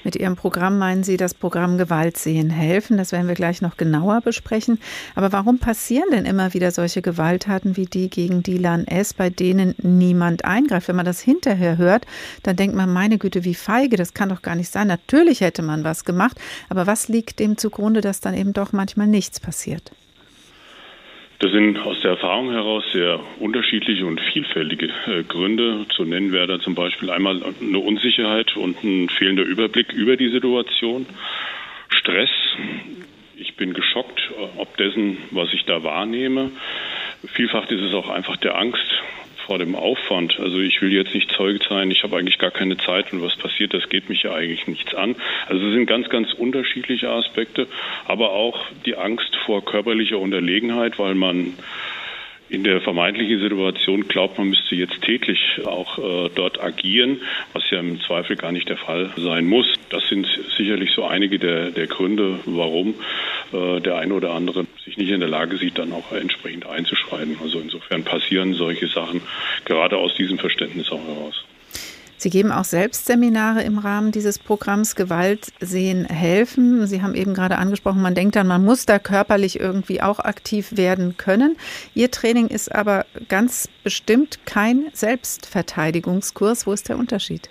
Mit 0.04 0.16
Ihrem 0.16 0.36
Programm 0.36 0.78
meinen 0.78 1.02
Sie 1.02 1.16
das 1.16 1.32
Programm 1.32 1.78
Gewalt 1.78 2.18
sehen 2.18 2.50
helfen. 2.50 2.98
Das 2.98 3.10
werden 3.10 3.26
wir 3.26 3.34
gleich 3.34 3.62
noch 3.62 3.78
genauer 3.78 4.20
besprechen. 4.20 4.78
Aber 5.14 5.32
warum 5.32 5.58
passieren 5.58 6.10
denn 6.12 6.26
immer 6.26 6.52
wieder 6.52 6.70
solche 6.70 7.00
Gewalttaten 7.00 7.78
wie 7.78 7.86
die 7.86 8.10
gegen 8.10 8.42
Dilan 8.42 8.86
S., 8.86 9.14
bei 9.14 9.30
denen 9.30 9.74
niemand 9.78 10.44
eingreift? 10.44 10.88
Wenn 10.88 10.96
man 10.96 11.06
das 11.06 11.20
hinterher 11.20 11.78
hört, 11.78 12.06
dann 12.42 12.56
denkt 12.56 12.76
man, 12.76 12.92
meine 12.92 13.16
Güte, 13.16 13.44
wie 13.44 13.54
feige, 13.54 13.96
das 13.96 14.12
kann 14.12 14.28
doch 14.28 14.42
gar 14.42 14.56
nicht 14.56 14.70
sein. 14.70 14.88
Natürlich 14.88 15.40
hätte 15.40 15.62
man 15.62 15.84
was 15.84 16.04
gemacht. 16.04 16.38
Aber 16.68 16.86
was 16.86 17.08
liegt 17.08 17.38
dem 17.38 17.56
zugrunde, 17.56 18.02
dass 18.02 18.20
dann 18.20 18.34
eben 18.34 18.52
doch 18.52 18.72
manchmal 18.72 19.06
nichts 19.06 19.40
passiert? 19.40 19.92
Das 21.44 21.52
sind 21.52 21.78
aus 21.80 22.00
der 22.00 22.12
Erfahrung 22.12 22.52
heraus 22.52 22.84
sehr 22.94 23.20
unterschiedliche 23.38 24.06
und 24.06 24.18
vielfältige 24.32 24.86
äh, 25.06 25.24
Gründe. 25.24 25.84
Zu 25.94 26.06
nennen 26.06 26.32
wäre 26.32 26.46
da 26.46 26.58
zum 26.58 26.74
Beispiel 26.74 27.10
einmal 27.10 27.42
eine 27.60 27.78
Unsicherheit 27.80 28.56
und 28.56 28.82
ein 28.82 29.10
fehlender 29.10 29.42
Überblick 29.42 29.92
über 29.92 30.16
die 30.16 30.30
Situation, 30.30 31.04
Stress. 31.90 32.30
Ich 33.36 33.56
bin 33.56 33.74
geschockt, 33.74 34.22
ob 34.56 34.74
dessen, 34.78 35.18
was 35.32 35.52
ich 35.52 35.66
da 35.66 35.82
wahrnehme. 35.82 36.50
Vielfach 37.34 37.70
ist 37.70 37.82
es 37.82 37.92
auch 37.92 38.08
einfach 38.08 38.38
der 38.38 38.56
Angst 38.56 39.02
vor 39.46 39.58
dem 39.58 39.74
Aufwand. 39.74 40.38
Also 40.38 40.58
ich 40.58 40.80
will 40.80 40.92
jetzt 40.92 41.14
nicht 41.14 41.30
Zeuge 41.32 41.60
sein, 41.68 41.90
ich 41.90 42.02
habe 42.02 42.16
eigentlich 42.16 42.38
gar 42.38 42.50
keine 42.50 42.76
Zeit 42.76 43.12
und 43.12 43.22
was 43.22 43.36
passiert, 43.36 43.74
das 43.74 43.88
geht 43.88 44.08
mich 44.08 44.22
ja 44.22 44.32
eigentlich 44.32 44.66
nichts 44.66 44.94
an. 44.94 45.16
Also 45.48 45.66
es 45.66 45.74
sind 45.74 45.86
ganz, 45.86 46.08
ganz 46.08 46.32
unterschiedliche 46.32 47.10
Aspekte, 47.10 47.66
aber 48.06 48.32
auch 48.32 48.66
die 48.86 48.96
Angst 48.96 49.36
vor 49.44 49.64
körperlicher 49.64 50.18
Unterlegenheit, 50.18 50.98
weil 50.98 51.14
man 51.14 51.54
in 52.54 52.64
der 52.64 52.80
vermeintlichen 52.80 53.40
Situation 53.40 54.06
glaubt, 54.06 54.38
man 54.38 54.48
müsste 54.48 54.76
jetzt 54.76 55.02
täglich 55.02 55.60
auch 55.64 55.98
äh, 55.98 56.30
dort 56.34 56.62
agieren, 56.62 57.20
was 57.52 57.68
ja 57.70 57.80
im 57.80 58.00
Zweifel 58.00 58.36
gar 58.36 58.52
nicht 58.52 58.68
der 58.68 58.76
Fall 58.76 59.12
sein 59.16 59.46
muss. 59.46 59.66
Das 59.90 60.06
sind 60.08 60.26
sicherlich 60.56 60.92
so 60.92 61.04
einige 61.04 61.38
der, 61.38 61.70
der 61.70 61.86
Gründe, 61.88 62.38
warum 62.46 62.94
äh, 63.52 63.80
der 63.80 63.96
eine 63.96 64.14
oder 64.14 64.32
andere 64.32 64.66
sich 64.84 64.96
nicht 64.96 65.10
in 65.10 65.20
der 65.20 65.28
Lage 65.28 65.56
sieht, 65.56 65.78
dann 65.78 65.92
auch 65.92 66.12
entsprechend 66.12 66.66
einzuschreiten. 66.66 67.36
Also 67.42 67.58
insofern 67.58 68.04
passieren 68.04 68.54
solche 68.54 68.86
Sachen 68.86 69.20
gerade 69.64 69.96
aus 69.96 70.14
diesem 70.14 70.38
Verständnis 70.38 70.90
auch 70.92 71.04
heraus. 71.06 71.44
Sie 72.24 72.30
geben 72.30 72.52
auch 72.52 72.64
selbst 72.64 73.04
Seminare 73.04 73.62
im 73.64 73.76
Rahmen 73.76 74.10
dieses 74.10 74.38
Programms 74.38 74.96
Gewalt 74.96 75.52
sehen 75.60 76.06
helfen. 76.06 76.86
Sie 76.86 77.02
haben 77.02 77.14
eben 77.14 77.34
gerade 77.34 77.58
angesprochen, 77.58 78.00
man 78.00 78.14
denkt 78.14 78.34
dann, 78.34 78.46
man 78.46 78.64
muss 78.64 78.86
da 78.86 78.98
körperlich 78.98 79.60
irgendwie 79.60 80.00
auch 80.00 80.20
aktiv 80.20 80.74
werden 80.74 81.18
können. 81.18 81.58
Ihr 81.92 82.10
Training 82.10 82.46
ist 82.46 82.74
aber 82.74 83.04
ganz 83.28 83.68
bestimmt 83.82 84.46
kein 84.46 84.86
Selbstverteidigungskurs. 84.94 86.66
Wo 86.66 86.72
ist 86.72 86.88
der 86.88 86.96
Unterschied? 86.96 87.50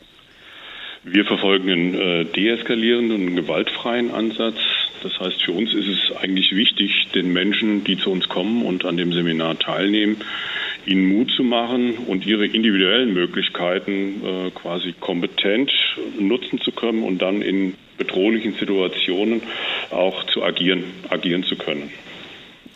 Wir 1.06 1.26
verfolgen 1.26 1.70
einen 1.70 1.94
äh, 1.96 2.26
deeskalierenden 2.26 3.28
und 3.28 3.36
gewaltfreien 3.36 4.12
Ansatz. 4.12 4.56
Das 5.02 5.20
heißt, 5.20 5.44
für 5.44 5.52
uns 5.52 5.74
ist 5.74 5.88
es 5.88 6.16
eigentlich 6.16 6.56
wichtig, 6.56 7.10
den 7.14 7.34
Menschen, 7.34 7.84
die 7.84 7.98
zu 7.98 8.10
uns 8.10 8.30
kommen 8.30 8.64
und 8.64 8.86
an 8.86 8.96
dem 8.96 9.12
Seminar 9.12 9.60
teilnehmen, 9.60 10.22
ihnen 10.86 11.10
Mut 11.10 11.30
zu 11.32 11.44
machen 11.44 11.96
und 12.08 12.26
ihre 12.26 12.46
individuellen 12.46 13.14
Möglichkeiten 13.14 14.22
äh, 14.24 14.52
quasi 14.52 14.94
kompetent 14.98 15.72
nutzen 16.18 16.62
zu 16.62 16.72
können 16.72 17.04
und 17.04 17.22
dann 17.22 17.42
in 17.42 17.76
bedrohlichen 17.98 18.54
Situationen 18.54 19.42
auch 19.92 20.24
zu 20.28 20.42
agieren, 20.42 20.86
agieren 21.10 21.44
zu 21.44 21.58
können. 21.58 21.92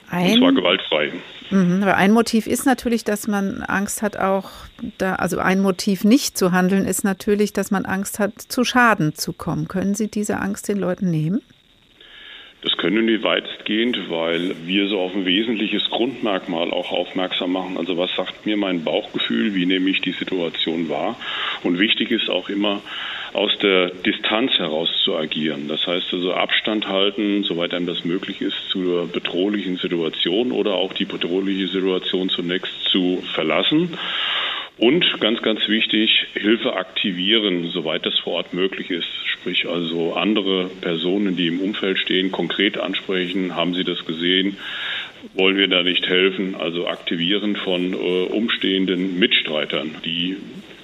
Ein, 0.09 0.32
und 0.32 0.38
zwar 0.39 0.51
gewaltfrei. 0.53 1.11
Mhm, 1.49 1.83
aber 1.83 1.95
ein 1.95 2.11
Motiv 2.11 2.47
ist 2.47 2.65
natürlich, 2.65 3.03
dass 3.03 3.27
man 3.27 3.61
Angst 3.63 4.01
hat, 4.01 4.17
auch 4.17 4.49
da, 4.97 5.15
also 5.15 5.39
ein 5.39 5.61
Motiv 5.61 6.03
nicht 6.03 6.37
zu 6.37 6.51
handeln, 6.51 6.85
ist 6.85 7.03
natürlich, 7.03 7.53
dass 7.53 7.71
man 7.71 7.85
Angst 7.85 8.19
hat, 8.19 8.33
zu 8.41 8.63
Schaden 8.63 9.15
zu 9.15 9.33
kommen. 9.33 9.67
Können 9.67 9.95
Sie 9.95 10.07
diese 10.07 10.39
Angst 10.39 10.67
den 10.67 10.77
Leuten 10.77 11.09
nehmen? 11.09 11.41
Das 12.68 12.76
können 12.76 13.07
wir 13.07 13.24
weitestgehend, 13.24 14.09
weil 14.09 14.53
wir 14.65 14.89
so 14.89 14.99
auf 14.99 15.15
ein 15.15 15.26
wesentliches 15.26 15.89
Grundmerkmal 15.89 16.72
auch 16.72 16.91
aufmerksam 16.91 17.53
machen. 17.53 17.78
Also 17.78 17.97
was 17.97 18.13
sagt 18.13 18.45
mir 18.45 18.57
mein 18.57 18.84
Bauchgefühl, 18.84 19.55
wie 19.55 19.65
nehme 19.65 19.89
ich 19.89 20.01
die 20.01 20.11
Situation 20.11 20.89
wahr? 20.89 21.15
Und 21.63 21.80
wichtig 21.80 22.11
ist 22.11 22.30
auch 22.30 22.49
immer, 22.49 22.82
aus 23.32 23.57
der 23.59 23.91
Distanz 23.91 24.51
heraus 24.57 24.89
zu 25.05 25.15
agieren. 25.15 25.70
Das 25.70 25.88
heißt 25.88 26.11
also 26.11 26.34
Abstand 26.34 26.89
halten, 26.89 27.43
soweit 27.43 27.74
einem 27.74 27.86
das 27.86 28.03
möglich 28.03 28.41
ist, 28.41 28.57
zur 28.68 29.07
bedrohlichen 29.07 29.78
Situation 29.78 30.51
oder 30.51 30.74
auch 30.74 30.91
die 30.91 31.05
bedrohliche 31.05 31.70
Situation 31.70 32.28
zunächst 32.28 32.74
zu 32.91 33.24
verlassen 33.34 33.97
und 34.78 35.19
ganz, 35.19 35.41
ganz 35.41 35.67
wichtig, 35.67 36.28
Hilfe 36.34 36.75
aktivieren, 36.75 37.69
soweit 37.71 38.05
das 38.05 38.19
vor 38.19 38.34
Ort 38.34 38.53
möglich 38.53 38.91
ist. 38.91 39.07
Sprich 39.25 39.67
also 39.67 40.13
andere 40.13 40.69
Personen, 40.82 41.36
die 41.36 41.47
im 41.47 41.59
Umfeld 41.59 41.97
stehen, 41.97 42.32
konkret 42.32 42.78
ansprechen. 42.78 43.55
Haben 43.55 43.73
Sie 43.73 43.84
das 43.84 44.05
gesehen? 44.05 44.57
Wollen 45.34 45.57
wir 45.57 45.67
da 45.67 45.82
nicht 45.82 46.07
helfen? 46.07 46.55
Also 46.55 46.88
aktivieren 46.88 47.55
von 47.55 47.93
äh, 47.93 47.95
umstehenden 47.95 49.17
Mitstreitern, 49.17 49.95
die 50.05 50.38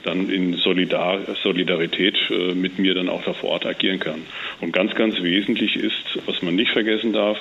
dann 0.03 0.29
in 0.29 0.55
Solidar 0.55 1.19
Solidarität 1.43 2.17
äh, 2.29 2.53
mit 2.53 2.79
mir 2.79 2.93
dann 2.93 3.09
auch 3.09 3.23
da 3.23 3.33
vor 3.33 3.51
Ort 3.51 3.65
agieren 3.65 3.99
kann. 3.99 4.23
Und 4.59 4.73
ganz, 4.73 4.95
ganz 4.95 5.21
wesentlich 5.21 5.75
ist, 5.75 6.19
was 6.25 6.41
man 6.41 6.55
nicht 6.55 6.71
vergessen 6.71 7.13
darf, 7.13 7.37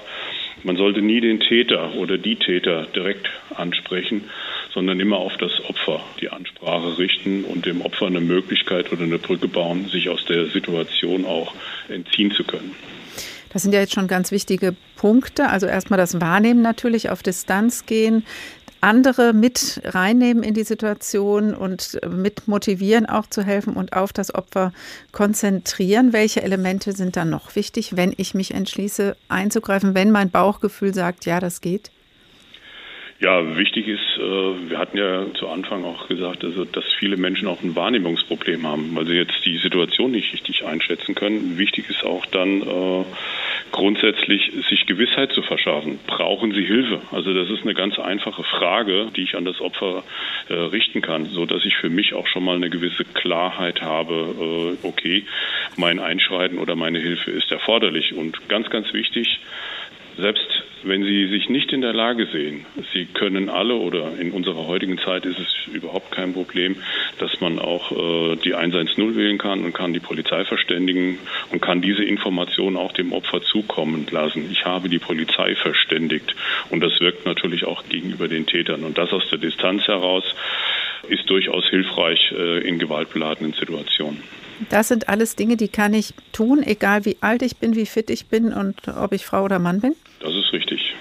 man 0.65 0.77
sollte 0.77 1.03
nie 1.03 1.21
den 1.21 1.41
Täter 1.41 1.95
oder 1.95 2.19
die 2.19 2.37
Täter 2.37 2.87
direkt 2.95 3.29
ansprechen, 3.55 4.25
sondern 4.75 5.01
immer 5.01 5.19
auf 5.19 5.37
das 5.37 5.53
Opfer 5.69 6.01
die 6.21 6.31
Ansprache 6.31 6.99
richten 6.99 7.45
und 7.45 7.67
dem 7.67 7.83
Opfer 7.83 8.07
eine 8.07 8.21
Möglichkeit 8.21 8.93
oder 8.93 9.03
eine 9.03 9.19
Brücke 9.19 9.49
bauen, 9.49 9.89
sich 9.89 10.09
aus 10.09 10.25
der 10.25 10.47
Situation 10.47 11.25
auch 11.25 11.55
entziehen 11.89 12.31
zu 12.33 12.45
können. 12.45 12.75
Das 13.53 13.63
sind 13.63 13.75
ja 13.75 13.81
jetzt 13.81 13.93
schon 13.93 14.09
ganz 14.09 14.33
wichtige 14.33 14.75
Punkte. 14.97 15.51
Also 15.51 15.67
erstmal 15.67 15.99
das 15.99 16.21
Wahrnehmen 16.21 16.63
natürlich, 16.63 17.11
auf 17.11 17.23
Distanz 17.23 17.85
gehen, 17.85 18.25
andere 18.81 19.33
mit 19.33 19.81
reinnehmen 19.85 20.43
in 20.43 20.55
die 20.55 20.65
Situation 20.65 21.55
und 21.55 22.01
mit 22.11 22.49
motivieren, 22.49 23.07
auch 23.07 23.27
zu 23.27 23.43
helfen 23.43 23.75
und 23.75 23.93
auf 23.93 24.13
das 24.13 24.35
Opfer 24.35 24.73
konzentrieren. 25.13 26.13
Welche 26.13 26.43
Elemente 26.43 26.93
sind 26.93 27.15
dann 27.17 27.31
noch 27.31 27.55
wichtig, 27.55 27.97
wenn 27.97 28.13
ich 28.17 28.35
mich 28.35 28.53
entschließe 28.53 29.17
einzugreifen, 29.29 29.95
wenn 29.95 30.11
mein 30.11 30.31
Bauchgefühl 30.31 30.95
sagt, 30.95 31.27
ja, 31.27 31.39
das 31.39 31.61
geht? 31.61 31.91
Ja, 33.23 33.57
wichtig 33.57 33.87
ist, 33.87 34.19
äh, 34.19 34.69
wir 34.69 34.79
hatten 34.79 34.99
ja 34.99 35.33
zu 35.35 35.49
Anfang 35.49 35.85
auch 35.85 36.09
gesagt, 36.09 36.43
also, 36.43 36.65
dass 36.65 36.83
viele 36.99 37.17
Menschen 37.17 37.47
auch 37.47 37.63
ein 37.63 37.77
Wahrnehmungsproblem 37.77 38.67
haben, 38.67 38.97
weil 38.97 39.07
sie 39.07 39.15
jetzt 39.15 39.45
die 39.45 39.59
Situation 39.59 40.11
nicht 40.11 40.33
richtig 40.33 40.65
einschätzen 40.65 41.15
können. 41.15 41.57
Wichtig 41.57 41.89
ist 41.89 42.05
auch 42.05 42.27
dann 42.27 42.63
äh, 42.63 43.05
grundsätzlich 43.71 44.51
sich 44.69 44.87
Gewissheit 44.87 45.31
zu 45.35 45.43
verschaffen. 45.43 46.01
Brauchen 46.09 46.51
sie 46.53 46.65
Hilfe? 46.65 47.01
Also 47.13 47.33
das 47.33 47.49
ist 47.49 47.63
eine 47.63 47.75
ganz 47.75 47.97
einfache 48.01 48.43
Frage, 48.43 49.07
die 49.15 49.23
ich 49.23 49.37
an 49.37 49.45
das 49.45 49.61
Opfer 49.61 50.03
äh, 50.49 50.55
richten 50.55 51.01
kann, 51.01 51.27
so 51.27 51.47
dass 51.47 51.65
ich 51.65 51.77
für 51.77 51.91
mich 51.91 52.15
auch 52.15 52.27
schon 52.27 52.45
mal 52.45 52.57
eine 52.57 52.71
gewisse 52.71 53.05
Klarheit 53.05 53.83
habe, 53.83 54.77
okay, 54.83 55.25
mein 55.77 56.01
Einschreiten 56.01 56.59
oder 56.59 56.75
meine 56.75 56.99
Hilfe 56.99 57.31
ist 57.31 57.53
erforderlich. 57.53 58.15
Und 58.15 58.49
ganz, 58.49 58.69
ganz 58.71 58.93
wichtig, 58.93 59.39
selbst 60.17 60.47
wenn 60.85 61.05
Sie 61.05 61.29
sich 61.29 61.49
nicht 61.49 61.73
in 61.73 61.81
der 61.81 61.93
Lage 61.93 62.27
sehen, 62.27 62.67
Sie 62.93 63.07
können 63.07 63.49
alle 63.49 63.75
oder 63.75 64.19
in 64.19 64.33
unserer 64.33 64.67
heutigen 64.67 64.99
Zeit 64.99 65.25
ist 65.25 65.39
es 65.39 65.73
überhaupt 65.73 66.11
kein 66.11 66.33
Problem, 66.33 66.77
dass 67.19 67.41
man 67.41 67.59
auch 67.59 67.93
äh, 67.93 68.37
die 68.37 68.55
110 68.55 69.17
wählen 69.17 69.39
kann 69.39 69.65
und 69.65 69.73
kann 69.73 69.93
die 69.93 70.01
Polizei 70.01 70.45
verständigen 70.45 71.19
und 71.51 71.63
kann 71.63 71.83
diese 71.83 72.03
Information 72.05 72.77
auch 72.77 72.93
dem 72.93 73.13
Opfer 73.13 73.43
zukommen 73.43 74.07
lassen. 74.11 74.51
Ich 74.51 74.65
habe 74.65 74.89
die 74.89 74.99
Polizei 74.99 75.55
verständigt 75.55 76.35
und 76.71 76.83
das 76.83 76.99
wirkt 77.01 77.27
natürlich 77.27 77.65
auch 77.65 77.85
gegenüber 77.89 78.29
den 78.29 78.47
Tätern 78.47 78.83
und 78.83 78.99
das 78.99 79.13
aus 79.13 79.29
der 79.31 79.39
Distanz 79.39 79.87
heraus 79.87 80.25
ist 81.09 81.29
durchaus 81.31 81.69
hilfreich 81.69 82.33
äh, 82.37 82.67
in 82.67 82.79
gewaltbeladenen 82.79 83.53
Situationen. 83.53 84.23
Das 84.71 84.89
sind 84.89 85.09
alles 85.09 85.37
Dinge, 85.37 85.57
die 85.57 85.69
kann 85.69 85.95
ich 85.95 86.15
tun, 86.33 86.63
egal 86.63 87.05
wie 87.05 87.17
alt 87.21 87.43
ich 87.43 87.57
bin, 87.57 87.75
wie 87.75 87.87
fit 87.87 88.11
ich 88.11 88.27
bin 88.27 88.53
und 88.53 88.89
ob 88.89 89.13
ich 89.13 89.25
Frau 89.25 89.45
oder 89.45 89.59
Mann 89.59 89.81
bin? 89.81 89.95
Das 90.21 90.35
ist 90.35 90.53
richtig. 90.53 90.95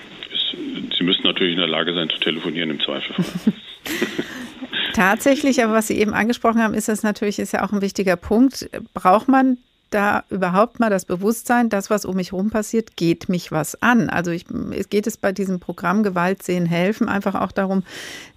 Sie 0.98 1.04
müssen 1.04 1.24
natürlich 1.24 1.54
in 1.54 1.60
der 1.60 1.68
Lage 1.68 1.94
sein 1.94 2.10
zu 2.10 2.20
telefonieren 2.20 2.70
im 2.70 2.80
Zweifelsfall. 2.80 3.54
Tatsächlich, 4.94 5.64
aber 5.64 5.74
was 5.74 5.88
Sie 5.88 5.98
eben 5.98 6.14
angesprochen 6.14 6.62
haben, 6.62 6.74
ist 6.74 6.90
das 6.90 7.04
natürlich 7.04 7.40
ist 7.40 7.54
ja 7.54 7.64
auch 7.66 7.72
ein 7.72 7.82
wichtiger 7.82 8.18
Punkt. 8.18 8.70
Braucht 8.94 9.28
man 9.28 9.58
da 9.92 10.24
überhaupt 10.30 10.80
mal 10.80 10.90
das 10.90 11.06
Bewusstsein, 11.06 11.70
das, 11.70 11.90
was 11.90 12.06
um 12.06 12.16
mich 12.16 12.32
herum 12.32 12.50
passiert, 12.50 12.98
geht 12.98 13.30
mich 13.30 13.52
was 13.52 13.82
an. 13.82 14.10
Also 14.10 14.32
ich, 14.32 14.46
es 14.72 14.90
geht 14.90 15.06
es 15.06 15.18
bei 15.18 15.32
diesem 15.32 15.60
Programm 15.60 16.02
Gewalt 16.02 16.42
sehen, 16.42 16.66
helfen 16.66 17.08
einfach 17.08 17.36
auch 17.36 17.52
darum, 17.52 17.84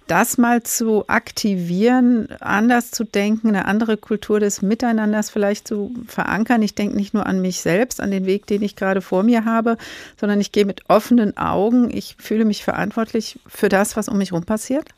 das 0.07 0.37
mal 0.37 0.61
zu 0.61 1.07
aktivieren, 1.07 2.27
anders 2.39 2.91
zu 2.91 3.05
denken, 3.05 3.47
eine 3.47 3.65
andere 3.65 3.97
Kultur 3.97 4.39
des 4.39 4.61
Miteinanders 4.61 5.29
vielleicht 5.29 5.67
zu 5.67 5.95
verankern. 6.07 6.61
Ich 6.61 6.75
denke 6.75 6.95
nicht 6.95 7.13
nur 7.13 7.25
an 7.25 7.41
mich 7.41 7.61
selbst, 7.61 7.99
an 7.99 8.11
den 8.11 8.25
Weg, 8.25 8.45
den 8.45 8.61
ich 8.61 8.75
gerade 8.75 9.01
vor 9.01 9.23
mir 9.23 9.45
habe, 9.45 9.77
sondern 10.19 10.39
ich 10.39 10.51
gehe 10.51 10.65
mit 10.65 10.81
offenen 10.89 11.37
Augen. 11.37 11.89
Ich 11.89 12.17
fühle 12.19 12.45
mich 12.45 12.63
verantwortlich 12.63 13.39
für 13.47 13.69
das, 13.69 13.95
was 13.95 14.07
um 14.07 14.17
mich 14.17 14.31
herum 14.31 14.45
passiert. 14.45 14.89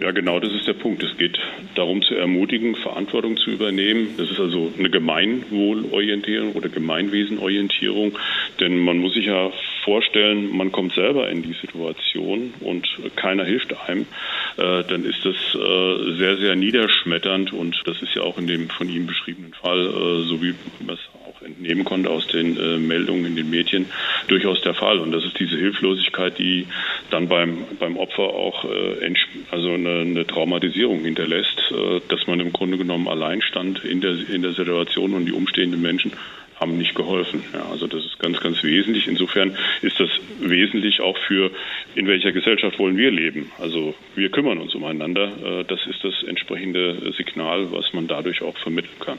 Ja, 0.00 0.10
genau, 0.10 0.40
das 0.40 0.52
ist 0.52 0.66
der 0.66 0.72
Punkt. 0.72 1.02
Es 1.02 1.16
geht 1.18 1.38
darum 1.74 2.02
zu 2.02 2.14
ermutigen, 2.14 2.74
Verantwortung 2.76 3.36
zu 3.36 3.50
übernehmen. 3.50 4.14
Das 4.16 4.30
ist 4.30 4.40
also 4.40 4.72
eine 4.78 4.88
Gemeinwohlorientierung 4.88 6.52
oder 6.52 6.70
Gemeinwesenorientierung. 6.70 8.18
Denn 8.58 8.78
man 8.78 8.98
muss 8.98 9.12
sich 9.12 9.26
ja 9.26 9.52
vorstellen, 9.84 10.56
man 10.56 10.72
kommt 10.72 10.94
selber 10.94 11.28
in 11.28 11.42
die 11.42 11.52
Situation 11.60 12.54
und 12.60 12.88
keiner 13.16 13.44
hilft 13.44 13.78
einem. 13.86 14.06
Äh, 14.56 14.84
dann 14.84 15.04
ist 15.04 15.24
das 15.24 15.36
äh, 15.54 16.16
sehr, 16.16 16.38
sehr 16.38 16.56
niederschmetternd 16.56 17.52
und 17.52 17.82
das 17.84 18.00
ist 18.00 18.14
ja 18.14 18.22
auch 18.22 18.38
in 18.38 18.46
dem 18.46 18.70
von 18.70 18.88
ihm 18.88 19.06
beschriebenen 19.06 19.52
Fall, 19.52 19.86
äh, 19.86 20.22
so 20.26 20.42
wie 20.42 20.54
man 20.80 20.96
es 20.96 21.21
entnehmen 21.44 21.84
konnte 21.84 22.10
aus 22.10 22.26
den 22.26 22.56
äh, 22.56 22.78
Meldungen 22.78 23.26
in 23.26 23.36
den 23.36 23.50
Medien, 23.50 23.86
durchaus 24.28 24.60
der 24.62 24.74
Fall. 24.74 24.98
Und 24.98 25.12
das 25.12 25.24
ist 25.24 25.38
diese 25.38 25.56
Hilflosigkeit, 25.56 26.38
die 26.38 26.66
dann 27.10 27.28
beim, 27.28 27.64
beim 27.78 27.96
Opfer 27.96 28.22
auch 28.22 28.64
äh, 28.64 29.14
also 29.50 29.72
eine, 29.72 30.00
eine, 30.00 30.26
Traumatisierung 30.26 31.04
hinterlässt, 31.04 31.62
äh, 31.70 32.00
dass 32.08 32.26
man 32.26 32.40
im 32.40 32.52
Grunde 32.52 32.78
genommen 32.78 33.08
allein 33.08 33.42
stand 33.42 33.84
in 33.84 34.00
der, 34.00 34.16
in 34.28 34.42
der 34.42 34.52
Situation 34.52 35.14
und 35.14 35.26
die 35.26 35.32
umstehenden 35.32 35.82
Menschen 35.82 36.12
haben 36.62 36.78
nicht 36.78 36.94
geholfen. 36.94 37.42
Ja, 37.52 37.66
also 37.70 37.86
das 37.88 38.04
ist 38.04 38.18
ganz, 38.20 38.40
ganz 38.40 38.62
wesentlich. 38.62 39.08
Insofern 39.08 39.56
ist 39.82 39.98
das 39.98 40.10
wesentlich 40.40 41.00
auch 41.00 41.18
für, 41.18 41.50
in 41.96 42.06
welcher 42.06 42.30
Gesellschaft 42.32 42.78
wollen 42.78 42.96
wir 42.96 43.10
leben. 43.10 43.50
Also 43.58 43.94
wir 44.14 44.30
kümmern 44.30 44.58
uns 44.58 44.74
umeinander. 44.74 45.32
Äh, 45.44 45.64
das 45.64 45.80
ist 45.86 46.04
das 46.04 46.22
entsprechende 46.22 47.12
Signal, 47.16 47.72
was 47.72 47.92
man 47.92 48.06
dadurch 48.06 48.42
auch 48.42 48.56
vermitteln 48.58 48.98
kann. 49.00 49.18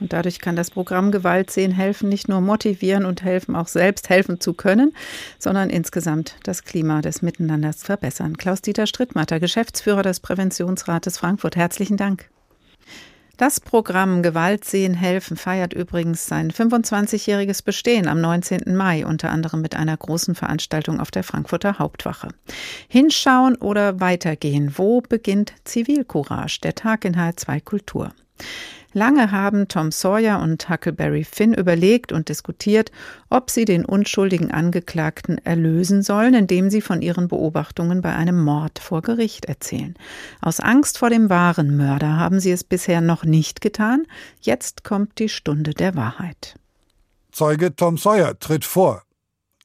Und 0.00 0.12
dadurch 0.12 0.40
kann 0.40 0.56
das 0.56 0.70
Programm 0.70 1.10
Gewalt 1.10 1.50
sehen 1.50 1.72
helfen, 1.72 2.08
nicht 2.08 2.28
nur 2.28 2.40
motivieren 2.40 3.04
und 3.04 3.22
helfen, 3.22 3.56
auch 3.56 3.68
selbst 3.68 4.08
helfen 4.10 4.40
zu 4.40 4.52
können, 4.54 4.94
sondern 5.38 5.70
insgesamt 5.70 6.36
das 6.42 6.64
Klima 6.64 7.00
des 7.00 7.22
Miteinanders 7.22 7.82
verbessern. 7.82 8.36
Klaus-Dieter 8.36 8.86
Strittmatter, 8.86 9.40
Geschäftsführer 9.40 10.02
des 10.02 10.20
Präventionsrates 10.20 11.18
Frankfurt, 11.18 11.56
herzlichen 11.56 11.96
Dank. 11.96 12.28
Das 13.36 13.60
Programm 13.60 14.22
Gewalt 14.22 14.64
sehen 14.64 14.94
helfen 14.94 15.36
feiert 15.36 15.74
übrigens 15.74 16.26
sein 16.26 16.50
25-jähriges 16.50 17.62
Bestehen 17.62 18.08
am 18.08 18.18
19. 18.18 18.74
Mai, 18.74 19.04
unter 19.04 19.30
anderem 19.30 19.60
mit 19.60 19.76
einer 19.76 19.94
großen 19.94 20.34
Veranstaltung 20.34 21.00
auf 21.00 21.10
der 21.10 21.22
Frankfurter 21.22 21.78
Hauptwache. 21.78 22.28
Hinschauen 22.88 23.56
oder 23.56 24.00
weitergehen? 24.00 24.72
Wo 24.76 25.02
beginnt 25.02 25.52
Zivilcourage? 25.64 26.60
Der 26.62 26.74
Tag 26.74 27.04
in 27.04 27.14
H2 27.14 27.62
Kultur. 27.62 28.12
Lange 28.96 29.30
haben 29.30 29.68
Tom 29.68 29.92
Sawyer 29.92 30.40
und 30.40 30.70
Huckleberry 30.70 31.22
Finn 31.22 31.52
überlegt 31.52 32.12
und 32.12 32.30
diskutiert, 32.30 32.90
ob 33.28 33.50
sie 33.50 33.66
den 33.66 33.84
unschuldigen 33.84 34.50
Angeklagten 34.50 35.36
erlösen 35.44 36.02
sollen, 36.02 36.32
indem 36.32 36.70
sie 36.70 36.80
von 36.80 37.02
ihren 37.02 37.28
Beobachtungen 37.28 38.00
bei 38.00 38.16
einem 38.16 38.42
Mord 38.42 38.78
vor 38.78 39.02
Gericht 39.02 39.44
erzählen. 39.44 39.96
Aus 40.40 40.60
Angst 40.60 40.96
vor 40.96 41.10
dem 41.10 41.28
wahren 41.28 41.76
Mörder 41.76 42.16
haben 42.16 42.40
sie 42.40 42.50
es 42.50 42.64
bisher 42.64 43.02
noch 43.02 43.22
nicht 43.22 43.60
getan. 43.60 44.06
Jetzt 44.40 44.82
kommt 44.82 45.18
die 45.18 45.28
Stunde 45.28 45.74
der 45.74 45.94
Wahrheit. 45.94 46.58
Zeuge 47.32 47.76
Tom 47.76 47.98
Sawyer 47.98 48.38
tritt 48.38 48.64
vor. 48.64 49.02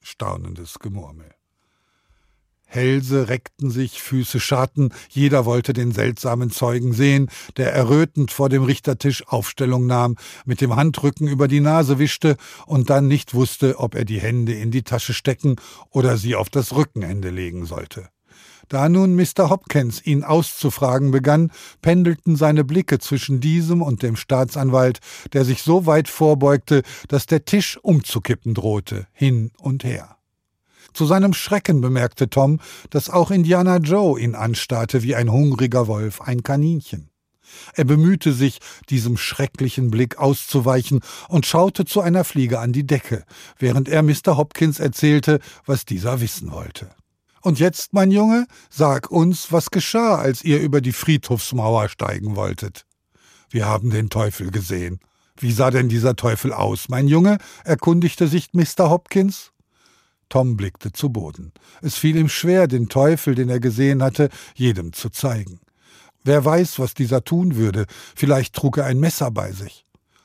Staunendes 0.02 0.78
Gemurmel. 0.78 1.30
Hälse 2.72 3.28
reckten 3.28 3.70
sich, 3.70 4.00
Füße 4.00 4.40
scharten, 4.40 4.94
jeder 5.10 5.44
wollte 5.44 5.74
den 5.74 5.92
seltsamen 5.92 6.50
Zeugen 6.50 6.94
sehen, 6.94 7.28
der 7.58 7.74
errötend 7.74 8.30
vor 8.30 8.48
dem 8.48 8.62
Richtertisch 8.64 9.28
Aufstellung 9.28 9.86
nahm, 9.86 10.16
mit 10.46 10.62
dem 10.62 10.74
Handrücken 10.74 11.28
über 11.28 11.48
die 11.48 11.60
Nase 11.60 11.98
wischte 11.98 12.36
und 12.66 12.88
dann 12.88 13.08
nicht 13.08 13.34
wusste, 13.34 13.78
ob 13.78 13.94
er 13.94 14.06
die 14.06 14.20
Hände 14.20 14.54
in 14.54 14.70
die 14.70 14.84
Tasche 14.84 15.12
stecken 15.12 15.56
oder 15.90 16.16
sie 16.16 16.34
auf 16.34 16.48
das 16.48 16.74
Rückenende 16.74 17.28
legen 17.28 17.66
sollte. 17.66 18.08
Da 18.68 18.88
nun 18.88 19.16
Mr. 19.16 19.50
Hopkins 19.50 20.04
ihn 20.06 20.24
auszufragen 20.24 21.10
begann, 21.10 21.52
pendelten 21.82 22.36
seine 22.36 22.64
Blicke 22.64 22.98
zwischen 22.98 23.38
diesem 23.38 23.82
und 23.82 24.02
dem 24.02 24.16
Staatsanwalt, 24.16 25.00
der 25.34 25.44
sich 25.44 25.62
so 25.62 25.84
weit 25.84 26.08
vorbeugte, 26.08 26.82
dass 27.08 27.26
der 27.26 27.44
Tisch 27.44 27.78
umzukippen 27.82 28.54
drohte, 28.54 29.06
hin 29.12 29.50
und 29.58 29.84
her. 29.84 30.16
Zu 30.92 31.06
seinem 31.06 31.32
Schrecken 31.32 31.80
bemerkte 31.80 32.28
Tom, 32.28 32.60
dass 32.90 33.10
auch 33.10 33.30
Indiana 33.30 33.78
Joe 33.78 34.20
ihn 34.20 34.34
anstarrte 34.34 35.02
wie 35.02 35.14
ein 35.14 35.30
hungriger 35.30 35.86
Wolf 35.86 36.20
ein 36.20 36.42
Kaninchen. 36.42 37.10
Er 37.74 37.84
bemühte 37.84 38.32
sich, 38.32 38.58
diesem 38.88 39.16
schrecklichen 39.16 39.90
Blick 39.90 40.18
auszuweichen 40.18 41.00
und 41.28 41.46
schaute 41.46 41.84
zu 41.84 42.00
einer 42.00 42.24
Fliege 42.24 42.60
an 42.60 42.72
die 42.72 42.86
Decke, 42.86 43.24
während 43.58 43.88
er 43.88 44.02
Mr. 44.02 44.36
Hopkins 44.36 44.80
erzählte, 44.80 45.40
was 45.66 45.84
dieser 45.84 46.20
wissen 46.20 46.50
wollte. 46.50 46.90
Und 47.42 47.58
jetzt, 47.58 47.92
mein 47.92 48.10
Junge, 48.10 48.46
sag 48.70 49.10
uns, 49.10 49.50
was 49.50 49.70
geschah, 49.70 50.16
als 50.16 50.44
ihr 50.44 50.60
über 50.60 50.80
die 50.80 50.92
Friedhofsmauer 50.92 51.88
steigen 51.88 52.36
wolltet. 52.36 52.86
Wir 53.50 53.66
haben 53.66 53.90
den 53.90 54.10
Teufel 54.10 54.50
gesehen. 54.50 55.00
Wie 55.36 55.50
sah 55.50 55.70
denn 55.70 55.88
dieser 55.88 56.14
Teufel 56.14 56.52
aus, 56.52 56.88
mein 56.88 57.08
Junge? 57.08 57.38
erkundigte 57.64 58.28
sich 58.28 58.50
Mr. 58.52 58.90
Hopkins. 58.90 59.51
Tom 60.32 60.56
blickte 60.56 60.92
zu 60.92 61.10
Boden. 61.10 61.52
Es 61.82 61.96
fiel 61.98 62.16
ihm 62.16 62.30
schwer, 62.30 62.66
den 62.66 62.88
Teufel, 62.88 63.34
den 63.34 63.50
er 63.50 63.60
gesehen 63.60 64.02
hatte, 64.02 64.30
jedem 64.54 64.94
zu 64.94 65.10
zeigen. 65.10 65.60
Wer 66.24 66.42
weiß, 66.42 66.78
was 66.78 66.94
dieser 66.94 67.22
tun 67.22 67.56
würde, 67.56 67.84
vielleicht 68.16 68.54
trug 68.54 68.78
er 68.78 68.86
ein 68.86 68.98
Messer 68.98 69.30
bei 69.30 69.52
sich. 69.52 69.84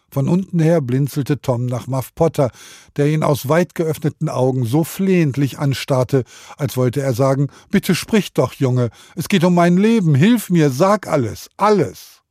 Von 0.09 0.29
unten 0.29 0.59
her 0.59 0.79
blinzelte 0.79 1.41
Tom 1.41 1.65
nach 1.65 1.87
Muff 1.87 2.15
Potter, 2.15 2.51
der 2.95 3.07
ihn 3.07 3.21
aus 3.21 3.49
weit 3.49 3.75
geöffneten 3.75 4.29
Augen 4.29 4.63
so 4.63 4.85
flehentlich 4.85 5.59
anstarrte, 5.59 6.23
als 6.55 6.77
wollte 6.77 7.01
er 7.01 7.13
sagen, 7.13 7.47
bitte 7.69 7.93
sprich 7.93 8.31
doch, 8.31 8.53
Junge, 8.53 8.91
es 9.17 9.27
geht 9.27 9.43
um 9.43 9.55
mein 9.55 9.75
Leben, 9.75 10.15
hilf 10.15 10.49
mir, 10.49 10.69
sag 10.69 11.07
alles, 11.07 11.49
alles. 11.57 12.21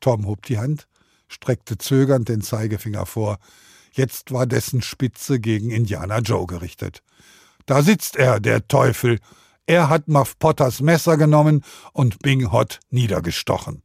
Tom 0.00 0.26
hob 0.26 0.44
die 0.46 0.58
Hand, 0.58 0.88
streckte 1.28 1.78
zögernd 1.78 2.28
den 2.28 2.40
Zeigefinger 2.40 3.06
vor. 3.06 3.38
Jetzt 3.98 4.32
war 4.32 4.46
dessen 4.46 4.80
Spitze 4.80 5.40
gegen 5.40 5.72
Indiana 5.72 6.20
Joe 6.20 6.46
gerichtet. 6.46 7.02
Da 7.66 7.82
sitzt 7.82 8.14
er, 8.14 8.38
der 8.38 8.68
Teufel. 8.68 9.18
Er 9.66 9.88
hat 9.88 10.06
Muff 10.06 10.38
Potters 10.38 10.80
Messer 10.80 11.16
genommen 11.16 11.64
und 11.92 12.20
Bing 12.20 12.52
Hot 12.52 12.78
niedergestochen. 12.90 13.82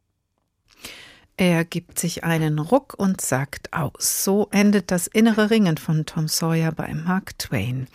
Er 1.36 1.66
gibt 1.66 1.98
sich 1.98 2.24
einen 2.24 2.60
Ruck 2.60 2.94
und 2.96 3.22
sagt 3.22 3.74
aus. 3.74 4.24
So 4.24 4.50
endet 4.52 4.92
das 4.92 5.08
innere 5.08 5.50
Ringen 5.50 5.78
von 5.78 6.06
Tom 6.06 6.28
Sawyer 6.28 6.72
bei 6.72 6.94
Mark 6.94 7.40
Twain. 7.40 7.88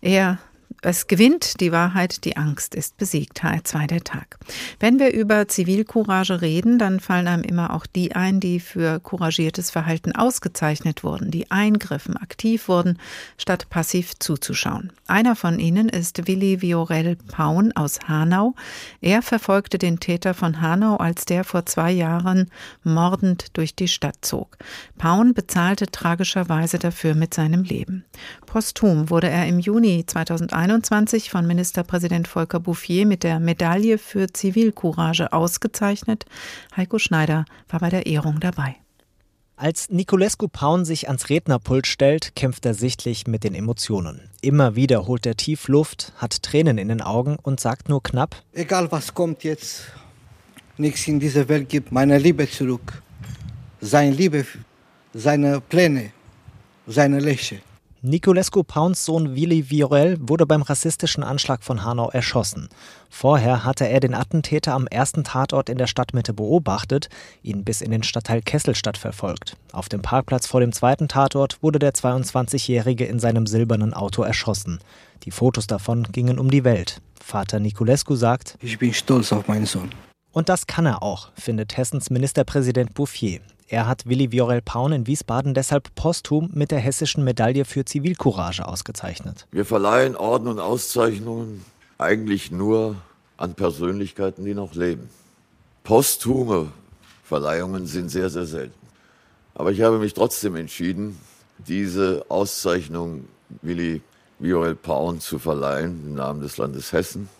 Er 0.00 0.40
es 0.84 1.06
gewinnt 1.06 1.60
die 1.60 1.70
Wahrheit, 1.70 2.24
die 2.24 2.36
Angst 2.36 2.74
ist 2.74 2.96
besiegt. 2.96 3.44
HR2 3.44 3.86
der 3.86 4.02
Tag. 4.02 4.38
Wenn 4.80 4.98
wir 4.98 5.12
über 5.12 5.46
Zivilcourage 5.46 6.42
reden, 6.42 6.76
dann 6.80 6.98
fallen 6.98 7.28
einem 7.28 7.44
immer 7.44 7.72
auch 7.72 7.86
die 7.86 8.16
ein, 8.16 8.40
die 8.40 8.58
für 8.58 8.98
couragiertes 8.98 9.70
Verhalten 9.70 10.10
ausgezeichnet 10.12 11.04
wurden, 11.04 11.30
die 11.30 11.52
eingriffen, 11.52 12.16
aktiv 12.16 12.66
wurden, 12.66 12.98
statt 13.38 13.68
passiv 13.70 14.18
zuzuschauen. 14.18 14.92
Einer 15.06 15.36
von 15.36 15.60
ihnen 15.60 15.88
ist 15.88 16.26
Willi 16.26 16.62
Viorel 16.62 17.14
Paun 17.14 17.70
aus 17.72 18.00
Hanau. 18.08 18.56
Er 19.00 19.22
verfolgte 19.22 19.78
den 19.78 20.00
Täter 20.00 20.34
von 20.34 20.60
Hanau, 20.60 20.96
als 20.96 21.26
der 21.26 21.44
vor 21.44 21.64
zwei 21.64 21.92
Jahren 21.92 22.50
mordend 22.82 23.56
durch 23.56 23.76
die 23.76 23.88
Stadt 23.88 24.16
zog. 24.22 24.56
Paun 24.98 25.32
bezahlte 25.32 25.86
tragischerweise 25.86 26.80
dafür 26.80 27.14
mit 27.14 27.34
seinem 27.34 27.62
Leben. 27.62 28.04
Posthum 28.46 29.10
wurde 29.10 29.28
er 29.28 29.46
im 29.46 29.60
Juni 29.60 30.04
2021 30.04 30.71
2021 30.80 31.30
von 31.30 31.46
Ministerpräsident 31.46 32.26
Volker 32.26 32.58
Bouffier 32.58 33.04
mit 33.04 33.24
der 33.24 33.40
Medaille 33.40 33.98
für 33.98 34.32
Zivilcourage 34.32 35.30
ausgezeichnet. 35.30 36.24
Heiko 36.74 36.98
Schneider 36.98 37.44
war 37.68 37.80
bei 37.80 37.90
der 37.90 38.06
Ehrung 38.06 38.40
dabei. 38.40 38.76
Als 39.56 39.90
Niculescu 39.90 40.48
Paun 40.48 40.86
sich 40.86 41.08
ans 41.08 41.28
Rednerpult 41.28 41.86
stellt, 41.86 42.34
kämpft 42.34 42.64
er 42.64 42.72
sichtlich 42.72 43.26
mit 43.26 43.44
den 43.44 43.54
Emotionen. 43.54 44.30
Immer 44.40 44.74
wieder 44.74 45.06
holt 45.06 45.26
er 45.26 45.36
tief 45.36 45.68
Luft, 45.68 46.12
hat 46.16 46.42
Tränen 46.42 46.78
in 46.78 46.88
den 46.88 47.02
Augen 47.02 47.36
und 47.42 47.60
sagt 47.60 47.90
nur 47.90 48.02
knapp: 48.02 48.42
Egal 48.54 48.90
was 48.90 49.12
kommt 49.12 49.44
jetzt, 49.44 49.88
nichts 50.78 51.06
in 51.06 51.20
dieser 51.20 51.48
Welt 51.50 51.68
gibt 51.68 51.92
meine 51.92 52.16
Liebe 52.18 52.48
zurück. 52.48 53.02
Seine 53.82 54.12
Liebe, 54.12 54.46
seine 55.12 55.60
Pläne, 55.60 56.12
seine 56.86 57.20
Lächeln. 57.20 57.60
Niculescu 58.04 58.64
Pauns 58.64 59.04
Sohn 59.04 59.36
Willi 59.36 59.70
Viorel 59.70 60.16
wurde 60.20 60.44
beim 60.44 60.62
rassistischen 60.62 61.22
Anschlag 61.22 61.62
von 61.62 61.84
Hanau 61.84 62.10
erschossen. 62.10 62.68
Vorher 63.08 63.64
hatte 63.64 63.88
er 63.88 64.00
den 64.00 64.12
Attentäter 64.12 64.74
am 64.74 64.88
ersten 64.88 65.22
Tatort 65.22 65.68
in 65.68 65.78
der 65.78 65.86
Stadtmitte 65.86 66.34
beobachtet, 66.34 67.08
ihn 67.44 67.62
bis 67.62 67.80
in 67.80 67.92
den 67.92 68.02
Stadtteil 68.02 68.42
Kesselstadt 68.42 68.98
verfolgt. 68.98 69.56
Auf 69.70 69.88
dem 69.88 70.02
Parkplatz 70.02 70.48
vor 70.48 70.58
dem 70.58 70.72
zweiten 70.72 71.06
Tatort 71.06 71.62
wurde 71.62 71.78
der 71.78 71.92
22-Jährige 71.92 73.04
in 73.04 73.20
seinem 73.20 73.46
silbernen 73.46 73.94
Auto 73.94 74.24
erschossen. 74.24 74.80
Die 75.22 75.30
Fotos 75.30 75.68
davon 75.68 76.02
gingen 76.10 76.40
um 76.40 76.50
die 76.50 76.64
Welt. 76.64 77.00
Vater 77.22 77.60
Niculescu 77.60 78.16
sagt: 78.16 78.58
Ich 78.60 78.80
bin 78.80 78.92
stolz 78.92 79.30
auf 79.32 79.46
meinen 79.46 79.66
Sohn. 79.66 79.90
Und 80.32 80.48
das 80.48 80.66
kann 80.66 80.86
er 80.86 81.04
auch, 81.04 81.30
findet 81.36 81.76
Hessens 81.76 82.10
Ministerpräsident 82.10 82.94
Bouffier. 82.94 83.42
Er 83.72 83.86
hat 83.86 84.04
Willi 84.04 84.30
Viorel 84.32 84.60
Paun 84.60 84.92
in 84.92 85.06
Wiesbaden 85.06 85.54
deshalb 85.54 85.94
posthum 85.94 86.50
mit 86.52 86.70
der 86.70 86.78
Hessischen 86.78 87.24
Medaille 87.24 87.64
für 87.64 87.86
Zivilcourage 87.86 88.68
ausgezeichnet. 88.68 89.46
Wir 89.50 89.64
verleihen 89.64 90.14
Orden 90.14 90.46
und 90.48 90.58
Auszeichnungen 90.58 91.64
eigentlich 91.96 92.50
nur 92.50 92.96
an 93.38 93.54
Persönlichkeiten, 93.54 94.44
die 94.44 94.52
noch 94.52 94.74
leben. 94.74 95.08
Posthume 95.84 96.70
Verleihungen 97.24 97.86
sind 97.86 98.10
sehr, 98.10 98.28
sehr 98.28 98.44
selten. 98.44 98.78
Aber 99.54 99.72
ich 99.72 99.80
habe 99.80 99.98
mich 99.98 100.12
trotzdem 100.12 100.54
entschieden, 100.56 101.18
diese 101.56 102.26
Auszeichnung 102.28 103.24
Willi 103.62 104.02
Viorel 104.38 104.74
Paun 104.74 105.18
zu 105.18 105.38
verleihen 105.38 106.08
im 106.08 106.14
Namen 106.16 106.42
des 106.42 106.58
Landes 106.58 106.92
Hessen. 106.92 107.30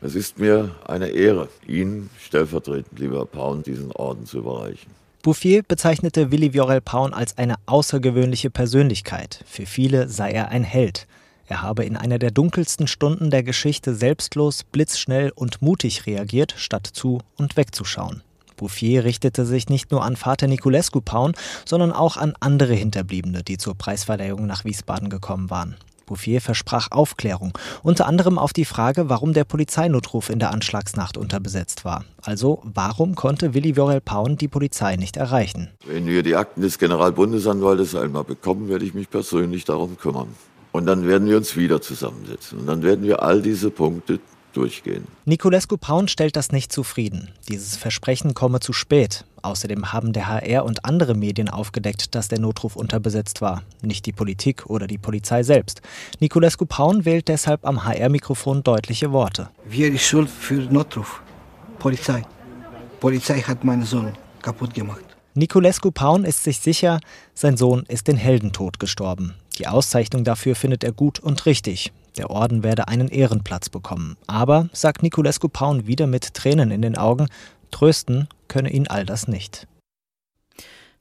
Es 0.00 0.16
ist 0.16 0.40
mir 0.40 0.74
eine 0.84 1.10
Ehre, 1.10 1.48
Ihnen 1.64 2.10
stellvertretend, 2.18 2.98
lieber 2.98 3.24
Paun, 3.24 3.62
diesen 3.62 3.92
Orden 3.92 4.26
zu 4.26 4.38
überreichen. 4.38 5.05
Bouffier 5.26 5.64
bezeichnete 5.64 6.30
Willi 6.30 6.54
Viorel 6.54 6.80
Paun 6.80 7.12
als 7.12 7.36
eine 7.36 7.56
außergewöhnliche 7.66 8.48
Persönlichkeit. 8.48 9.42
Für 9.44 9.66
viele 9.66 10.08
sei 10.08 10.30
er 10.30 10.50
ein 10.50 10.62
Held. 10.62 11.08
Er 11.48 11.62
habe 11.62 11.84
in 11.84 11.96
einer 11.96 12.20
der 12.20 12.30
dunkelsten 12.30 12.86
Stunden 12.86 13.32
der 13.32 13.42
Geschichte 13.42 13.96
selbstlos, 13.96 14.62
blitzschnell 14.62 15.32
und 15.34 15.60
mutig 15.60 16.06
reagiert, 16.06 16.54
statt 16.56 16.86
zu 16.86 17.18
und 17.36 17.56
wegzuschauen. 17.56 18.22
Bouffier 18.56 19.02
richtete 19.02 19.46
sich 19.46 19.68
nicht 19.68 19.90
nur 19.90 20.04
an 20.04 20.14
Vater 20.14 20.46
Niculescu 20.46 21.00
Paun, 21.00 21.34
sondern 21.64 21.90
auch 21.90 22.16
an 22.16 22.34
andere 22.38 22.74
Hinterbliebene, 22.74 23.42
die 23.42 23.58
zur 23.58 23.74
Preisverleihung 23.74 24.46
nach 24.46 24.64
Wiesbaden 24.64 25.10
gekommen 25.10 25.50
waren. 25.50 25.74
Bouffier 26.06 26.40
versprach 26.40 26.90
Aufklärung, 26.90 27.56
unter 27.82 28.06
anderem 28.06 28.38
auf 28.38 28.52
die 28.52 28.64
Frage, 28.64 29.10
warum 29.10 29.32
der 29.32 29.44
Polizeinotruf 29.44 30.30
in 30.30 30.38
der 30.38 30.52
Anschlagsnacht 30.52 31.18
unterbesetzt 31.18 31.84
war. 31.84 32.04
Also, 32.22 32.62
warum 32.62 33.14
konnte 33.14 33.52
Willi 33.52 33.76
Viorel 33.76 34.00
Paun 34.00 34.36
die 34.36 34.48
Polizei 34.48 34.96
nicht 34.96 35.16
erreichen? 35.16 35.70
Wenn 35.84 36.06
wir 36.06 36.22
die 36.22 36.36
Akten 36.36 36.62
des 36.62 36.78
Generalbundesanwaltes 36.78 37.94
einmal 37.94 38.24
bekommen, 38.24 38.68
werde 38.68 38.84
ich 38.84 38.94
mich 38.94 39.10
persönlich 39.10 39.64
darum 39.64 39.98
kümmern. 39.98 40.28
Und 40.72 40.86
dann 40.86 41.06
werden 41.06 41.28
wir 41.28 41.36
uns 41.36 41.56
wieder 41.56 41.80
zusammensetzen. 41.80 42.60
Und 42.60 42.66
dann 42.66 42.82
werden 42.82 43.04
wir 43.04 43.22
all 43.22 43.42
diese 43.42 43.70
Punkte 43.70 44.20
durchgehen. 44.56 45.06
Niculescu 45.24 45.76
Paun 45.76 46.08
stellt 46.08 46.36
das 46.36 46.52
nicht 46.52 46.72
zufrieden. 46.72 47.28
Dieses 47.48 47.76
Versprechen 47.76 48.34
komme 48.34 48.60
zu 48.60 48.72
spät. 48.72 49.24
Außerdem 49.42 49.92
haben 49.92 50.12
der 50.12 50.26
HR 50.26 50.64
und 50.64 50.84
andere 50.84 51.14
Medien 51.14 51.48
aufgedeckt, 51.48 52.14
dass 52.14 52.28
der 52.28 52.40
Notruf 52.40 52.74
unterbesetzt 52.74 53.40
war, 53.40 53.62
nicht 53.82 54.06
die 54.06 54.12
Politik 54.12 54.66
oder 54.66 54.86
die 54.86 54.98
Polizei 54.98 55.42
selbst. 55.42 55.82
Niculescu 56.18 56.66
Paun 56.66 57.04
wählt 57.04 57.28
deshalb 57.28 57.64
am 57.64 57.84
HR-Mikrofon 57.84 58.64
deutliche 58.64 59.12
Worte. 59.12 59.50
Wer 59.64 59.92
ist 59.92 60.02
schuld 60.02 60.28
für 60.28 60.56
den 60.56 60.72
Notruf? 60.72 61.22
Polizei. 61.78 62.24
Polizei 62.98 63.40
hat 63.40 63.62
meinen 63.62 63.84
Sohn 63.84 64.12
kaputt 64.42 64.74
gemacht. 64.74 65.04
Niculescu 65.34 65.90
Paun 65.90 66.24
ist 66.24 66.42
sich 66.44 66.60
sicher, 66.60 66.98
sein 67.34 67.56
Sohn 67.58 67.84
ist 67.88 68.08
den 68.08 68.16
Heldentod 68.16 68.80
gestorben. 68.80 69.34
Die 69.58 69.66
Auszeichnung 69.66 70.24
dafür 70.24 70.54
findet 70.54 70.82
er 70.82 70.92
gut 70.92 71.20
und 71.20 71.44
richtig. 71.46 71.92
Der 72.16 72.30
Orden 72.30 72.62
werde 72.62 72.88
einen 72.88 73.08
Ehrenplatz 73.08 73.68
bekommen. 73.68 74.16
Aber, 74.26 74.68
sagt 74.72 75.02
Niculescu 75.02 75.48
Paun 75.48 75.86
wieder 75.86 76.06
mit 76.06 76.34
Tränen 76.34 76.70
in 76.70 76.82
den 76.82 76.96
Augen, 76.96 77.28
trösten 77.70 78.28
könne 78.48 78.70
ihn 78.70 78.88
all 78.88 79.04
das 79.04 79.28
nicht. 79.28 79.66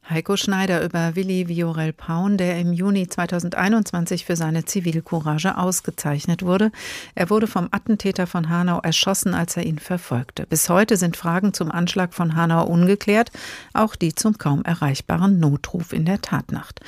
Heiko 0.07 0.38
Schneider 0.38 0.84
über 0.84 1.16
Willi 1.16 1.47
Viorel 1.47 1.91
Paun, 1.91 2.38
der 2.38 2.59
im 2.59 2.74
Juni 2.74 3.07
2021 3.07 4.24
für 4.24 4.36
seine 4.36 4.63
Zivilcourage 4.63 5.57
ausgezeichnet 5.57 6.43
wurde. 6.43 6.72
Er 7.16 7.32
wurde 7.32 7.47
vom 7.47 7.70
Attentäter 7.72 8.28
von 8.28 8.49
Hanau 8.49 8.80
erschossen, 8.82 9.34
als 9.34 9.57
er 9.57 9.66
ihn 9.66 9.80
verfolgte. 9.80 10.45
Bis 10.45 10.70
heute 10.70 10.97
sind 10.97 11.18
Fragen 11.18 11.55
zum 11.55 11.72
Anschlag 11.72 12.13
von 12.13 12.36
Hanau 12.36 12.68
ungeklärt, 12.68 13.32
auch 13.74 13.95
die 13.95 14.13
zum 14.13 14.38
kaum 14.38 14.63
erreichbaren 14.63 15.39
Notruf 15.39 15.91
in 15.91 16.05
der 16.05 16.22
Tatnacht. 16.22 16.82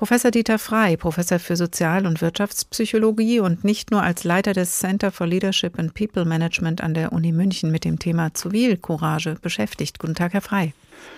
Professor 0.00 0.30
Dieter 0.30 0.58
Frey, 0.58 0.96
Professor 0.96 1.38
für 1.38 1.56
Sozial- 1.56 2.06
und 2.06 2.22
Wirtschaftspsychologie 2.22 3.40
und 3.40 3.64
nicht 3.64 3.90
nur 3.90 4.02
als 4.02 4.24
Leiter 4.24 4.54
des 4.54 4.78
Center 4.78 5.10
for 5.10 5.26
Leadership 5.26 5.78
and 5.78 5.92
People 5.92 6.24
Management 6.24 6.82
an 6.82 6.94
der 6.94 7.12
Uni 7.12 7.32
München 7.32 7.70
mit 7.70 7.84
dem 7.84 7.98
Thema 7.98 8.32
Zivilcourage 8.32 9.36
beschäftigt. 9.42 9.98
Guten 9.98 10.14
Tag, 10.14 10.32
Herr 10.32 10.40
Frey. 10.40 10.72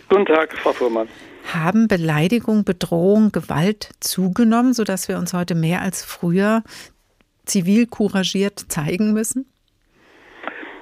Guten 0.08 0.26
Tag, 0.26 0.52
Frau 0.58 0.72
Fuhrmann. 0.72 1.06
Haben 1.54 1.86
Beleidigung, 1.86 2.64
Bedrohung, 2.64 3.30
Gewalt 3.30 3.90
zugenommen, 4.00 4.72
sodass 4.72 5.06
wir 5.06 5.16
uns 5.16 5.32
heute 5.32 5.54
mehr 5.54 5.80
als 5.80 6.04
früher 6.04 6.64
zivil 7.44 7.86
couragiert 7.86 8.64
zeigen 8.66 9.12
müssen? 9.12 9.46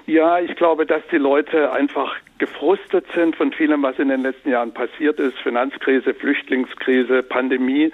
Ja, 0.07 0.39
ich 0.39 0.57
glaube, 0.57 0.87
dass 0.87 1.03
die 1.13 1.19
Leute 1.19 1.71
einfach 1.71 2.17
gefrustet 2.41 3.07
sind 3.15 3.37
von 3.37 3.53
vielem, 3.53 3.83
was 3.83 3.99
in 3.99 4.09
den 4.09 4.23
letzten 4.23 4.51
Jahren 4.51 4.73
passiert 4.73 5.21
ist. 5.21 5.39
Finanzkrise, 5.39 6.15
Flüchtlingskrise, 6.15 7.23
Pandemie. 7.23 7.93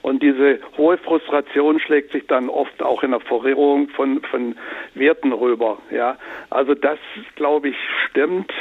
Und 0.00 0.22
diese 0.22 0.60
hohe 0.78 0.96
Frustration 0.96 1.80
schlägt 1.80 2.12
sich 2.12 2.26
dann 2.26 2.48
oft 2.48 2.80
auch 2.82 3.02
in 3.02 3.10
der 3.10 3.20
Verwirrung 3.20 3.88
von, 3.90 4.22
von 4.22 4.56
Werten 4.94 5.32
rüber. 5.32 5.78
Ja, 5.90 6.16
also 6.48 6.74
das, 6.74 6.98
glaube 7.34 7.70
ich, 7.70 7.76
stimmt. 8.08 8.52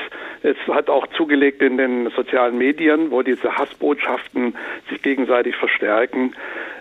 Es 0.41 0.57
hat 0.67 0.89
auch 0.89 1.07
zugelegt 1.07 1.61
in 1.61 1.77
den 1.77 2.09
sozialen 2.09 2.57
Medien, 2.57 3.11
wo 3.11 3.21
diese 3.21 3.55
Hassbotschaften 3.55 4.55
sich 4.89 5.01
gegenseitig 5.01 5.55
verstärken. 5.55 6.33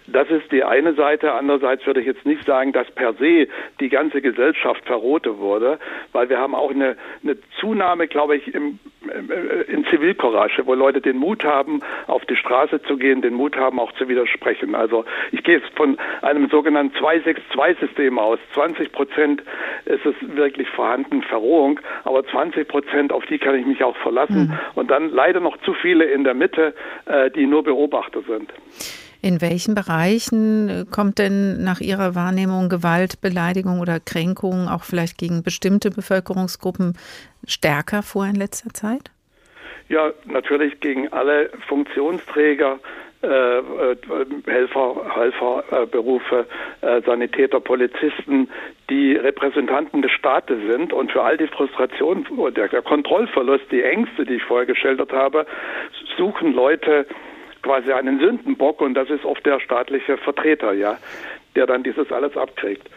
Das 0.07 0.29
ist 0.31 0.51
die 0.53 0.63
eine 0.63 0.95
Seite. 0.95 1.33
Andererseits 1.33 1.87
würde 1.87 2.01
ich 2.01 2.07
jetzt 2.07 2.25
nicht 2.25 2.45
sagen, 2.45 2.73
dass 2.73 2.91
per 2.93 3.15
se 3.15 3.49
die 3.81 3.89
ganze 3.89 4.23
Gesellschaft 4.23 4.85
verrote 4.85 5.39
wurde, 5.39 5.79
weil 6.13 6.29
wir 6.29 6.39
haben 6.39 6.55
auch 6.55 6.71
eine, 6.71 6.97
eine 7.23 7.37
Zunahme, 7.61 8.07
glaube 8.07 8.37
ich, 8.37 8.55
im, 8.55 8.79
äh, 9.09 9.63
in 9.73 9.85
Zivilcourage, 9.87 10.67
wo 10.67 10.75
Leute 10.75 11.01
den 11.01 11.17
Mut 11.17 11.45
haben, 11.45 11.81
auf 12.07 12.25
die 12.27 12.37
Straße 12.37 12.83
zu 12.83 12.97
gehen, 12.97 13.23
den 13.23 13.35
Mut 13.35 13.57
haben, 13.57 13.81
auch 13.81 13.93
zu 13.93 14.09
widersprechen. 14.09 14.75
Also 14.75 15.05
ich 15.33 15.43
gehe 15.43 15.59
jetzt 15.59 15.71
von 15.77 15.99
einem 16.23 16.49
sogenannten 16.49 16.97
262-System 16.97 18.19
aus. 18.19 18.39
20 18.55 18.93
Prozent 18.93 19.43
ist 19.87 20.07
es 20.07 20.15
wirklich 20.37 20.69
vorhanden, 20.69 21.23
Verrohung, 21.23 21.81
aber 22.05 22.25
20 22.27 22.69
Prozent, 22.69 23.13
auf 23.13 23.27
die 23.27 23.39
kann 23.39 23.57
ich 23.57 23.67
mich 23.67 23.83
auch 23.83 23.97
verlassen. 23.97 24.49
Mhm. 24.49 24.59
Und 24.75 24.91
dann 24.91 25.11
leider 25.11 25.41
noch 25.41 25.57
zu 25.59 25.75
viele 25.75 26.05
in 26.05 26.25
der 26.25 26.35
Mitte, 26.35 26.75
äh, 27.07 27.31
die 27.31 27.47
nur 27.47 27.65
Beobachter 27.65 28.23
sind. 28.23 28.53
In 29.27 29.41
welchen 29.41 29.75
Bereichen 29.75 30.69
äh, 30.69 30.85
kommt 30.89 31.19
denn 31.19 31.65
nach 31.65 31.81
Ihrer 31.81 32.15
Wahrnehmung 32.15 32.69
Gewalt, 32.69 33.21
Beleidigung 33.21 33.81
oder 33.81 33.99
Kränkung 33.99 34.69
auch 34.69 34.85
vielleicht 34.85 35.19
gegen 35.19 35.43
bestimmte 35.43 35.91
Bevölkerungsgruppen 35.91 36.97
stärker 37.45 38.05
vor 38.05 38.25
in 38.25 38.37
letzter 38.37 38.71
Zeit? 38.73 39.11
Ja, 39.89 40.13
natürlich 40.27 40.79
gegen 40.79 41.13
alle 41.13 41.51
Funktionsträger, 41.67 42.79
äh, 43.25 43.27
äh 43.27 43.97
Helfer, 44.47 44.95
Helferberufe, 45.13 46.47
äh, 46.83 47.03
Sanitäter, 47.03 47.59
Polizisten, 47.59 48.49
die 48.91 49.17
Repräsentanten 49.17 50.03
des 50.03 50.13
Staates 50.13 50.59
sind 50.71 50.93
und 50.93 51.11
für 51.11 51.25
all 51.25 51.37
die 51.37 51.49
Frustration, 51.49 52.25
der, 52.55 52.69
der 52.69 52.83
Kontrollverlust, 52.83 53.65
die 53.73 53.83
Ängste, 53.83 54.25
die 54.25 54.35
ich 54.35 54.45
vorher 54.45 54.67
geschildert 54.67 55.13
habe, 55.13 55.47
suchen 56.17 56.53
Leute 56.53 57.07
quasi 57.67 57.93
einen 57.93 58.21
Sündenbock 58.21 58.81
und 58.81 58.95
das 58.95 59.11
ist 59.11 59.25
oft 59.25 59.45
der 59.45 59.59
staatliche 59.61 60.17
Vertreter, 60.19 60.73
ja, 60.73 60.99
der 61.57 61.67
dann 61.67 61.83
dieses 61.83 62.11
alles 62.13 62.37
abkriegt. 62.37 62.89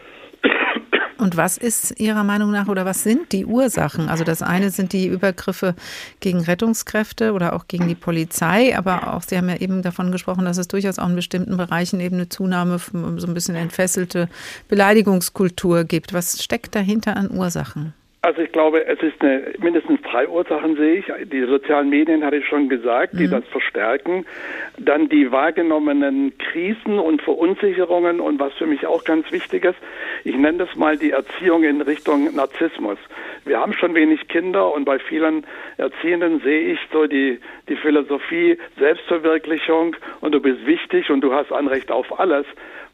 Und 1.18 1.36
was 1.36 1.58
ist 1.58 2.00
Ihrer 2.00 2.24
Meinung 2.24 2.50
nach 2.50 2.68
oder 2.68 2.86
was 2.86 3.02
sind 3.02 3.32
die 3.32 3.44
Ursachen? 3.44 4.08
Also 4.08 4.24
das 4.24 4.40
eine 4.40 4.70
sind 4.70 4.94
die 4.94 5.06
Übergriffe 5.06 5.74
gegen 6.20 6.40
Rettungskräfte 6.40 7.32
oder 7.34 7.52
auch 7.52 7.68
gegen 7.68 7.88
die 7.88 7.94
Polizei, 7.94 8.74
aber 8.74 9.12
auch 9.12 9.20
Sie 9.20 9.36
haben 9.36 9.50
ja 9.50 9.56
eben 9.56 9.82
davon 9.82 10.12
gesprochen, 10.12 10.46
dass 10.46 10.56
es 10.56 10.68
durchaus 10.68 10.98
auch 10.98 11.08
in 11.10 11.16
bestimmten 11.16 11.58
Bereichen 11.58 12.00
eben 12.00 12.16
eine 12.16 12.30
Zunahme, 12.30 12.78
so 12.78 13.26
ein 13.26 13.34
bisschen 13.34 13.54
entfesselte 13.54 14.30
Beleidigungskultur 14.68 15.84
gibt. 15.84 16.14
Was 16.14 16.42
steckt 16.42 16.74
dahinter 16.74 17.18
an 17.18 17.30
Ursachen? 17.30 17.92
Also 18.22 18.42
ich 18.42 18.52
glaube, 18.52 18.86
es 18.86 19.00
ist 19.00 19.22
eine, 19.22 19.54
mindestens 19.60 20.02
drei 20.02 20.28
Ursachen 20.28 20.76
sehe 20.76 20.96
ich. 20.96 21.06
Die 21.32 21.42
sozialen 21.46 21.88
Medien 21.88 22.22
hatte 22.22 22.36
ich 22.36 22.46
schon 22.46 22.68
gesagt, 22.68 23.14
die 23.18 23.26
mhm. 23.26 23.30
das 23.30 23.44
verstärken. 23.48 24.26
Dann 24.76 25.08
die 25.08 25.32
wahrgenommenen 25.32 26.36
Krisen 26.36 26.98
und 26.98 27.22
Verunsicherungen 27.22 28.20
und 28.20 28.38
was 28.38 28.52
für 28.54 28.66
mich 28.66 28.86
auch 28.86 29.04
ganz 29.04 29.32
wichtig 29.32 29.64
ist, 29.64 29.78
ich 30.24 30.36
nenne 30.36 30.58
das 30.58 30.76
mal 30.76 30.98
die 30.98 31.12
Erziehung 31.12 31.64
in 31.64 31.80
Richtung 31.80 32.34
Narzissmus. 32.34 32.98
Wir 33.46 33.58
haben 33.58 33.72
schon 33.72 33.94
wenig 33.94 34.28
Kinder 34.28 34.74
und 34.74 34.84
bei 34.84 34.98
vielen 34.98 35.46
Erziehenden 35.78 36.40
sehe 36.40 36.72
ich 36.72 36.78
so 36.92 37.06
die, 37.06 37.40
die 37.70 37.76
Philosophie 37.76 38.58
Selbstverwirklichung 38.78 39.96
und 40.20 40.32
du 40.32 40.40
bist 40.40 40.66
wichtig 40.66 41.08
und 41.08 41.22
du 41.22 41.32
hast 41.32 41.50
Anrecht 41.52 41.90
auf 41.90 42.20
alles 42.20 42.44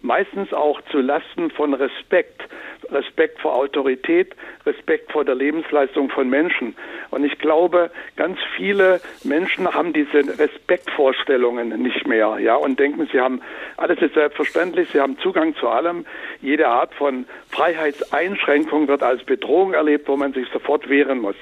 meistens 0.03 0.53
auch 0.53 0.81
zu 0.91 0.99
Lasten 0.99 1.51
von 1.51 1.75
Respekt, 1.75 2.43
Respekt 2.91 3.41
vor 3.41 3.55
Autorität, 3.55 4.35
Respekt 4.65 5.11
vor 5.11 5.25
der 5.25 5.35
Lebensleistung 5.35 6.11
von 6.11 6.29
Menschen. 6.29 6.77
Und 7.11 7.25
ich 7.25 7.39
glaube, 7.39 7.91
ganz 8.17 8.39
viele 8.57 9.01
Menschen 9.25 9.73
haben 9.73 9.93
diese 9.93 10.39
Respektvorstellungen 10.39 11.83
nicht 11.83 12.07
mehr, 12.07 12.39
ja, 12.41 12.57
und 12.57 12.79
denken, 12.79 13.09
sie 13.11 13.21
haben 13.21 13.41
alles 13.77 14.01
ist 14.01 14.15
selbstverständlich, 14.15 14.89
sie 14.93 15.01
haben 15.01 15.19
Zugang 15.19 15.55
zu 15.57 15.69
allem. 15.69 16.07
Jede 16.41 16.69
Art 16.69 16.95
von 16.95 17.27
Freiheitseinschränkung 17.51 18.89
wird 18.89 19.03
als 19.03 19.25
Bedrohung 19.25 19.75
erlebt, 19.75 20.09
wo 20.09 20.17
man 20.17 20.33
sich 20.33 20.47
sofort 20.53 20.89
wehren 20.89 21.19
muss. 21.19 21.37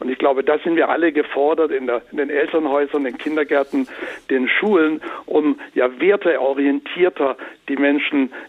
Und 0.00 0.10
ich 0.10 0.18
glaube, 0.18 0.42
da 0.44 0.58
sind 0.58 0.76
wir 0.76 0.88
alle 0.88 1.12
gefordert 1.12 1.70
in, 1.70 1.86
der, 1.86 2.02
in 2.10 2.18
den 2.18 2.30
Elternhäusern, 2.30 3.04
den 3.04 3.16
Kindergärten, 3.16 3.88
den 4.28 4.48
Schulen, 4.48 5.00
um 5.24 5.58
ja 5.74 5.88
werteorientierter 6.00 7.36
die 7.68 7.76
Menschen 7.76 7.93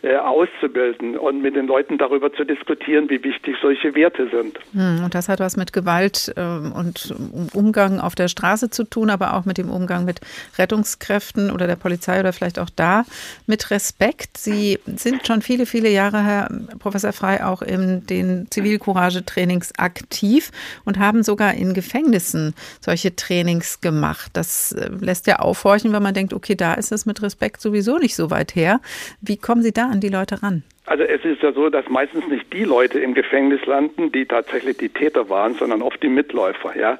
äh, 0.01 0.15
auszubilden 0.17 1.17
und 1.17 1.41
mit 1.41 1.55
den 1.55 1.67
Leuten 1.67 1.97
darüber 1.97 2.31
zu 2.33 2.43
diskutieren, 2.43 3.09
wie 3.09 3.23
wichtig 3.23 3.55
solche 3.61 3.95
Werte 3.95 4.29
sind. 4.29 4.59
Hm, 4.73 5.03
und 5.03 5.15
das 5.15 5.29
hat 5.29 5.39
was 5.39 5.57
mit 5.57 5.73
Gewalt 5.73 6.33
äh, 6.35 6.41
und 6.41 7.13
Umgang 7.53 7.99
auf 7.99 8.15
der 8.15 8.27
Straße 8.27 8.69
zu 8.69 8.83
tun, 8.83 9.09
aber 9.09 9.35
auch 9.35 9.45
mit 9.45 9.57
dem 9.57 9.69
Umgang 9.69 10.05
mit 10.05 10.21
Rettungskräften 10.57 11.51
oder 11.51 11.67
der 11.67 11.75
Polizei 11.75 12.19
oder 12.19 12.33
vielleicht 12.33 12.59
auch 12.59 12.69
da 12.75 13.05
mit 13.47 13.71
Respekt. 13.71 14.37
Sie 14.37 14.79
sind 14.85 15.25
schon 15.27 15.41
viele, 15.41 15.65
viele 15.65 15.89
Jahre, 15.89 16.23
Herr 16.23 16.49
Professor 16.79 17.13
Frei, 17.13 17.43
auch 17.43 17.61
in 17.61 18.05
den 18.07 18.47
Zivilcourage-Trainings 18.49 19.73
aktiv 19.77 20.51
und 20.85 20.99
haben 20.99 21.23
sogar 21.23 21.53
in 21.53 21.73
Gefängnissen 21.73 22.53
solche 22.81 23.15
Trainings 23.15 23.81
gemacht. 23.81 24.31
Das 24.33 24.71
äh, 24.71 24.89
lässt 24.99 25.27
ja 25.27 25.39
aufhorchen, 25.39 25.93
wenn 25.93 26.03
man 26.03 26.13
denkt, 26.13 26.33
okay, 26.33 26.55
da 26.55 26.73
ist 26.73 26.91
es 26.91 27.05
mit 27.05 27.21
Respekt 27.21 27.61
sowieso 27.61 27.97
nicht 27.97 28.15
so 28.15 28.29
weit 28.31 28.55
her. 28.55 28.81
Wie 29.21 29.34
kommen 29.37 29.63
Sie 29.63 29.71
da 29.71 29.89
an 29.89 30.01
die 30.01 30.09
Leute 30.09 30.43
ran? 30.43 30.63
Also 30.87 31.03
es 31.03 31.25
ist 31.25 31.41
ja 31.41 31.51
so, 31.51 31.69
dass 31.69 31.89
meistens 31.89 32.27
nicht 32.27 32.53
die 32.53 32.63
Leute 32.63 32.99
im 32.99 33.15
Gefängnis 33.15 33.65
landen, 33.65 34.11
die 34.11 34.25
tatsächlich 34.25 34.77
die 34.77 34.89
Täter 34.89 35.29
waren, 35.29 35.55
sondern 35.55 35.81
oft 35.81 36.01
die 36.03 36.09
Mitläufer, 36.09 36.77
ja, 36.77 36.99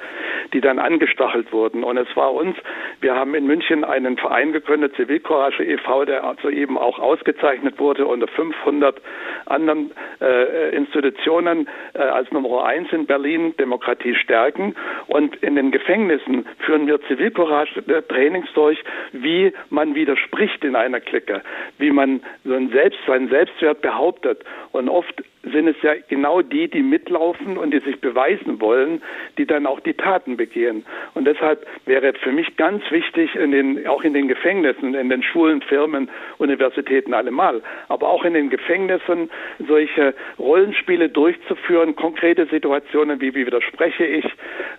die 0.54 0.62
dann 0.62 0.80
angestachelt 0.80 1.54
wurden. 1.54 1.84
Und 1.84 1.98
es 1.98 2.08
war 2.16 2.34
uns, 2.34 2.58
wir 3.02 3.16
haben 3.16 3.36
in 3.36 3.46
München 3.46 3.84
einen 3.84 4.18
Verein 4.18 4.54
gegründet, 4.54 4.96
Zivilcourage 4.96 5.64
e.V., 5.64 6.06
der 6.06 6.24
also 6.24 6.50
eben 6.50 6.80
auch 6.80 6.98
ausgezeichnet 6.98 7.78
wurde 7.78 8.08
unter 8.08 8.28
500 8.28 9.00
anderen 9.46 9.92
äh, 10.20 10.76
Institutionen 10.76 11.68
äh, 11.94 12.00
als 12.00 12.32
Nummer 12.32 12.66
eins 12.66 12.92
in 12.92 13.06
Berlin, 13.06 13.56
Demokratie 13.58 14.16
stärken. 14.16 14.76
Und 15.06 15.36
in 15.44 15.56
den 15.56 15.70
Gefängnissen 15.70 16.48
führen 16.66 16.88
wir 16.88 17.00
Zivilcourage-Trainings 17.02 18.52
durch, 18.56 18.84
wie 19.12 19.54
man 19.70 19.94
widerspricht 19.94 20.64
in 20.64 20.76
einer 20.76 21.02
Clique, 21.02 21.42
wie 21.78 21.92
man 21.92 22.22
so 22.44 22.54
ein 22.54 22.70
Selbst, 22.70 23.00
seinen 23.06 23.30
Selbstwert 23.30 23.75
behauptet. 23.82 24.44
Und 24.72 24.90
oft 24.90 25.24
sind 25.44 25.68
es 25.68 25.76
ja 25.82 25.94
genau 26.10 26.42
die, 26.42 26.68
die 26.68 26.82
mitlaufen 26.82 27.58
und 27.58 27.72
die 27.72 27.80
sich 27.80 28.00
beweisen 28.02 28.60
wollen, 28.60 29.02
die 29.38 29.46
dann 29.46 29.66
auch 29.66 29.80
die 29.80 29.94
Taten 29.94 30.38
begehen. 30.38 30.86
Und 31.14 31.26
deshalb 31.26 31.66
wäre 31.86 32.14
für 32.14 32.32
mich 32.32 32.56
ganz 32.58 32.84
wichtig, 32.90 33.36
in 33.36 33.52
den, 33.52 33.88
auch 33.88 34.04
in 34.04 34.14
den 34.14 34.28
Gefängnissen, 34.28 34.96
in 34.96 35.10
den 35.10 35.24
Schulen, 35.24 35.62
Firmen, 35.62 36.10
Universitäten 36.38 37.14
allemal, 37.14 37.62
aber 37.90 38.10
auch 38.10 38.26
in 38.26 38.34
den 38.34 38.50
Gefängnissen 38.50 39.30
solche 39.68 40.14
Rollenspiele 40.40 41.10
durchzuführen, 41.10 41.96
konkrete 41.96 42.46
Situationen, 42.48 43.22
wie, 43.22 43.36
wie 43.36 43.46
widerspreche 43.46 44.06
ich, 44.06 44.26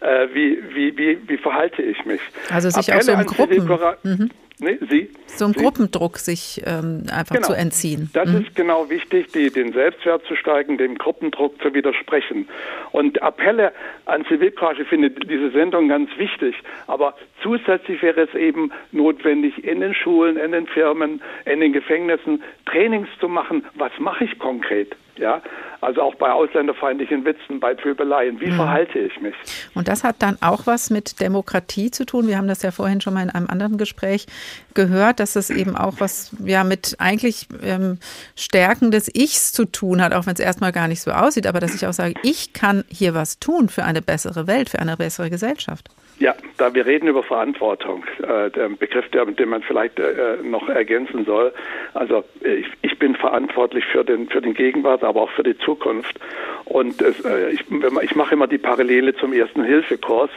äh, 0.00 0.28
wie, 0.32 0.58
wie, 0.74 0.98
wie, 0.98 1.18
wie 1.28 1.36
verhalte 1.36 1.82
ich 1.82 2.04
mich. 2.04 2.20
Also 2.50 2.70
sich 2.70 2.92
Appelle 2.92 3.18
auch 3.18 3.22
so 3.22 3.44
im 3.44 3.66
Gruppen. 3.66 3.96
Mhm. 4.02 4.30
Nee, 4.58 4.78
Sie? 4.88 5.10
So 5.26 5.44
ein 5.44 5.52
Sie? 5.52 5.60
Gruppendruck 5.60 6.16
sich 6.16 6.62
ähm, 6.64 7.02
einfach 7.12 7.34
genau. 7.34 7.48
zu 7.48 7.52
entziehen. 7.52 8.08
Das 8.14 8.28
mhm. 8.28 8.42
ist 8.42 8.56
genau 8.56 8.88
wichtig, 8.88 9.30
die, 9.32 9.50
den 9.50 9.72
Selbstwert 9.74 10.24
zu 10.26 10.34
steigen, 10.34 10.78
dem 10.78 10.96
Gruppendruck 10.96 11.60
zu 11.60 11.74
widersprechen. 11.74 12.48
Und 12.92 13.22
Appelle 13.22 13.72
an 14.06 14.24
Zivilcourage 14.24 14.86
finde 14.86 15.10
diese 15.10 15.50
Sendung 15.50 15.88
ganz 15.88 16.08
wichtig. 16.16 16.54
Aber 16.86 17.14
zusätzlich 17.42 18.00
wäre 18.00 18.22
es 18.22 18.34
eben 18.34 18.72
notwendig, 18.92 19.62
in 19.62 19.80
den 19.80 19.94
Schulen, 19.94 20.38
in 20.38 20.52
den 20.52 20.66
Firmen, 20.66 21.20
in 21.44 21.60
den 21.60 21.74
Gefängnissen 21.74 22.42
Trainings 22.64 23.08
zu 23.20 23.28
machen. 23.28 23.62
Was 23.74 23.92
mache 23.98 24.24
ich 24.24 24.38
konkret? 24.38 24.96
Ja, 25.18 25.42
also 25.86 26.02
auch 26.02 26.16
bei 26.16 26.32
ausländerfeindlichen 26.32 27.24
Witzen, 27.24 27.60
bei 27.60 27.72
Pöbeleien. 27.72 28.40
Wie 28.40 28.50
mhm. 28.50 28.56
verhalte 28.56 28.98
ich 28.98 29.20
mich? 29.20 29.36
Und 29.72 29.86
das 29.86 30.02
hat 30.02 30.16
dann 30.18 30.36
auch 30.40 30.66
was 30.66 30.90
mit 30.90 31.20
Demokratie 31.20 31.92
zu 31.92 32.04
tun. 32.04 32.26
Wir 32.26 32.38
haben 32.38 32.48
das 32.48 32.62
ja 32.62 32.72
vorhin 32.72 33.00
schon 33.00 33.14
mal 33.14 33.22
in 33.22 33.30
einem 33.30 33.46
anderen 33.48 33.78
Gespräch 33.78 34.26
gehört, 34.74 35.20
dass 35.20 35.34
das 35.34 35.48
eben 35.48 35.76
auch 35.76 35.94
was 36.00 36.34
ja 36.44 36.64
mit 36.64 36.96
eigentlich 36.98 37.46
ähm, 37.62 38.00
Stärken 38.34 38.90
des 38.90 39.08
Ichs 39.14 39.52
zu 39.52 39.64
tun 39.64 40.02
hat, 40.02 40.12
auch 40.12 40.26
wenn 40.26 40.34
es 40.34 40.40
erstmal 40.40 40.72
gar 40.72 40.88
nicht 40.88 41.02
so 41.02 41.12
aussieht, 41.12 41.46
aber 41.46 41.60
dass 41.60 41.76
ich 41.76 41.86
auch 41.86 41.92
sage, 41.92 42.14
ich 42.24 42.52
kann 42.52 42.82
hier 42.88 43.14
was 43.14 43.38
tun 43.38 43.68
für 43.68 43.84
eine 43.84 44.02
bessere 44.02 44.48
Welt, 44.48 44.68
für 44.68 44.80
eine 44.80 44.96
bessere 44.96 45.30
Gesellschaft. 45.30 45.88
Ja, 46.18 46.34
da 46.56 46.72
wir 46.72 46.86
reden 46.86 47.08
über 47.08 47.22
Verantwortung, 47.22 48.04
äh, 48.22 48.50
der 48.50 48.70
Begriff, 48.70 49.06
der, 49.10 49.26
den 49.26 49.50
man 49.50 49.62
vielleicht 49.62 49.98
äh, 49.98 50.38
noch 50.42 50.66
ergänzen 50.66 51.26
soll. 51.26 51.52
Also 51.92 52.24
ich, 52.40 52.66
ich, 52.80 52.98
bin 52.98 53.14
verantwortlich 53.14 53.84
für 53.84 54.02
den 54.02 54.26
für 54.30 54.40
den 54.40 54.54
Gegenwart, 54.54 55.04
aber 55.04 55.20
auch 55.20 55.30
für 55.30 55.42
die 55.42 55.58
Zukunft. 55.58 56.18
Und 56.64 57.02
es, 57.02 57.22
äh, 57.22 57.50
ich, 57.50 57.60
ich, 58.02 58.16
mache 58.16 58.32
immer 58.32 58.46
die 58.46 58.56
Parallele 58.56 59.14
zum 59.16 59.34
ersten 59.34 59.62
Hilfekurs. 59.62 60.30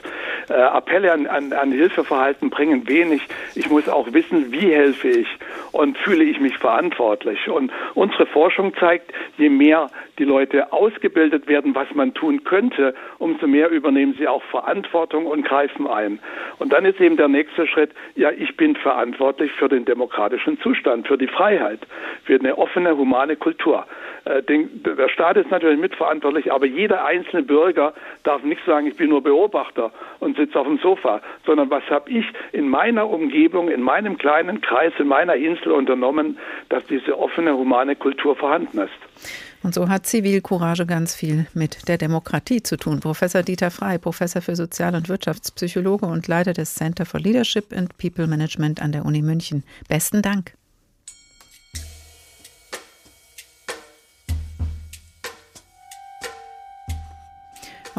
Äh, 0.50 0.54
Appelle 0.54 1.14
an, 1.14 1.28
an, 1.28 1.54
an 1.54 1.72
Hilfeverhalten 1.72 2.50
bringen 2.50 2.86
wenig. 2.90 3.22
Ich 3.56 3.70
muss 3.70 3.88
auch 3.88 4.12
wissen, 4.12 4.52
wie 4.52 4.74
helfe 4.74 5.08
ich 5.08 5.28
und 5.72 5.98
fühle 5.98 6.26
ich 6.26 6.42
mich 6.42 6.58
verantwortlich. 6.58 7.48
Und 7.48 7.72
unsere 7.94 8.26
Forschung 8.26 8.74
zeigt, 8.76 9.14
je 9.38 9.48
mehr 9.48 9.90
die 10.18 10.26
Leute 10.26 10.74
ausgebildet 10.74 11.48
werden, 11.48 11.74
was 11.74 11.88
man 11.94 12.14
tun 12.14 12.44
könnte, 12.44 12.94
umso 13.18 13.48
mehr 13.48 13.70
übernehmen 13.70 14.16
sie 14.20 14.28
auch 14.28 14.44
Verantwortung 14.44 15.26
und 15.26 15.46
greifen 15.46 15.69
ein. 15.78 16.20
Und 16.58 16.74
dann 16.74 16.86
ist 16.86 17.00
eben 17.00 17.18
der 17.18 17.28
nächste 17.28 17.68
Schritt, 17.68 17.92
ja, 18.16 18.32
ich 18.32 18.56
bin 18.58 18.76
verantwortlich 18.76 19.52
für 19.54 19.70
den 19.70 19.86
demokratischen 19.86 20.60
Zustand, 20.62 21.08
für 21.08 21.18
die 21.18 21.28
Freiheit, 21.28 21.80
für 22.24 22.36
eine 22.36 22.58
offene, 22.58 22.96
humane 22.98 23.36
Kultur. 23.36 23.86
Äh, 24.26 24.42
der 24.44 25.10
Staat 25.10 25.38
ist 25.38 25.52
natürlich 25.52 25.80
mitverantwortlich, 25.80 26.52
aber 26.52 26.66
jeder 26.66 27.06
einzelne 27.06 27.44
Bürger 27.44 27.94
darf 28.24 28.44
nicht 28.44 28.64
sagen, 28.66 28.88
ich 28.88 28.96
bin 28.96 29.10
nur 29.10 29.24
Beobachter 29.24 29.92
und 30.20 30.38
sitze 30.38 30.60
auf 30.60 30.68
dem 30.68 30.78
Sofa, 30.80 31.22
sondern 31.46 31.70
was 31.70 31.84
habe 31.90 32.10
ich 32.10 32.26
in 32.52 32.70
meiner 32.70 33.10
Umgebung, 33.10 33.70
in 33.70 33.82
meinem 33.82 34.18
kleinen 34.18 34.62
Kreis, 34.62 34.94
in 35.00 35.08
meiner 35.08 35.36
Insel 35.36 35.72
unternommen, 35.72 36.38
dass 36.70 36.86
diese 36.88 37.18
offene, 37.18 37.56
humane 37.58 37.96
Kultur 37.96 38.36
vorhanden 38.36 38.80
ist. 38.80 39.49
Und 39.62 39.74
so 39.74 39.90
hat 39.90 40.06
Zivilcourage 40.06 40.86
ganz 40.86 41.14
viel 41.14 41.48
mit 41.54 41.88
der 41.88 41.98
Demokratie 41.98 42.64
zu 42.64 42.78
tun. 42.78 43.00
Professor 43.00 43.44
Dieter 43.44 43.72
Frei, 43.72 43.98
Professor 43.98 44.42
für 44.42 44.56
Sozial- 44.56 44.96
und 44.96 45.10
Wirtschaftspsychologe 45.10 46.06
und 46.06 46.28
Leiter 46.28 46.54
des 46.54 46.76
Center 46.76 47.06
for 47.06 47.20
Leadership 47.20 47.76
and 47.76 47.98
People 47.98 48.28
Management 48.28 48.82
an 48.82 48.92
der 48.92 49.06
Uni 49.06 49.22
München. 49.22 49.64
Besten 49.88 50.22
Dank. 50.22 50.59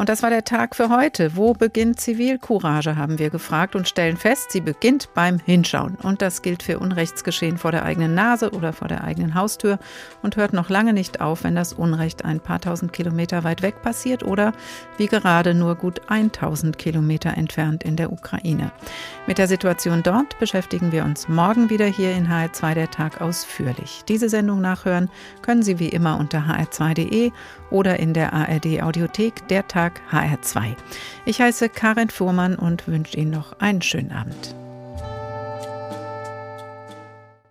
Und 0.01 0.09
das 0.09 0.23
war 0.23 0.31
der 0.31 0.43
Tag 0.43 0.75
für 0.75 0.89
heute. 0.89 1.35
Wo 1.35 1.53
beginnt 1.53 1.99
Zivilcourage, 1.99 2.95
haben 2.95 3.19
wir 3.19 3.29
gefragt 3.29 3.75
und 3.75 3.87
stellen 3.87 4.17
fest, 4.17 4.51
sie 4.51 4.59
beginnt 4.59 5.13
beim 5.13 5.37
Hinschauen. 5.37 5.93
Und 6.01 6.23
das 6.23 6.41
gilt 6.41 6.63
für 6.63 6.79
Unrechtsgeschehen 6.79 7.59
vor 7.59 7.71
der 7.71 7.85
eigenen 7.85 8.15
Nase 8.15 8.49
oder 8.49 8.73
vor 8.73 8.87
der 8.87 9.03
eigenen 9.03 9.35
Haustür 9.35 9.77
und 10.23 10.37
hört 10.37 10.53
noch 10.53 10.69
lange 10.71 10.93
nicht 10.93 11.21
auf, 11.21 11.43
wenn 11.43 11.53
das 11.53 11.73
Unrecht 11.73 12.25
ein 12.25 12.39
paar 12.39 12.59
tausend 12.59 12.93
Kilometer 12.93 13.43
weit 13.43 13.61
weg 13.61 13.83
passiert 13.83 14.23
oder 14.23 14.53
wie 14.97 15.05
gerade 15.05 15.53
nur 15.53 15.75
gut 15.75 16.01
1000 16.07 16.79
Kilometer 16.79 17.37
entfernt 17.37 17.83
in 17.83 17.95
der 17.95 18.11
Ukraine. 18.11 18.71
Mit 19.27 19.37
der 19.37 19.47
Situation 19.47 20.01
dort 20.01 20.39
beschäftigen 20.39 20.91
wir 20.91 21.05
uns 21.05 21.27
morgen 21.27 21.69
wieder 21.69 21.85
hier 21.85 22.15
in 22.15 22.27
HR2 22.27 22.73
der 22.73 22.89
Tag 22.89 23.21
ausführlich. 23.21 24.01
Diese 24.07 24.29
Sendung 24.29 24.61
nachhören 24.61 25.11
können 25.43 25.61
Sie 25.61 25.77
wie 25.77 25.89
immer 25.89 26.17
unter 26.19 26.39
hr2.de 26.39 27.31
oder 27.71 27.99
in 27.99 28.13
der 28.13 28.33
ARD 28.33 28.81
Audiothek 28.81 29.47
der 29.47 29.67
Tag 29.67 30.01
HR2. 30.11 30.75
Ich 31.25 31.41
heiße 31.41 31.69
Karin 31.69 32.09
Fuhrmann 32.09 32.55
und 32.55 32.87
wünsche 32.87 33.17
Ihnen 33.17 33.31
noch 33.31 33.59
einen 33.59 33.81
schönen 33.81 34.11
Abend. 34.11 34.55